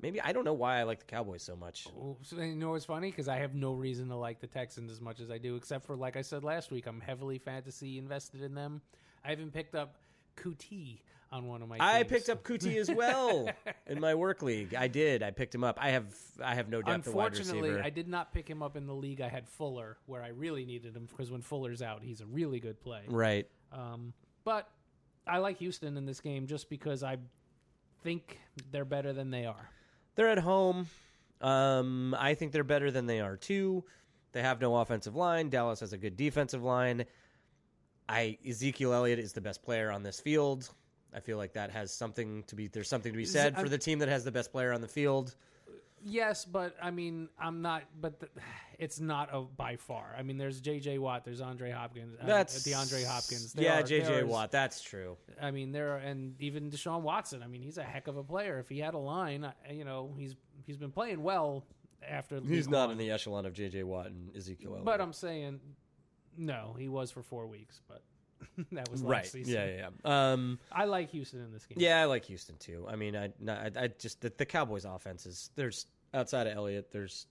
maybe 0.00 0.20
I 0.20 0.32
don't 0.32 0.44
know 0.44 0.52
why 0.52 0.78
I 0.78 0.82
like 0.82 1.00
the 1.00 1.06
Cowboys 1.06 1.42
so 1.42 1.56
much. 1.56 1.86
Well, 1.94 2.18
so 2.22 2.36
you 2.36 2.54
know 2.54 2.70
what's 2.70 2.84
funny? 2.84 3.10
Because 3.10 3.28
I 3.28 3.36
have 3.36 3.54
no 3.54 3.72
reason 3.72 4.08
to 4.08 4.16
like 4.16 4.40
the 4.40 4.46
Texans 4.46 4.90
as 4.90 5.00
much 5.00 5.20
as 5.20 5.30
I 5.30 5.38
do, 5.38 5.56
except 5.56 5.86
for 5.86 5.96
like 5.96 6.16
I 6.16 6.22
said 6.22 6.44
last 6.44 6.70
week, 6.70 6.86
I'm 6.86 7.00
heavily 7.00 7.38
fantasy 7.38 7.98
invested 7.98 8.42
in 8.42 8.54
them. 8.54 8.82
I 9.24 9.30
haven't 9.30 9.52
picked 9.52 9.74
up 9.74 9.96
Coutee 10.36 11.00
on 11.30 11.46
one 11.46 11.62
of 11.62 11.68
my. 11.68 11.76
I 11.80 11.98
teams. 11.98 12.10
picked 12.10 12.28
up 12.28 12.42
Coutee 12.44 12.76
as 12.76 12.90
well 12.90 13.48
in 13.86 14.00
my 14.00 14.14
work 14.14 14.42
league. 14.42 14.74
I 14.74 14.88
did. 14.88 15.22
I 15.22 15.30
picked 15.30 15.54
him 15.54 15.64
up. 15.64 15.78
I 15.80 15.90
have. 15.90 16.06
I 16.42 16.54
have 16.54 16.68
no 16.68 16.82
doubt. 16.82 16.94
Unfortunately. 16.94 17.80
I 17.80 17.90
did 17.90 18.08
not 18.08 18.32
pick 18.32 18.48
him 18.48 18.62
up 18.62 18.76
in 18.76 18.86
the 18.86 18.94
league. 18.94 19.20
I 19.20 19.28
had 19.28 19.48
Fuller, 19.48 19.98
where 20.06 20.22
I 20.22 20.28
really 20.28 20.64
needed 20.64 20.96
him 20.96 21.06
because 21.10 21.30
when 21.30 21.42
Fuller's 21.42 21.82
out, 21.82 22.02
he's 22.02 22.20
a 22.20 22.26
really 22.26 22.60
good 22.60 22.80
play. 22.80 23.02
right. 23.08 23.46
Um, 23.72 24.14
but 24.44 24.68
I 25.26 25.38
like 25.38 25.58
Houston 25.58 25.96
in 25.96 26.06
this 26.06 26.20
game 26.20 26.46
just 26.46 26.70
because 26.70 27.02
I 27.02 27.18
think 28.02 28.38
they're 28.70 28.86
better 28.86 29.12
than 29.12 29.30
they 29.30 29.44
are. 29.44 29.68
They're 30.14 30.28
at 30.28 30.38
home. 30.38 30.86
Um, 31.40 32.16
I 32.18 32.34
think 32.34 32.52
they're 32.52 32.64
better 32.64 32.90
than 32.90 33.06
they 33.06 33.20
are 33.20 33.36
too. 33.36 33.84
They 34.32 34.42
have 34.42 34.60
no 34.60 34.76
offensive 34.76 35.14
line. 35.14 35.50
Dallas 35.50 35.80
has 35.80 35.92
a 35.92 35.98
good 35.98 36.16
defensive 36.16 36.62
line. 36.62 37.04
I 38.08 38.38
Ezekiel 38.46 38.92
Elliott 38.94 39.18
is 39.18 39.32
the 39.32 39.40
best 39.40 39.62
player 39.62 39.90
on 39.90 40.02
this 40.02 40.18
field. 40.18 40.70
I 41.14 41.20
feel 41.20 41.38
like 41.38 41.54
that 41.54 41.70
has 41.70 41.92
something 41.92 42.44
to 42.44 42.54
be. 42.54 42.68
There's 42.68 42.88
something 42.88 43.12
to 43.12 43.16
be 43.16 43.24
said 43.24 43.56
for 43.56 43.68
the 43.68 43.78
team 43.78 44.00
that 44.00 44.08
has 44.08 44.24
the 44.24 44.32
best 44.32 44.52
player 44.52 44.72
on 44.72 44.80
the 44.80 44.88
field. 44.88 45.34
Yes, 46.04 46.44
but 46.44 46.76
I 46.82 46.90
mean, 46.90 47.28
I'm 47.38 47.62
not. 47.62 47.84
But 48.00 48.20
the, 48.20 48.28
it's 48.78 49.00
not 49.00 49.30
a 49.32 49.40
by 49.40 49.76
far. 49.76 50.14
I 50.16 50.22
mean, 50.22 50.38
there's 50.38 50.60
J.J. 50.60 50.98
Watt, 50.98 51.24
there's 51.24 51.40
Andre 51.40 51.70
Hopkins, 51.70 52.16
uh, 52.20 52.26
That's 52.26 52.62
DeAndre 52.66 53.04
Hopkins. 53.04 53.52
There 53.52 53.64
yeah, 53.64 53.80
are- 53.80 53.82
J.J. 53.82 54.22
Watt. 54.24 54.52
That's 54.52 54.80
true. 54.80 55.16
I 55.40 55.50
mean, 55.50 55.72
there 55.72 55.94
are, 55.94 55.98
and 55.98 56.40
even 56.40 56.70
Deshaun 56.70 57.02
Watson. 57.02 57.42
I 57.42 57.46
mean, 57.46 57.62
he's 57.62 57.78
a 57.78 57.82
heck 57.82 58.06
of 58.06 58.16
a 58.16 58.22
player. 58.22 58.58
If 58.58 58.68
he 58.68 58.78
had 58.78 58.94
a 58.94 58.98
line, 58.98 59.44
uh, 59.44 59.52
you 59.70 59.84
know, 59.84 60.14
he's 60.16 60.36
he's 60.66 60.76
been 60.76 60.92
playing 60.92 61.22
well 61.22 61.64
after. 62.06 62.40
He's 62.40 62.68
not 62.68 62.90
in 62.90 62.98
the 62.98 63.10
echelon 63.10 63.46
of 63.46 63.52
J.J. 63.52 63.82
Watt 63.82 64.06
and 64.06 64.34
Ezekiel 64.36 64.70
Elliott. 64.70 64.84
But 64.84 65.00
I'm 65.00 65.12
saying, 65.12 65.60
no, 66.36 66.76
he 66.78 66.88
was 66.88 67.10
for 67.10 67.22
four 67.22 67.46
weeks, 67.46 67.80
but 67.88 68.02
that 68.72 68.90
was 68.90 69.02
last 69.02 69.10
right. 69.10 69.26
season. 69.26 69.54
Yeah, 69.54 69.66
yeah, 69.66 69.88
yeah. 70.04 70.32
Um, 70.32 70.58
I 70.72 70.84
like 70.84 71.10
Houston 71.10 71.40
in 71.40 71.52
this 71.52 71.66
game. 71.66 71.78
yeah, 71.80 72.00
I 72.00 72.04
like 72.04 72.24
Houston 72.26 72.56
too. 72.58 72.86
I 72.88 72.96
mean, 72.96 73.16
I, 73.16 73.32
I, 73.48 73.70
I 73.76 73.88
just 73.98 74.20
the, 74.20 74.32
the 74.36 74.46
Cowboys' 74.46 74.84
offense 74.84 75.26
is 75.26 75.50
there's 75.56 75.86
outside 76.14 76.46
of 76.46 76.56
Elliott, 76.56 76.90
there's 76.90 77.26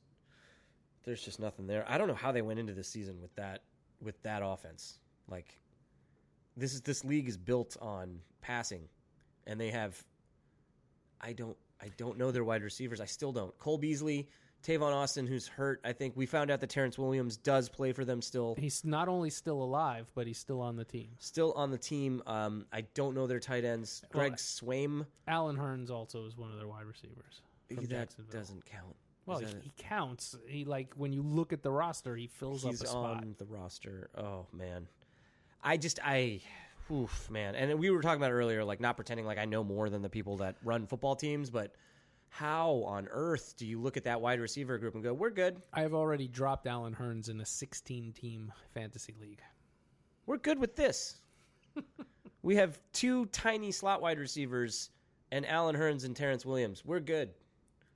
there's 1.03 1.23
just 1.23 1.39
nothing 1.39 1.67
there. 1.67 1.85
I 1.87 1.97
don't 1.97 2.07
know 2.07 2.13
how 2.13 2.31
they 2.31 2.41
went 2.41 2.59
into 2.59 2.73
this 2.73 2.87
season 2.87 3.21
with 3.21 3.33
that 3.35 3.63
with 4.01 4.21
that 4.23 4.41
offense. 4.43 4.99
Like 5.29 5.57
this 6.55 6.73
is 6.73 6.81
this 6.81 7.03
league 7.03 7.27
is 7.27 7.37
built 7.37 7.77
on 7.81 8.19
passing, 8.41 8.87
and 9.45 9.59
they 9.59 9.71
have. 9.71 10.01
I 11.21 11.33
don't. 11.33 11.57
I 11.81 11.89
don't 11.97 12.17
know 12.17 12.31
their 12.31 12.43
wide 12.43 12.63
receivers. 12.63 12.99
I 12.99 13.05
still 13.05 13.31
don't. 13.31 13.57
Cole 13.59 13.77
Beasley, 13.77 14.29
Tavon 14.63 14.93
Austin, 14.93 15.27
who's 15.27 15.47
hurt. 15.47 15.79
I 15.85 15.93
think 15.93 16.15
we 16.17 16.25
found 16.25 16.51
out 16.51 16.59
that 16.61 16.69
Terrance 16.69 16.97
Williams 16.97 17.37
does 17.37 17.69
play 17.69 17.93
for 17.93 18.03
them 18.03 18.21
still. 18.21 18.55
He's 18.57 18.83
not 18.83 19.07
only 19.07 19.29
still 19.29 19.61
alive, 19.61 20.07
but 20.13 20.27
he's 20.27 20.37
still 20.39 20.61
on 20.61 20.75
the 20.75 20.83
team. 20.83 21.09
Still 21.19 21.53
on 21.53 21.71
the 21.71 21.77
team. 21.77 22.21
Um, 22.27 22.65
I 22.73 22.81
don't 22.93 23.15
know 23.15 23.27
their 23.27 23.39
tight 23.39 23.63
ends. 23.63 24.03
Greg 24.11 24.31
Well, 24.31 24.37
Swaim. 24.37 25.05
Allen 25.27 25.55
Hurns 25.57 25.89
also 25.89 26.25
is 26.25 26.37
one 26.37 26.51
of 26.51 26.57
their 26.57 26.67
wide 26.67 26.85
receivers 26.85 27.41
that 27.89 28.15
doesn't 28.29 28.65
count. 28.65 28.95
Well, 29.25 29.39
he, 29.39 29.45
he 29.61 29.71
counts. 29.77 30.35
He 30.47 30.63
like 30.65 30.93
when 30.95 31.11
you 31.11 31.21
look 31.21 31.51
at 31.51 31.61
the 31.61 31.71
roster, 31.71 32.15
he 32.15 32.27
fills 32.27 32.63
He's 32.63 32.81
up 32.81 32.87
a 32.87 32.89
spot. 32.89 33.17
on 33.17 33.35
the 33.37 33.45
roster. 33.45 34.09
Oh 34.17 34.45
man, 34.53 34.87
I 35.61 35.75
just 35.75 35.99
I, 36.03 36.39
oof, 36.89 37.29
man. 37.29 37.55
And 37.55 37.77
we 37.77 37.89
were 37.89 38.01
talking 38.01 38.21
about 38.21 38.31
earlier, 38.31 38.63
like 38.63 38.79
not 38.79 38.95
pretending 38.95 39.25
like 39.25 39.37
I 39.37 39.43
know 39.45 39.65
more 39.65 39.89
than 39.89 40.01
the 40.01 40.09
people 40.09 40.37
that 40.37 40.55
run 40.63 40.87
football 40.87 41.15
teams, 41.17 41.49
but 41.49 41.75
how 42.37 42.83
on 42.85 43.07
earth 43.09 43.55
do 43.57 43.65
you 43.65 43.81
look 43.81 43.97
at 43.97 44.03
that 44.03 44.21
wide 44.21 44.39
receiver 44.39 44.77
group 44.77 44.93
and 44.93 45.03
go, 45.03 45.13
"We're 45.13 45.31
good, 45.31 45.59
I 45.73 45.81
have 45.81 45.95
already 45.95 46.27
dropped 46.27 46.67
Allen 46.67 46.93
Hurns 46.93 47.29
in 47.29 47.39
a 47.39 47.43
16-team 47.43 48.53
fantasy 48.73 49.15
league. 49.19 49.41
we're 50.27 50.37
good 50.37 50.59
with 50.59 50.75
this." 50.75 51.19
we 52.43 52.55
have 52.55 52.79
two 52.93 53.25
tiny 53.27 53.71
slot 53.71 54.01
wide 54.01 54.19
receivers 54.19 54.91
and 55.31 55.45
Allen 55.47 55.75
Hurns 55.75 56.05
and 56.05 56.15
Terrance 56.15 56.45
Williams. 56.45 56.85
We're 56.85 56.99
good. 56.99 57.31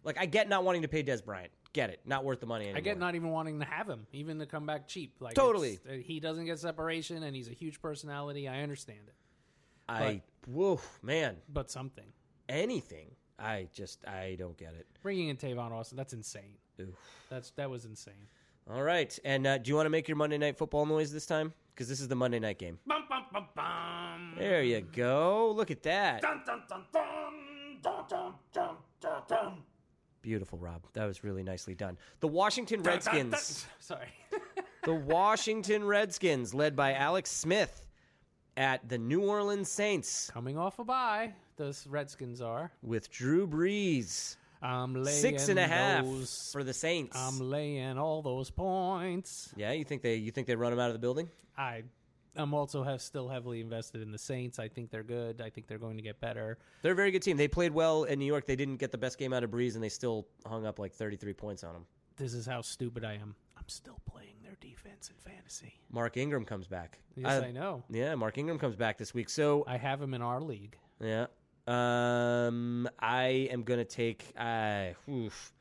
Like 0.03 0.17
I 0.19 0.25
get 0.25 0.49
not 0.49 0.63
wanting 0.63 0.81
to 0.81 0.87
pay 0.87 1.03
Dez 1.03 1.23
Bryant. 1.23 1.51
Get 1.73 1.91
it? 1.91 2.01
Not 2.05 2.25
worth 2.25 2.39
the 2.39 2.47
money 2.47 2.65
anymore. 2.65 2.79
I 2.79 2.81
get 2.81 2.97
not 2.97 3.15
even 3.15 3.29
wanting 3.29 3.59
to 3.59 3.65
have 3.65 3.87
him, 3.87 4.07
even 4.11 4.39
to 4.39 4.45
come 4.45 4.65
back 4.65 4.87
cheap. 4.87 5.15
Like 5.19 5.35
Totally. 5.35 5.79
uh, 5.87 5.93
he 5.93 6.19
doesn't 6.19 6.45
get 6.45 6.59
separation, 6.59 7.23
and 7.23 7.35
he's 7.35 7.47
a 7.47 7.53
huge 7.53 7.79
personality. 7.79 8.47
I 8.47 8.61
understand 8.61 9.01
it, 9.07 9.15
I 9.87 10.21
whoa 10.47 10.81
man. 11.03 11.37
but 11.47 11.69
something 11.69 12.11
Anything. 12.49 13.11
I 13.41 13.67
just 13.73 14.05
I 14.05 14.35
don't 14.37 14.57
get 14.57 14.73
it. 14.73 14.87
Bringing 15.01 15.29
in 15.29 15.37
Tavon 15.37 15.71
Austin, 15.71 15.97
that's 15.97 16.13
insane. 16.13 16.57
Oof. 16.79 16.89
That's 17.29 17.51
that 17.51 17.69
was 17.69 17.85
insane. 17.85 18.13
All 18.71 18.83
right, 18.83 19.17
and 19.25 19.47
uh, 19.47 19.57
do 19.57 19.69
you 19.69 19.75
want 19.75 19.87
to 19.87 19.89
make 19.89 20.07
your 20.07 20.17
Monday 20.17 20.37
Night 20.37 20.57
Football 20.57 20.85
noise 20.85 21.11
this 21.11 21.25
time? 21.25 21.51
Because 21.73 21.89
this 21.89 21.99
is 21.99 22.07
the 22.07 22.15
Monday 22.15 22.39
Night 22.39 22.59
game. 22.59 22.77
Bum, 22.85 23.03
bum, 23.09 23.25
bum, 23.33 23.47
bum. 23.55 24.33
There 24.37 24.61
you 24.61 24.81
go. 24.81 25.51
Look 25.55 25.71
at 25.71 25.81
that. 25.83 26.21
Dun, 26.21 26.41
dun, 26.45 26.61
dun, 26.69 26.83
dun, 26.93 27.33
dun, 27.81 28.33
dun, 28.53 28.75
dun, 29.01 29.21
dun. 29.27 29.53
Beautiful, 30.21 30.59
Rob. 30.59 30.85
That 30.93 31.05
was 31.05 31.23
really 31.23 31.41
nicely 31.41 31.73
done. 31.73 31.97
The 32.19 32.27
Washington 32.27 32.83
Redskins. 32.83 33.31
Dun, 33.31 33.31
dun. 33.31 33.69
Sorry. 33.79 34.07
the 34.83 34.93
Washington 34.93 35.83
Redskins, 35.83 36.53
led 36.53 36.75
by 36.75 36.93
Alex 36.93 37.31
Smith, 37.31 37.87
at 38.55 38.87
the 38.87 38.97
New 38.97 39.21
Orleans 39.21 39.69
Saints, 39.69 40.29
coming 40.31 40.57
off 40.57 40.77
a 40.77 40.83
bye 40.83 41.33
those 41.61 41.85
Redskins 41.87 42.41
are. 42.41 42.71
with 42.81 43.09
Drew 43.11 43.47
Brees. 43.47 44.35
I'm 44.63 44.93
laying 44.93 45.17
Six 45.21 45.49
and 45.49 45.57
a 45.59 45.67
half 45.67 46.03
those, 46.05 46.49
for 46.51 46.63
the 46.63 46.73
Saints. 46.73 47.17
I'm 47.17 47.39
laying 47.39 47.97
all 47.97 48.21
those 48.21 48.49
points. 48.51 49.53
yeah, 49.55 49.71
you 49.71 49.83
think 49.83 50.01
they 50.01 50.15
you 50.15 50.31
think 50.31 50.47
they 50.47 50.55
run 50.55 50.73
him 50.73 50.79
out 50.79 50.87
of 50.89 50.93
the 50.93 50.99
building? 50.99 51.29
I 51.57 51.83
I'm 52.35 52.53
also 52.53 52.83
have 52.83 53.01
still 53.01 53.27
heavily 53.27 53.59
invested 53.59 54.01
in 54.01 54.11
the 54.11 54.17
Saints. 54.17 54.57
I 54.59 54.67
think 54.69 54.89
they're 54.89 55.03
good. 55.03 55.41
I 55.41 55.49
think 55.49 55.67
they're 55.67 55.77
going 55.77 55.97
to 55.97 56.03
get 56.03 56.19
better. 56.21 56.57
They're 56.81 56.93
a 56.93 56.95
very 56.95 57.11
good 57.11 57.21
team. 57.21 57.37
They 57.37 57.47
played 57.47 57.73
well 57.73 58.03
in 58.05 58.19
New 58.19 58.25
York. 58.25 58.45
They 58.45 58.55
didn't 58.55 58.77
get 58.77 58.91
the 58.91 58.97
best 58.97 59.17
game 59.17 59.33
out 59.33 59.43
of 59.43 59.51
Brees, 59.51 59.75
and 59.75 59.83
they 59.83 59.89
still 59.89 60.27
hung 60.45 60.65
up 60.65 60.79
like 60.79 60.93
33 60.93 61.33
points 61.33 61.63
on 61.63 61.73
them. 61.73 61.85
This 62.15 62.33
is 62.33 62.45
how 62.45 62.61
stupid 62.61 63.03
I 63.03 63.13
am. 63.15 63.35
I'm 63.57 63.67
still 63.67 63.99
playing 64.09 64.35
their 64.43 64.55
defense 64.61 65.09
in 65.09 65.15
fantasy. 65.31 65.73
Mark 65.91 66.15
Ingram 66.17 66.45
comes 66.45 66.67
back. 66.67 66.99
Yes, 67.15 67.41
Uh, 67.41 67.45
I 67.47 67.51
know. 67.51 67.83
Yeah, 67.89 68.15
Mark 68.15 68.37
Ingram 68.37 68.57
comes 68.59 68.75
back 68.77 68.97
this 68.97 69.13
week. 69.13 69.27
So 69.29 69.63
I 69.67 69.75
have 69.77 70.01
him 70.01 70.13
in 70.13 70.21
our 70.21 70.39
league. 70.39 70.77
yeah, 71.01 71.25
um, 71.67 72.89
I 72.99 73.49
am 73.51 73.63
gonna 73.63 73.85
take. 73.85 74.25
Uh, 74.37 74.89
oof. 75.09 75.53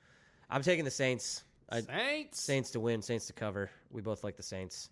I'm 0.48 0.62
taking 0.62 0.84
the 0.84 0.90
Saints. 0.90 1.44
I, 1.70 1.80
Saints. 1.82 2.42
Saints 2.42 2.70
to 2.72 2.80
win. 2.80 3.02
Saints 3.02 3.26
to 3.26 3.32
cover. 3.32 3.70
We 3.90 4.02
both 4.02 4.24
like 4.24 4.36
the 4.36 4.42
Saints. 4.42 4.90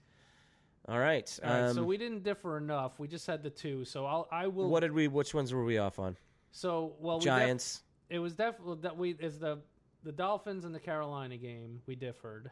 All 0.88 0.98
right. 0.98 1.38
All 1.44 1.50
right, 1.50 1.60
um, 1.64 1.74
so 1.74 1.84
we 1.84 1.98
didn't 1.98 2.22
differ 2.22 2.56
enough. 2.56 2.98
We 2.98 3.08
just 3.08 3.26
had 3.26 3.42
the 3.42 3.50
two. 3.50 3.84
So 3.84 4.06
I'll 4.06 4.28
I 4.32 4.46
will. 4.46 4.68
what 4.68 4.80
did 4.80 4.92
we? 4.92 5.08
Which 5.08 5.34
ones 5.34 5.52
were 5.52 5.64
we 5.64 5.78
off 5.78 5.98
on? 5.98 6.16
So 6.50 6.94
well, 6.98 7.18
we 7.18 7.24
def- 7.24 7.34
Giants. 7.34 7.82
it 8.08 8.18
was 8.18 8.34
definitely 8.34 8.78
that 8.82 8.96
we 8.96 9.10
is 9.18 9.38
the 9.38 9.58
the 10.04 10.12
Dolphins 10.12 10.64
and 10.64 10.74
the 10.74 10.80
Carolina 10.80 11.36
game. 11.36 11.82
We 11.86 11.94
differed. 11.94 12.50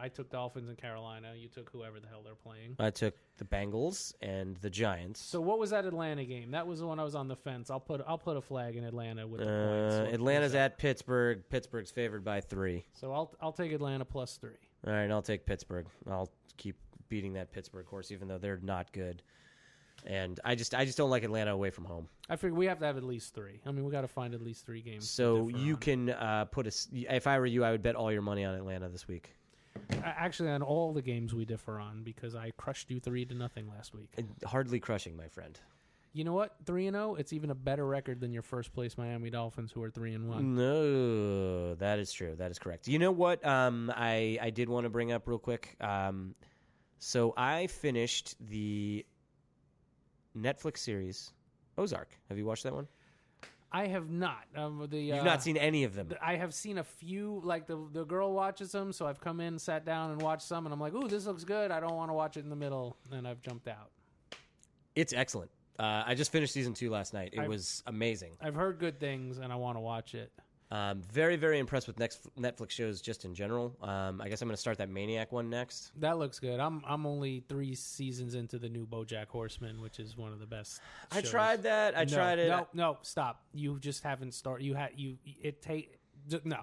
I 0.00 0.08
took 0.08 0.30
Dolphins 0.30 0.68
and 0.68 0.78
Carolina. 0.78 1.32
You 1.36 1.48
took 1.48 1.70
whoever 1.70 2.00
the 2.00 2.08
hell 2.08 2.22
they're 2.24 2.34
playing. 2.34 2.76
I 2.78 2.90
took 2.90 3.14
the 3.38 3.44
Bengals 3.44 4.14
and 4.20 4.56
the 4.58 4.70
Giants. 4.70 5.20
So 5.20 5.40
what 5.40 5.58
was 5.58 5.70
that 5.70 5.84
Atlanta 5.84 6.24
game? 6.24 6.50
That 6.52 6.66
was 6.66 6.80
the 6.80 6.86
one 6.86 6.98
I 7.00 7.04
was 7.04 7.14
on 7.14 7.28
the 7.28 7.36
fence. 7.36 7.70
I'll 7.70 7.80
put 7.80 8.00
I'll 8.06 8.18
put 8.18 8.36
a 8.36 8.40
flag 8.40 8.76
in 8.76 8.84
Atlanta 8.84 9.26
with 9.26 9.40
the 9.40 9.46
points. 9.46 9.94
Uh, 9.94 10.04
What- 10.04 10.14
Atlanta's 10.14 10.54
at 10.54 10.78
Pittsburgh. 10.78 11.42
Pittsburgh's 11.50 11.90
favored 11.90 12.24
by 12.24 12.40
three. 12.40 12.84
So 12.92 13.12
I'll 13.12 13.34
I'll 13.40 13.52
take 13.52 13.72
Atlanta 13.72 14.04
plus 14.04 14.36
three. 14.36 14.58
All 14.86 14.92
right, 14.92 15.10
I'll 15.10 15.22
take 15.22 15.46
Pittsburgh. 15.46 15.86
I'll 16.10 16.30
keep 16.56 16.76
beating 17.08 17.34
that 17.34 17.52
Pittsburgh 17.52 17.86
horse, 17.86 18.10
even 18.10 18.26
though 18.28 18.38
they're 18.38 18.58
not 18.62 18.92
good. 18.92 19.22
And 20.04 20.40
I 20.44 20.56
just, 20.56 20.74
I 20.74 20.84
just 20.84 20.98
don't 20.98 21.10
like 21.10 21.22
Atlanta 21.22 21.52
away 21.52 21.70
from 21.70 21.84
home. 21.84 22.08
I 22.28 22.34
figure 22.36 22.54
we 22.56 22.66
have 22.66 22.80
to 22.80 22.86
have 22.86 22.96
at 22.96 23.04
least 23.04 23.34
three. 23.34 23.60
I 23.64 23.70
mean, 23.70 23.84
we 23.84 23.92
got 23.92 24.00
to 24.00 24.08
find 24.08 24.34
at 24.34 24.42
least 24.42 24.66
three 24.66 24.82
games. 24.82 25.08
So 25.08 25.48
you 25.48 25.74
on. 25.74 25.80
can 25.80 26.10
uh, 26.10 26.46
put 26.46 26.66
a. 26.66 26.72
If 27.14 27.26
I 27.28 27.38
were 27.38 27.46
you, 27.46 27.62
I 27.62 27.70
would 27.70 27.82
bet 27.82 27.94
all 27.94 28.10
your 28.10 28.22
money 28.22 28.44
on 28.44 28.54
Atlanta 28.54 28.88
this 28.88 29.06
week. 29.06 29.32
Actually 30.04 30.50
on 30.50 30.62
all 30.62 30.92
the 30.92 31.02
games 31.02 31.34
we 31.34 31.44
differ 31.44 31.78
on 31.78 32.02
because 32.02 32.34
I 32.34 32.50
crushed 32.56 32.90
you 32.90 33.00
three 33.00 33.24
to 33.24 33.34
nothing 33.34 33.68
last 33.68 33.94
week. 33.94 34.10
And 34.16 34.28
hardly 34.44 34.80
crushing, 34.80 35.16
my 35.16 35.28
friend. 35.28 35.58
You 36.12 36.24
know 36.24 36.34
what? 36.34 36.54
Three 36.66 36.86
and 36.86 36.94
zero. 36.94 37.14
It's 37.14 37.32
even 37.32 37.50
a 37.50 37.54
better 37.54 37.86
record 37.86 38.20
than 38.20 38.32
your 38.32 38.42
first 38.42 38.74
place 38.74 38.98
Miami 38.98 39.30
Dolphins, 39.30 39.72
who 39.72 39.82
are 39.82 39.90
three 39.90 40.12
and 40.12 40.28
one. 40.28 40.54
No, 40.54 41.74
that 41.76 41.98
is 41.98 42.12
true. 42.12 42.34
That 42.36 42.50
is 42.50 42.58
correct. 42.58 42.86
You 42.86 42.98
know 42.98 43.12
what? 43.12 43.44
Um, 43.46 43.90
I 43.94 44.38
I 44.40 44.50
did 44.50 44.68
want 44.68 44.84
to 44.84 44.90
bring 44.90 45.10
up 45.10 45.26
real 45.26 45.38
quick. 45.38 45.76
Um, 45.80 46.34
so 46.98 47.32
I 47.36 47.66
finished 47.66 48.34
the 48.46 49.06
Netflix 50.36 50.78
series 50.78 51.32
Ozark. 51.78 52.10
Have 52.28 52.36
you 52.36 52.44
watched 52.44 52.64
that 52.64 52.74
one? 52.74 52.88
I 53.72 53.86
have 53.86 54.10
not. 54.10 54.44
Um, 54.54 54.86
the 54.88 54.98
You've 54.98 55.18
uh, 55.20 55.24
not 55.24 55.42
seen 55.42 55.56
any 55.56 55.84
of 55.84 55.94
them. 55.94 56.10
I 56.20 56.36
have 56.36 56.52
seen 56.52 56.78
a 56.78 56.84
few. 56.84 57.40
Like 57.42 57.66
the 57.66 57.78
the 57.92 58.04
girl 58.04 58.32
watches 58.32 58.70
them, 58.72 58.92
so 58.92 59.06
I've 59.06 59.20
come 59.20 59.40
in, 59.40 59.58
sat 59.58 59.84
down, 59.84 60.10
and 60.10 60.20
watched 60.20 60.46
some, 60.46 60.66
and 60.66 60.72
I'm 60.72 60.80
like, 60.80 60.94
"Ooh, 60.94 61.08
this 61.08 61.26
looks 61.26 61.44
good." 61.44 61.70
I 61.70 61.80
don't 61.80 61.94
want 61.94 62.10
to 62.10 62.14
watch 62.14 62.36
it 62.36 62.40
in 62.40 62.50
the 62.50 62.56
middle, 62.56 62.96
and 63.10 63.26
I've 63.26 63.40
jumped 63.40 63.68
out. 63.68 63.90
It's 64.94 65.12
excellent. 65.14 65.50
Uh, 65.78 66.02
I 66.06 66.14
just 66.14 66.30
finished 66.30 66.52
season 66.52 66.74
two 66.74 66.90
last 66.90 67.14
night. 67.14 67.30
It 67.32 67.40
I- 67.40 67.48
was 67.48 67.82
amazing. 67.86 68.36
I've 68.42 68.54
heard 68.54 68.78
good 68.78 69.00
things, 69.00 69.38
and 69.38 69.50
I 69.52 69.56
want 69.56 69.76
to 69.76 69.80
watch 69.80 70.14
it. 70.14 70.30
Um, 70.72 71.02
very, 71.12 71.36
very 71.36 71.58
impressed 71.58 71.86
with 71.86 71.98
next 71.98 72.26
Netflix 72.40 72.70
shows 72.70 73.02
just 73.02 73.26
in 73.26 73.34
general. 73.34 73.76
Um, 73.82 74.22
I 74.22 74.30
guess 74.30 74.40
I'm 74.40 74.48
going 74.48 74.54
to 74.56 74.60
start 74.60 74.78
that 74.78 74.88
Maniac 74.88 75.30
one 75.30 75.50
next. 75.50 75.92
That 76.00 76.18
looks 76.18 76.38
good. 76.38 76.58
I'm 76.60 76.82
I'm 76.86 77.04
only 77.04 77.44
three 77.46 77.74
seasons 77.74 78.34
into 78.34 78.58
the 78.58 78.70
new 78.70 78.86
BoJack 78.86 79.28
Horseman, 79.28 79.82
which 79.82 80.00
is 80.00 80.16
one 80.16 80.32
of 80.32 80.40
the 80.40 80.46
best. 80.46 80.80
I 81.10 81.20
tried 81.20 81.64
that. 81.64 81.96
I 81.96 82.04
No, 82.04 82.14
tried 82.14 82.38
it. 82.38 82.48
No, 82.48 82.68
no, 82.72 82.98
stop. 83.02 83.42
You 83.52 83.78
just 83.80 84.02
haven't 84.02 84.32
started. 84.32 84.64
You 84.64 84.74
had 84.74 84.92
you. 84.96 85.18
It 85.42 85.60
take 85.60 85.98
no. 86.44 86.62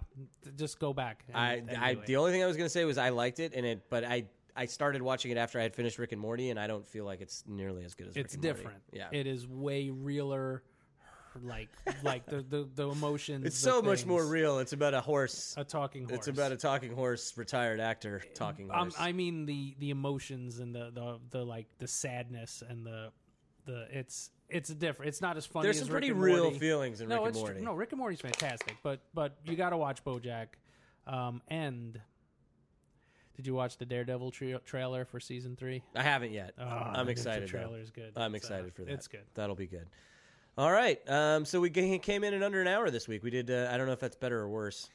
Just 0.56 0.80
go 0.80 0.92
back. 0.92 1.24
and- 1.28 1.38
I, 1.38 1.54
and 1.56 1.78
I 1.78 1.94
the 1.94 2.16
only 2.16 2.32
thing 2.32 2.42
I 2.44 2.48
was 2.48 2.58
going 2.58 2.66
to 2.66 2.72
say 2.74 2.86
was 2.86 2.98
I 2.98 3.10
liked 3.10 3.40
it, 3.40 3.54
and 3.54 3.64
it, 3.64 3.84
but 3.92 4.04
I, 4.04 4.26
I 4.56 4.66
started 4.66 5.04
watching 5.04 5.30
it 5.30 5.38
after 5.38 5.60
I 5.60 5.64
had 5.64 5.76
finished 5.76 6.00
Rick 6.00 6.14
and 6.14 6.22
Morty, 6.22 6.50
and 6.50 6.60
I 6.60 6.66
don't 6.66 6.88
feel 6.88 7.06
like 7.06 7.22
it's 7.22 7.44
nearly 7.48 7.84
as 7.86 7.94
good 7.94 8.08
as 8.08 8.16
it's 8.18 8.34
Rick 8.34 8.34
and 8.34 8.44
Morty. 8.44 8.58
different. 8.58 8.84
Yeah, 8.92 9.08
it 9.12 9.28
is 9.28 9.48
way 9.48 9.90
realer. 9.92 10.64
Like 11.44 11.70
like 12.04 12.26
the 12.26 12.42
the, 12.42 12.68
the 12.76 12.90
emotions. 12.90 13.46
it's 13.46 13.62
the 13.62 13.70
so 13.70 13.82
much 13.82 14.06
more 14.06 14.26
real. 14.26 14.60
It's 14.60 14.74
about 14.74 14.94
a 14.94 15.02
horse. 15.02 15.54
A 15.58 15.64
talking 15.64 16.04
horse. 16.04 16.18
It's 16.18 16.28
about 16.28 16.52
a 16.52 16.58
talking 16.58 16.94
horse, 16.94 17.34
retired 17.38 17.80
actor 17.80 18.22
talking 18.36 18.70
Um, 18.72 18.78
horse. 18.92 18.96
I 19.00 19.12
mean 19.12 19.46
the 19.46 19.76
the 19.80 19.90
emotions 19.92 20.60
and 20.60 20.74
the, 20.76 20.92
the 20.94 21.20
the 21.32 21.46
like 21.46 21.68
the 21.78 21.88
sadness 21.88 22.64
and 22.68 22.86
the 22.86 23.12
the 23.66 23.88
it's 23.92 24.32
it's 24.50 24.70
different. 24.70 25.10
It's 25.10 25.22
not 25.22 25.38
as 25.38 25.46
funny. 25.46 25.64
There's 25.66 25.80
some 25.80 25.88
pretty 25.90 26.10
and 26.10 26.22
real 26.22 26.46
Morty. 26.46 26.60
feelings 26.60 27.02
in 27.02 27.10
no, 27.10 27.18
Rick 27.24 27.26
and 27.28 27.36
Morty. 27.36 27.54
True. 27.56 27.64
No, 27.66 27.74
Rick 27.76 27.92
and 27.92 28.00
Morty's 28.00 28.22
fantastic, 28.22 28.78
but 28.84 29.00
but 29.14 29.38
you 29.46 29.56
got 29.56 29.70
to 29.70 29.78
watch 29.78 30.04
BoJack. 30.04 30.48
Um, 31.06 31.42
and 31.48 32.00
did 33.36 33.48
you 33.48 33.54
watch 33.54 33.78
the 33.78 33.86
Daredevil 33.86 34.32
tra- 34.32 34.60
trailer 34.60 35.06
for 35.06 35.20
season 35.20 35.56
three? 35.56 35.84
I 35.96 36.04
haven't 36.04 36.32
yet. 36.32 36.54
Oh, 36.60 36.64
I'm 36.66 37.06
the 37.06 37.12
excited. 37.12 37.44
though. 37.44 37.48
trailer 37.52 37.80
is 37.80 37.92
good. 37.92 38.14
I'm 38.16 38.36
excited 38.36 38.74
for 38.74 38.84
that. 38.84 38.92
It's 38.94 39.08
good. 39.08 39.22
That'll 39.36 39.56
be 39.56 39.68
good. 39.68 39.88
All 40.60 40.74
right. 40.74 41.00
Um, 41.10 41.46
so 41.46 41.62
we 41.62 41.70
came 41.70 42.26
in 42.26 42.34
in 42.34 42.44
under 42.44 42.60
an 42.60 42.68
hour 42.68 42.90
this 42.90 43.08
week. 43.08 43.24
We 43.24 43.30
did. 43.30 43.50
Uh, 43.50 43.70
I 43.72 43.78
don't 43.78 43.88
know 43.88 43.94
if 43.94 44.02
that's 44.02 44.18
better 44.18 44.42
or 44.42 44.50
worse. 44.50 44.90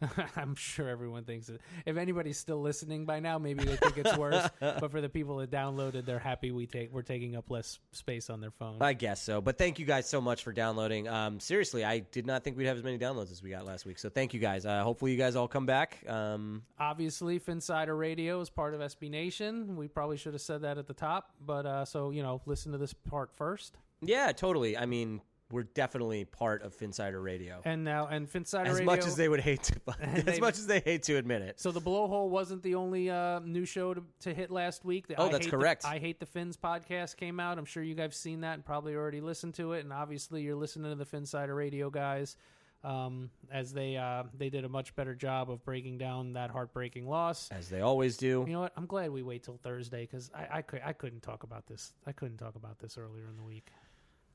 I'm 0.36 0.54
sure 0.54 0.88
everyone 0.88 1.24
thinks 1.24 1.48
it. 1.48 1.60
If 1.86 1.96
anybody's 1.96 2.38
still 2.38 2.60
listening 2.60 3.06
by 3.06 3.20
now, 3.20 3.38
maybe 3.38 3.64
they 3.64 3.76
think 3.76 3.96
it's 3.98 4.16
worse. 4.16 4.46
but 4.60 4.90
for 4.90 5.00
the 5.00 5.08
people 5.08 5.38
that 5.38 5.50
downloaded, 5.50 6.04
they're 6.04 6.18
happy 6.18 6.50
we 6.50 6.66
take 6.66 6.92
we're 6.92 7.02
taking 7.02 7.36
up 7.36 7.50
less 7.50 7.78
space 7.92 8.28
on 8.28 8.40
their 8.40 8.50
phone. 8.50 8.76
I 8.82 8.92
guess 8.92 9.22
so. 9.22 9.40
But 9.40 9.58
thank 9.58 9.78
you 9.78 9.86
guys 9.86 10.08
so 10.08 10.20
much 10.20 10.42
for 10.42 10.52
downloading. 10.52 11.08
Um, 11.08 11.40
seriously, 11.40 11.84
I 11.84 12.00
did 12.00 12.26
not 12.26 12.44
think 12.44 12.56
we'd 12.56 12.66
have 12.66 12.76
as 12.76 12.84
many 12.84 12.98
downloads 12.98 13.32
as 13.32 13.42
we 13.42 13.50
got 13.50 13.64
last 13.64 13.86
week. 13.86 13.98
So 13.98 14.08
thank 14.10 14.34
you 14.34 14.40
guys. 14.40 14.66
Uh, 14.66 14.82
hopefully 14.82 15.12
you 15.12 15.18
guys 15.18 15.34
all 15.36 15.48
come 15.48 15.66
back. 15.66 15.98
Um, 16.08 16.62
Obviously, 16.78 17.40
Phinsider 17.40 17.98
Radio 17.98 18.40
is 18.40 18.50
part 18.50 18.74
of 18.74 18.80
SB 18.80 19.10
Nation. 19.10 19.76
We 19.76 19.88
probably 19.88 20.16
should 20.18 20.34
have 20.34 20.42
said 20.42 20.62
that 20.62 20.76
at 20.78 20.86
the 20.86 20.94
top, 20.94 21.30
but 21.44 21.64
uh, 21.64 21.84
so 21.84 22.10
you 22.10 22.22
know, 22.22 22.42
listen 22.46 22.72
to 22.72 22.78
this 22.78 22.92
part 22.92 23.30
first. 23.34 23.78
yeah, 24.02 24.30
totally. 24.32 24.76
I 24.76 24.84
mean, 24.86 25.22
we're 25.52 25.62
definitely 25.62 26.24
part 26.24 26.62
of 26.62 26.76
Phinsider 26.76 27.22
Radio. 27.22 27.60
And 27.64 27.84
now, 27.84 28.08
and 28.08 28.28
Phinsider 28.28 28.64
Radio 28.64 28.70
As 28.72 28.78
Radio. 28.80 28.84
much 28.84 29.06
as 29.06 29.14
they 29.16 29.28
would 29.28 29.40
hate 29.40 29.62
to, 29.62 29.80
as 30.00 30.24
they- 30.24 30.40
much 30.40 30.58
as 30.58 30.66
they 30.66 30.80
hate 30.80 31.04
to 31.04 31.16
admit 31.16 31.42
it. 31.42 31.60
So 31.60 31.70
the 31.70 31.80
blowhole 31.80 32.28
wasn't 32.30 32.62
the 32.64 32.74
only 32.74 33.10
uh, 33.10 33.38
new 33.40 33.64
show 33.64 33.94
to, 33.94 34.02
to 34.20 34.34
hit 34.34 34.50
last 34.50 34.84
week. 34.84 35.06
The 35.06 35.14
Oh, 35.20 35.26
I 35.26 35.32
that's 35.32 35.44
Hate 35.46 35.50
the- 35.52 35.56
correct. 35.56 35.84
I 35.84 35.98
hate 35.98 36.18
the 36.18 36.26
Fins 36.26 36.56
podcast 36.56 37.16
came 37.16 37.38
out. 37.38 37.58
I'm 37.58 37.64
sure 37.64 37.82
you 37.82 37.94
guys 37.94 38.04
have 38.06 38.14
seen 38.14 38.40
that 38.40 38.54
and 38.54 38.64
probably 38.64 38.94
already 38.96 39.20
listened 39.20 39.54
to 39.54 39.72
it. 39.74 39.84
And 39.84 39.92
obviously, 39.92 40.42
you're 40.42 40.56
listening 40.56 40.90
to 40.90 40.96
the 40.96 41.06
Phinsider 41.06 41.54
Radio 41.56 41.90
guys, 41.90 42.36
um, 42.82 43.30
as 43.52 43.72
they 43.72 43.96
uh, 43.96 44.24
they 44.36 44.50
did 44.50 44.64
a 44.64 44.68
much 44.68 44.96
better 44.96 45.14
job 45.14 45.48
of 45.50 45.64
breaking 45.64 45.98
down 45.98 46.32
that 46.32 46.50
heartbreaking 46.50 47.06
loss. 47.08 47.48
As 47.52 47.68
they 47.68 47.82
always 47.82 48.16
do. 48.16 48.44
You 48.48 48.52
know 48.54 48.60
what? 48.62 48.72
I'm 48.76 48.86
glad 48.86 49.10
we 49.10 49.22
wait 49.22 49.44
till 49.44 49.58
Thursday 49.62 50.02
because 50.02 50.28
I 50.34 50.58
I, 50.58 50.62
could, 50.62 50.80
I 50.84 50.92
couldn't 50.92 51.22
talk 51.22 51.44
about 51.44 51.66
this. 51.68 51.92
I 52.04 52.10
couldn't 52.12 52.38
talk 52.38 52.56
about 52.56 52.80
this 52.80 52.98
earlier 52.98 53.28
in 53.30 53.36
the 53.36 53.42
week. 53.44 53.68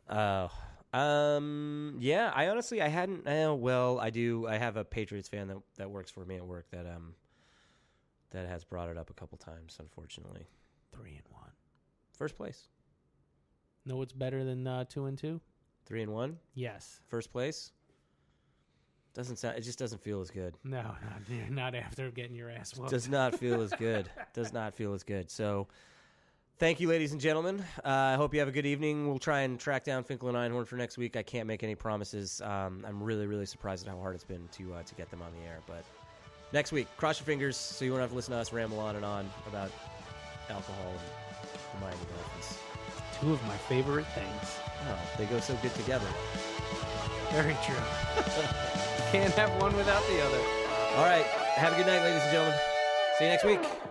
Oh, 0.09 0.49
um, 0.94 1.98
yeah. 2.00 2.32
I 2.36 2.48
honestly, 2.50 2.82
I 2.82 2.88
hadn't. 2.89 3.28
Uh, 3.28 3.54
well, 3.56 4.00
I 4.00 4.10
do. 4.10 4.48
I 4.48 4.58
have 4.58 4.78
a 4.78 4.84
Patriots 4.84 5.30
fan 5.30 5.48
that 5.48 5.58
that 5.78 5.89
works 5.89 6.12
for 6.12 6.26
me 6.26 6.36
at 6.36 6.46
work 6.46 6.66
that 6.72 6.86
um 6.86 7.16
that 8.32 8.48
has 8.48 8.64
brought 8.64 8.89
it 8.89 8.98
up 8.98 9.10
a 9.10 9.14
couple 9.14 9.38
times. 9.38 9.78
Unfortunately, 9.80 10.48
Three 10.92 11.12
and 11.16 11.24
one, 11.32 11.52
first 12.18 12.36
place, 12.36 12.68
Know 13.86 13.96
what's 13.98 14.14
better 14.14 14.44
than 14.44 14.68
uh, 14.68 14.84
two 14.86 15.06
and 15.06 15.18
two? 15.18 15.39
three 15.86 16.02
and 16.04 16.12
one, 16.14 16.38
Yes. 16.54 17.00
first 17.08 17.32
place. 17.32 17.72
Doesn't 19.14 19.36
sound. 19.38 19.58
It 19.58 19.62
just 19.62 19.78
doesn't 19.80 20.02
feel 20.02 20.22
as 20.22 20.30
good. 20.32 20.56
No, 20.64 20.82
not, 21.30 21.50
not 21.52 21.76
after 21.76 22.10
getting 22.12 22.36
your 22.36 22.50
ass 22.50 22.76
whooped. 22.78 22.92
Does 22.92 23.10
not 23.10 23.36
feel 23.38 23.62
as 23.62 23.72
good. 23.80 24.10
Does 24.34 24.54
not 24.54 24.74
feel 24.74 24.94
as 24.94 25.04
good. 25.04 25.30
So. 25.30 25.68
Thank 26.62 26.80
you, 26.80 26.88
ladies 26.88 27.12
and 27.12 27.20
gentlemen. 27.20 27.66
Uh, 27.84 27.89
I 27.89 28.14
hope 28.14 28.36
you 28.36 28.39
have 28.39 28.47
a 28.47 28.51
good 28.51 28.68
evening. 28.68 29.07
We'll 29.07 29.18
try 29.18 29.39
and 29.39 29.59
track 29.59 29.84
down 29.84 30.03
Finkle 30.03 30.30
and 30.30 30.38
Einhorn 30.38 30.68
for 30.68 30.76
next 30.76 30.95
week. 30.95 31.18
I 31.18 31.24
can't 31.24 31.47
make 31.47 31.64
any 31.64 31.74
promises. 31.74 32.39
Um, 32.41 32.86
I'm 32.88 33.01
really, 33.01 33.26
really 33.26 33.47
surprised 33.47 33.88
at 33.88 33.91
how 33.91 33.99
hard 33.99 34.14
it's 34.14 34.24
been 34.24 34.47
to 34.51 34.76
uh, 34.76 34.84
to 34.84 34.93
get 34.93 35.09
them 35.09 35.24
on 35.24 35.32
the 35.32 35.49
air. 35.49 35.57
But 35.66 35.84
next 36.53 36.72
week, 36.72 36.88
cross 36.97 37.20
your 37.20 37.26
fingers 37.26 37.57
so 37.57 37.84
you 37.84 37.89
won't 37.89 38.01
have 38.01 38.12
to 38.12 38.16
listen 38.16 38.34
to 38.34 38.38
us 38.38 38.53
ramble 38.53 38.80
on 38.80 38.95
and 38.95 39.03
on 39.03 39.28
about 39.47 39.72
alcohol 40.51 40.91
and 40.91 40.99
the 41.49 41.84
Miami 41.84 41.97
Dolphins. 41.97 42.59
Two 43.20 43.34
of 43.34 43.43
my 43.47 43.57
favorite 43.57 44.05
things. 44.14 44.59
Oh, 44.88 44.99
they 45.18 45.26
go 45.26 45.39
so 45.39 45.57
good 45.64 45.74
together. 45.74 46.05
Very 47.32 47.57
true. 47.66 47.76
Can't 49.12 49.34
have 49.34 49.49
one 49.59 49.76
without 49.76 50.05
the 50.05 50.22
other. 50.22 50.39
All 50.97 51.05
right. 51.05 51.26
Have 51.55 51.74
a 51.74 51.76
good 51.76 51.88
night, 51.88 52.03
ladies 52.03 52.22
and 52.22 52.32
gentlemen. 52.32 52.59
See 53.18 53.24
you 53.26 53.32
next 53.32 53.45
week. 53.45 53.91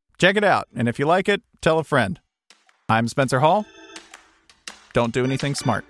Check 0.21 0.37
it 0.37 0.43
out, 0.43 0.67
and 0.75 0.87
if 0.87 0.99
you 0.99 1.07
like 1.07 1.27
it, 1.27 1.41
tell 1.61 1.79
a 1.79 1.83
friend. 1.83 2.19
I'm 2.87 3.07
Spencer 3.07 3.39
Hall. 3.39 3.65
Don't 4.93 5.11
do 5.11 5.23
anything 5.23 5.55
smart. 5.55 5.83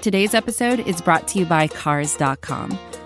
Today's 0.00 0.32
episode 0.32 0.80
is 0.80 1.02
brought 1.02 1.28
to 1.28 1.38
you 1.38 1.44
by 1.44 1.68
Cars.com. 1.68 2.70